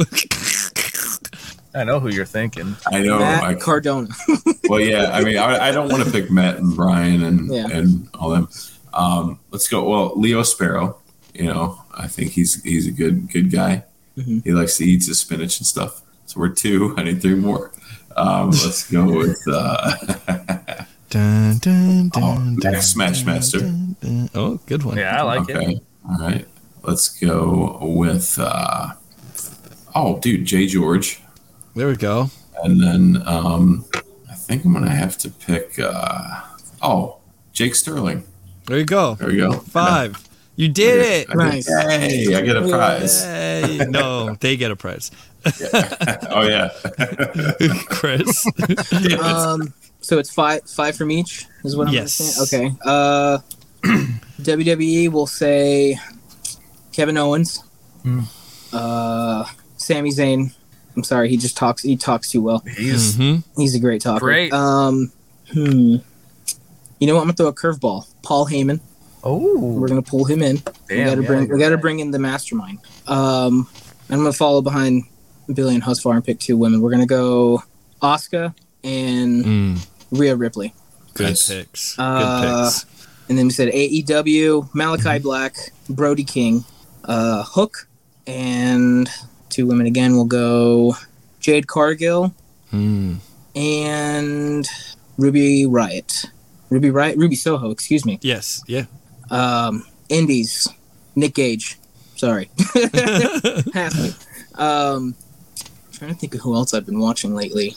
[1.75, 2.77] I know who you're thinking.
[2.87, 3.19] I know.
[3.19, 4.09] Matt I, Cardona.
[4.69, 5.11] well, yeah.
[5.13, 7.69] I mean, I, I don't want to pick Matt and Brian and Yeah.
[7.69, 8.49] and all them.
[8.93, 9.89] Um, let's go.
[9.89, 10.99] Well, Leo Sparrow.
[11.35, 13.85] You know, I think he's he's a good good guy.
[14.19, 14.45] Mhm.
[14.45, 16.03] He likes to eat his spinach and stuff.
[16.27, 16.95] So we're two.
[16.99, 17.73] I need three more.
[18.17, 19.95] Um, let's go with uh,
[21.09, 23.61] Dun, dun, oh, dun, dun, next Smash Master.
[23.61, 24.31] dun, dun.
[24.35, 24.99] Oh, good one.
[24.99, 25.83] Yeah, I like it.
[26.09, 26.47] All right.
[26.83, 28.93] Let's go with uh,
[29.95, 31.22] oh, dude, Jay George.
[31.75, 32.31] There we go.
[32.63, 33.85] And then um,
[34.31, 35.79] I think I'm gonna have to pick.
[35.79, 36.41] Uh,
[36.83, 37.19] oh,
[37.53, 38.25] Jake Sterling.
[38.67, 39.15] There you go.
[39.17, 39.53] There you go.
[39.59, 40.17] Five.
[40.55, 41.29] You did it.
[41.31, 41.67] I did- Nice.
[41.67, 43.25] Hey, I get a prize.
[43.25, 43.79] Yay.
[43.89, 45.11] No, they get a prize.
[46.31, 46.69] oh yeah.
[47.87, 48.47] Chris.
[49.19, 49.73] Um,
[50.03, 52.13] so it's five five from each is what I'm Yes.
[52.13, 52.69] saying.
[52.71, 52.77] Okay.
[52.85, 53.39] Uh,
[54.43, 55.99] WWE will say
[56.93, 57.65] Kevin Owens.
[58.03, 58.21] Hmm.
[58.75, 59.47] Uh,
[59.79, 60.55] Sami Zayn.
[60.97, 61.83] I'm sorry, he just talks.
[61.83, 62.63] He talks too well.
[62.77, 64.21] He's hmm He's a great talker.
[64.21, 64.53] Great.
[64.53, 65.13] Um,
[65.53, 65.97] hmm.
[67.01, 67.23] You know what?
[67.23, 68.07] I'm gonna throw a curveball.
[68.23, 68.81] Paul Heyman.
[69.25, 70.57] oh We're gonna pull him in.
[70.89, 71.49] we gotta yeah, bring.
[71.49, 71.81] we gotta right.
[71.83, 72.79] bring in the mastermind.
[73.07, 73.69] Um,
[74.11, 75.05] I'm gonna follow behind
[75.53, 76.81] Billy and Husvar and pick two women.
[76.81, 77.63] We're gonna go
[78.01, 78.55] Oscar
[78.85, 80.75] and Mm, Rhea Ripley.
[81.15, 81.49] good Nice.
[81.49, 81.97] picks.
[81.97, 82.87] Good Uh, picks.
[83.29, 85.23] And then we said AEW, Malachi Mm-hmm.
[85.23, 85.57] Black,
[85.89, 86.65] Brody King,
[87.05, 87.89] uh, Hook,
[88.27, 89.09] and
[89.53, 90.15] two women again.
[90.15, 90.97] We'll go
[91.41, 92.35] Jade Cargill
[92.73, 93.19] Mm.
[93.55, 94.67] and
[95.19, 96.27] Ruby Riott.
[96.71, 97.17] Ruby Riott?
[97.17, 98.19] Ruby Soho, excuse me.
[98.23, 98.63] Yes.
[98.67, 98.87] Yeah.
[99.31, 100.69] Um, Indies,
[101.15, 101.79] Nick Gage.
[102.17, 102.49] Sorry.
[103.75, 104.13] Half me.
[104.55, 105.15] Um,
[105.93, 107.77] trying to think of who else I've been watching lately.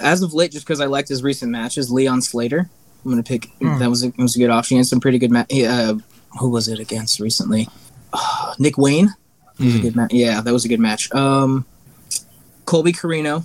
[0.00, 2.68] As of late, just because I liked his recent matches, Leon Slater.
[3.04, 3.46] I'm gonna pick.
[3.60, 3.78] Hmm.
[3.78, 4.76] That was a, was a good option.
[4.76, 5.52] He had some pretty good match.
[5.52, 5.94] Uh,
[6.38, 7.68] who was it against recently?
[8.12, 9.14] Uh, Nick Wayne.
[9.60, 9.82] Was a Mm.
[9.82, 10.12] good match.
[10.12, 11.12] Yeah, that was a good match.
[11.14, 11.64] Um,
[12.64, 13.44] Colby Corino.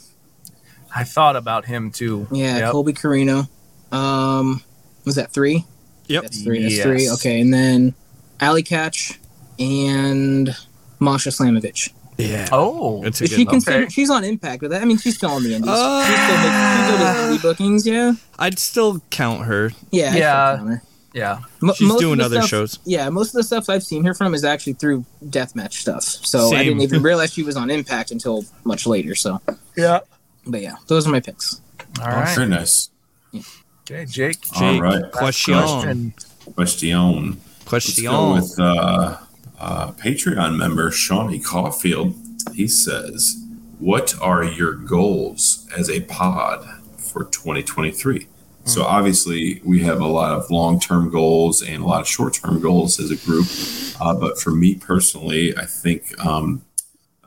[0.95, 2.27] I thought about him too.
[2.31, 2.71] Yeah, Yep.
[2.71, 3.47] Colby Corino.
[3.91, 4.61] Um,
[5.03, 5.65] was that three?
[6.07, 6.23] Yep.
[6.23, 6.61] That's three.
[6.63, 6.83] That's Yes.
[6.83, 7.09] three.
[7.11, 7.93] Okay, and then
[8.39, 9.17] Allie Katch
[9.59, 10.55] and
[10.99, 11.89] Masha Slamovich.
[12.17, 12.47] Yeah.
[12.51, 13.51] Oh, It's a good she number.
[13.51, 13.83] considered?
[13.83, 13.89] Okay.
[13.93, 14.81] She's on Impact with that.
[14.81, 15.69] I mean, she's still on the Indies.
[15.69, 17.85] Uh, she still makes, she still does bookings.
[17.87, 19.71] Yeah, I'd still count her.
[19.91, 20.77] yeah, I still Yeah.
[21.15, 21.45] Count her.
[21.45, 21.57] yeah.
[21.61, 22.79] Mo- She's most doing other stuff- shows.
[22.85, 26.03] Yeah, most of the stuff I've seen her from is actually through deathmatch stuff.
[26.03, 29.15] So I didn't even realize she was on Impact until much later.
[29.15, 29.41] So,
[29.75, 29.99] Yeah.
[30.45, 31.61] but yeah, those are my picks.
[32.01, 32.35] All right.
[32.35, 32.89] Very nice.
[33.89, 34.37] Okay, Jake.
[34.55, 35.11] All Jake, right.
[35.11, 35.53] question.
[35.53, 36.13] Question.
[36.55, 37.37] Question.
[37.71, 39.17] Let's go with uh,
[39.59, 42.15] uh, Patreon member Shawnee Caulfield.
[42.53, 43.43] He says,
[43.79, 46.65] "What are your goals as a pod
[46.97, 48.27] for 2023?"
[48.65, 52.99] So obviously, we have a lot of long-term goals and a lot of short-term goals
[52.99, 53.45] as a group.
[54.01, 56.63] Uh, but for me personally, I think um,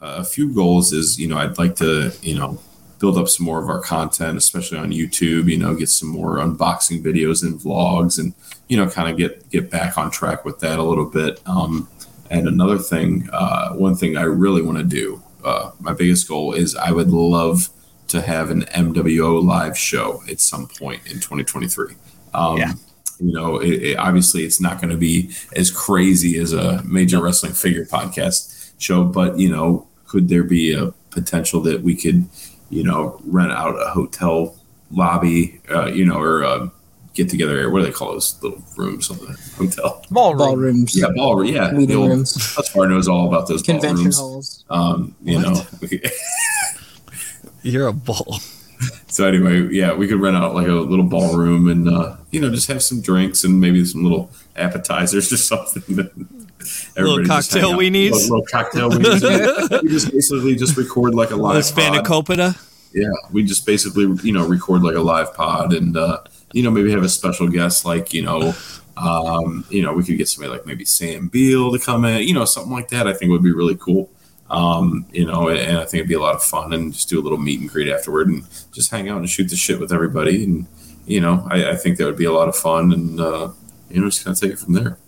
[0.01, 2.59] a few goals is you know I'd like to you know
[2.99, 5.49] build up some more of our content, especially on YouTube.
[5.49, 8.35] You know, get some more unboxing videos and vlogs, and
[8.69, 11.41] you know, kind of get get back on track with that a little bit.
[11.47, 11.89] Um,
[12.31, 16.53] and another thing, uh, one thing I really want to do, uh, my biggest goal
[16.53, 17.71] is I would love
[18.09, 21.95] to have an MWO live show at some point in 2023.
[22.35, 22.73] Um, Yeah.
[23.21, 27.21] You know, it, it, obviously it's not going to be as crazy as a major
[27.21, 32.29] wrestling figure podcast show, but you know, could there be a potential that we could,
[32.71, 34.55] you know, rent out a hotel
[34.93, 36.69] lobby, uh, you know, or uh,
[37.15, 37.57] get together?
[37.57, 37.69] area?
[37.71, 40.05] What do they call those little rooms on the hotel?
[40.13, 40.39] Ballroom.
[40.39, 41.45] Ballrooms, Yeah, ball.
[41.45, 44.19] Yeah, the meeting old- rooms, Husvar knows all about those convention ballrooms.
[44.19, 44.65] halls.
[44.71, 45.43] Um, you What?
[45.43, 46.11] know, we could-
[47.63, 48.39] You're a bull.
[49.09, 52.51] so anyway, yeah, we could rent out like a little ballroom and uh, you know
[52.51, 55.97] just have some drinks and maybe some little appetizers or something.
[55.97, 56.13] that
[56.97, 58.11] Little cocktail out- weenies?
[58.13, 59.83] Little, little cocktail weenies.
[59.83, 62.65] we just basically just record like a live spanakopita.
[62.95, 66.19] Yeah, we just basically you know record like a live pod and uh,
[66.53, 68.55] you know maybe have a special guest like you know.
[68.97, 72.35] Um, you know, we could get somebody like maybe Sam Beal to come in, you
[72.35, 73.07] know, something like that.
[73.07, 74.11] I think would be really cool.
[74.51, 77.21] Um, you know, and I think it'd be a lot of fun and just do
[77.21, 79.93] a little meet and greet afterward and just hang out and shoot the shit with
[79.93, 80.43] everybody.
[80.45, 80.67] And,
[81.07, 82.93] you know, I, I think that would be a lot of fun.
[82.93, 83.51] And, uh,
[83.91, 84.99] you know, just kind of take it from there.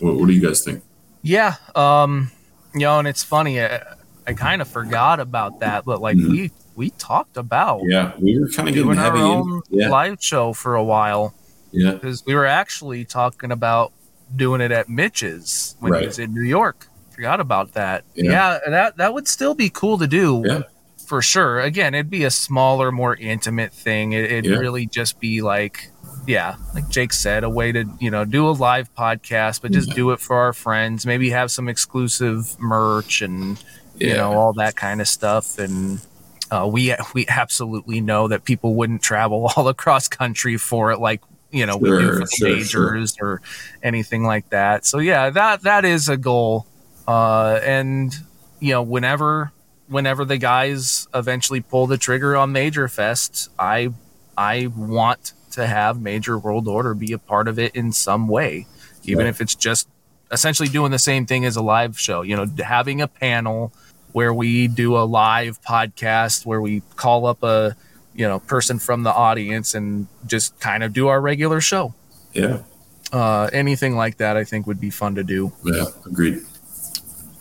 [0.00, 0.82] What, what do you guys think?
[1.22, 1.54] Yeah.
[1.76, 2.30] Um,
[2.74, 3.60] you know, and it's funny.
[3.62, 3.82] I,
[4.26, 6.30] I kind of forgot about that, but like Mhm.
[6.30, 9.18] we we talked about Yeah, we were kind of getting doing our heavy.
[9.20, 11.34] own yeah, live show for a while
[11.72, 13.92] yeah, because we were actually talking about
[14.36, 16.02] doing it at Mitch's when Right.
[16.02, 16.86] he was in New York.
[17.18, 18.04] Forgot about that.
[18.14, 18.30] Yeah.
[18.30, 18.58] Yeah.
[18.70, 20.44] that that would still be cool to do.
[20.46, 20.62] Yeah.
[21.04, 21.58] For sure.
[21.58, 24.12] Again, it'd be a smaller, more intimate thing.
[24.12, 24.58] It, it'd Yeah.
[24.58, 25.90] really just be like,
[26.28, 29.90] yeah, like Jake said, a way to you know do a live podcast, but just
[29.96, 31.04] do it for our friends.
[31.06, 33.60] Maybe have some exclusive merch and
[33.96, 36.00] you know all that kind of stuff and
[36.52, 41.20] uh, we we absolutely know that people wouldn't travel all across country for it like
[41.50, 43.42] you know we do for the sure, majors or
[43.82, 46.64] anything like that so yeah that that is a goal
[47.08, 48.14] uh, and
[48.60, 49.52] you know whenever
[49.88, 53.88] whenever the guys eventually pull the trigger on major fest i
[54.36, 58.66] i want to have major world order be a part of it in some way
[59.04, 59.88] even if it's just
[60.30, 63.72] essentially doing the same thing as a live show you know having a panel
[64.12, 67.76] where we do a live podcast where we call up a
[68.14, 71.94] you know person from the audience and just kind of do our regular show.
[72.32, 72.62] Yeah,
[73.12, 75.52] uh, anything like that i think would be fun to do.
[75.64, 76.40] Yeah, agreed.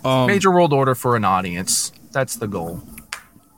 [0.05, 2.81] Um, major world order for an audience that's the goal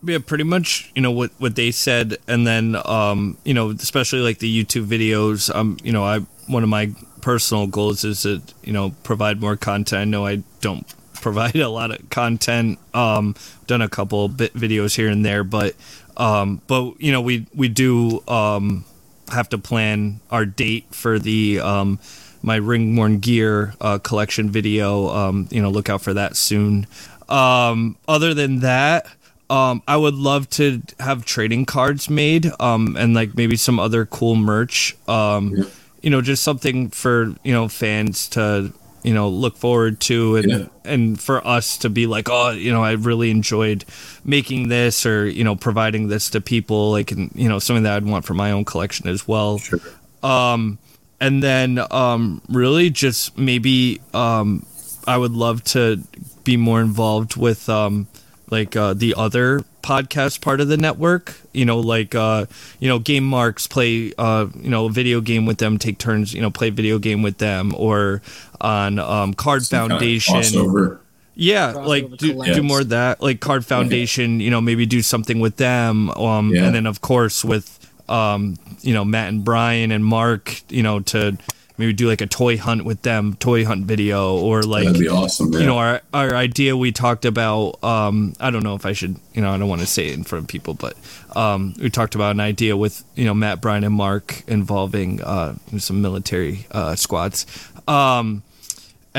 [0.03, 2.17] yeah, pretty much, you know, what, what they said.
[2.27, 6.63] And then, um, you know, especially like the YouTube videos, um, you know, I, one
[6.63, 6.91] of my
[7.21, 10.01] personal goals is to, you know, provide more content.
[10.01, 10.85] I know I don't
[11.15, 13.35] provide a lot of content, um,
[13.67, 15.75] done a couple bit videos here and there, but,
[16.15, 18.85] um, but, you know, we, we do, um,
[19.31, 21.99] have to plan our date for the, um,
[22.41, 25.09] my ringworn gear uh, collection video.
[25.09, 26.87] Um, you know, look out for that soon.
[27.27, 29.05] Um, other than that,
[29.49, 34.05] um, I would love to have trading cards made, um, and like maybe some other
[34.05, 34.95] cool merch.
[35.07, 35.63] Um, Yeah.
[36.01, 38.71] you know, just something for you know fans to
[39.03, 40.65] you know look forward to, and Yeah.
[40.85, 43.85] and for us to be like, oh, you know, I really enjoyed
[44.23, 47.93] making this, or you know, providing this to people, like, and you know, something that
[47.95, 49.79] I'd want for my own collection as well Sure.
[50.23, 50.77] um
[51.21, 54.65] and then um really just maybe um
[55.07, 56.01] i would love to
[56.43, 58.07] be more involved with um
[58.49, 62.45] like uh the other podcast part of the network you know like uh
[62.79, 66.33] you know game marks play uh you know a video game with them take turns
[66.33, 68.21] you know play a video game with them or
[68.61, 70.99] on um card Some kind of foundation
[71.35, 72.53] yeah, like do, collabs.
[72.55, 73.21] do more of that.
[73.21, 76.09] Like Card Foundation, you know, maybe do something with them.
[76.09, 76.65] Um, Yeah.
[76.65, 77.78] and then of course with
[78.09, 81.37] um, you know, Matt and Brian and Mark, you know, to
[81.77, 85.07] maybe do like a toy hunt with them, toy hunt video, or like That'd be
[85.07, 85.53] awesome.
[85.53, 85.59] Yeah.
[85.59, 87.81] you know, our our idea we talked about.
[87.83, 90.13] Um, I don't know if I should, you know, I don't want to say it
[90.13, 90.97] in front of people, but
[91.35, 95.55] um, we talked about an idea with you know Matt, Brian, and Mark involving uh,
[95.77, 97.45] some military uh, squads.
[97.87, 98.43] Um,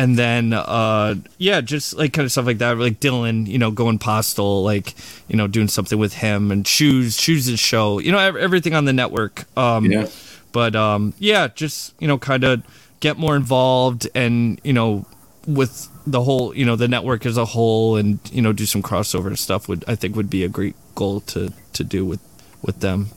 [0.00, 3.70] and then uh yeah just like kind of stuff like that like dylan you know
[3.70, 4.94] going postal like
[5.28, 8.92] you know doing something with him and shoes shoes' show you know everything on the
[8.92, 9.44] network.
[9.58, 10.08] Um yeah,
[10.52, 12.62] but um yeah just you know kind of
[13.00, 15.04] get more involved and you know
[15.46, 18.82] with the whole you know the network as a whole and you know do some
[18.82, 22.20] crossover stuff would i think would be a great goal to to do with
[22.62, 23.08] with them.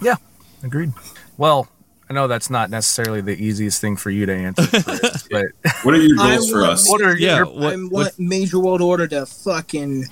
[0.00, 0.16] Yeah,
[0.62, 0.92] agreed.
[1.36, 1.68] Well,
[2.08, 5.46] I know that's not necessarily the easiest thing for you to answer, Chris, but
[5.82, 6.88] what are your I goals for us?
[6.88, 10.04] what are yeah your what, I what want Major World Order to fucking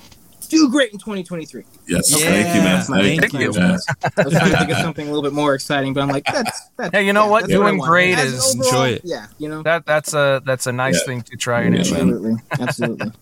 [0.49, 1.63] do great in 2023.
[1.87, 2.81] Yes, Yeah, thank you, man.
[2.83, 3.39] thank Thank, you.
[3.39, 3.51] you.
[3.55, 3.77] Yeah.
[4.17, 6.25] I was trying to think of something a little bit more exciting, but I'm like,
[6.25, 6.93] that's that's.
[6.93, 7.41] Yeah, you know what?
[7.41, 7.89] that's Doing want.
[7.89, 9.01] great As is- overall, Enjoy it.
[9.05, 9.63] Yeah, you know.
[9.63, 11.05] that that's a that's a nice Yeah.
[11.05, 11.93] thing to try and achieve.
[11.93, 13.11] Absolutely, absolutely.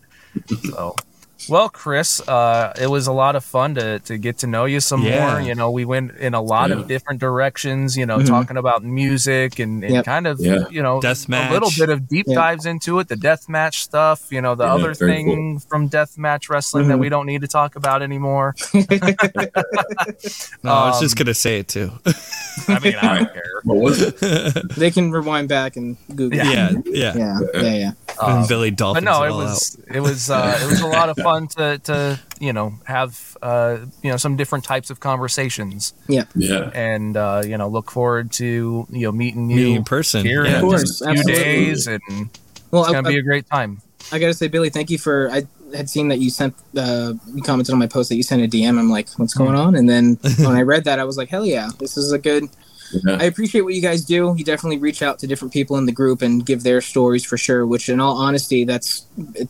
[0.72, 0.96] So,
[1.50, 4.80] well, Chris, uh, it was a lot of fun to to get to know you
[4.80, 5.32] some Yeah.
[5.34, 5.42] more.
[5.42, 6.78] You know, we went in a lot Yeah.
[6.78, 7.96] of different directions.
[7.98, 8.28] You know, Mhm.
[8.28, 10.06] talking about music and, and Yep.
[10.06, 10.66] kind of Yeah.
[10.70, 11.50] you know Deathmatch.
[11.50, 12.36] a little bit of deep Yeah.
[12.36, 13.08] dives into it.
[13.08, 14.28] The death match stuff.
[14.30, 17.02] You know, the Yeah, other very thing from death match wrestling that Mhm.
[17.02, 18.56] we don't need to talk about anymore.
[20.64, 21.92] no i was just Um, gonna say it too
[22.68, 23.44] I mean, I don't care.
[23.64, 24.20] What was it?
[24.78, 26.38] they can rewind back and Google.
[26.38, 27.92] yeah yeah, yeah, yeah, yeah.
[28.20, 30.88] Um, billy dolphins but no, it it all was it was uh, it was a
[30.88, 35.00] lot of fun to to you know have uh, you know some different types of
[35.00, 39.76] conversations Yeah, yeah, and uh, you know look forward to you know meeting you meeting
[39.76, 40.52] in person here yeah.
[40.52, 41.44] in Of course, just a few absolutely.
[41.44, 42.02] days and
[42.72, 43.82] Well, it's gonna I, be a great time.
[44.12, 45.30] I gotta say, Billy, thank you for.
[45.32, 45.44] I
[45.76, 46.56] had seen that you sent.
[46.76, 48.78] Uh, you commented on my post that you sent a DM.
[48.78, 49.76] I'm like, what's going on?
[49.76, 52.50] And then when I read that, I was like, hell yeah, this is a good.
[53.06, 53.18] Yeah.
[53.20, 54.34] I appreciate what you guys do.
[54.38, 57.38] You definitely reach out to different people in the group and give their stories for
[57.38, 57.66] sure.
[57.66, 59.06] Which, in all honesty, that's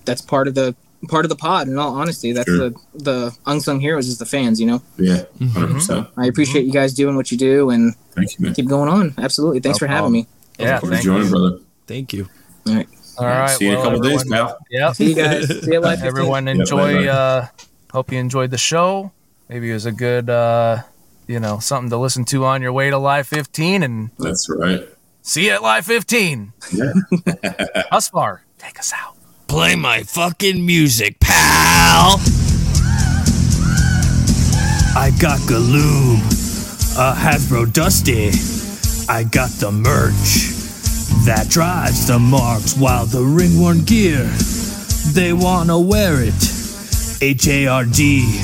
[0.06, 0.76] that's part of the
[1.10, 1.68] part of the pod.
[1.68, 2.70] In all honesty, that's Sure.
[2.70, 4.60] the the unsung heroes is the fans.
[4.60, 6.20] You know, yeah, Mm-hmm.
[6.20, 8.54] I appreciate you guys doing what you do and Thank you, man.
[8.54, 9.14] keep going on.
[9.18, 10.28] Absolutely, thanks No for having me.
[10.60, 11.30] Yeah, For thank joining, you.
[11.32, 11.58] brother.
[11.88, 12.30] Thank you.
[12.68, 12.88] All right.
[13.18, 13.50] All right.
[13.50, 14.58] See you in a well, couple days, everyone- pal.
[14.72, 14.96] Yep.
[14.96, 15.48] See you guys.
[15.64, 16.02] See you live.
[16.04, 16.94] Everyone Yeah, enjoy.
[16.94, 17.08] bye-bye.
[17.10, 17.48] uh,
[17.92, 19.12] hope you enjoyed the show.
[19.50, 20.82] Maybe it was a good, uh,
[21.28, 24.88] you know, something to listen to on your way to Live 15, and That's right.
[25.22, 26.54] see you at Live 15.
[26.74, 26.84] Yeah.
[27.92, 29.16] Husvar, take us out.
[29.48, 32.20] Play my fucking music, pal.
[34.96, 36.20] I got Galoob,
[36.98, 38.30] a Hasbro Dusty.
[39.12, 40.52] I got the merch
[41.26, 44.24] that drives the marks while the ringworn gear,
[45.14, 46.34] they wanna wear it.
[47.22, 48.40] H A R D,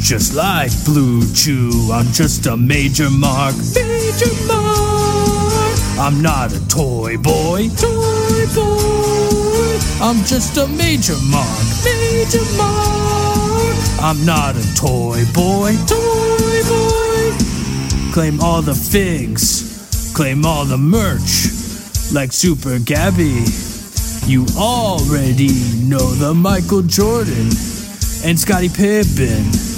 [0.00, 1.90] just like Blue Chew.
[1.92, 5.78] I'm just a major mark, major mark.
[5.98, 9.78] I'm not a toy boy, toy boy.
[10.00, 13.74] I'm just a major mark, major mark.
[14.00, 18.12] I'm not a toy boy, toy boy.
[18.12, 21.50] Claim all the figs, claim all the merch,
[22.12, 23.44] like Super Gabby.
[24.26, 25.50] You already
[25.82, 27.48] know the Michael Jordan
[28.24, 29.77] and Scottie Pippen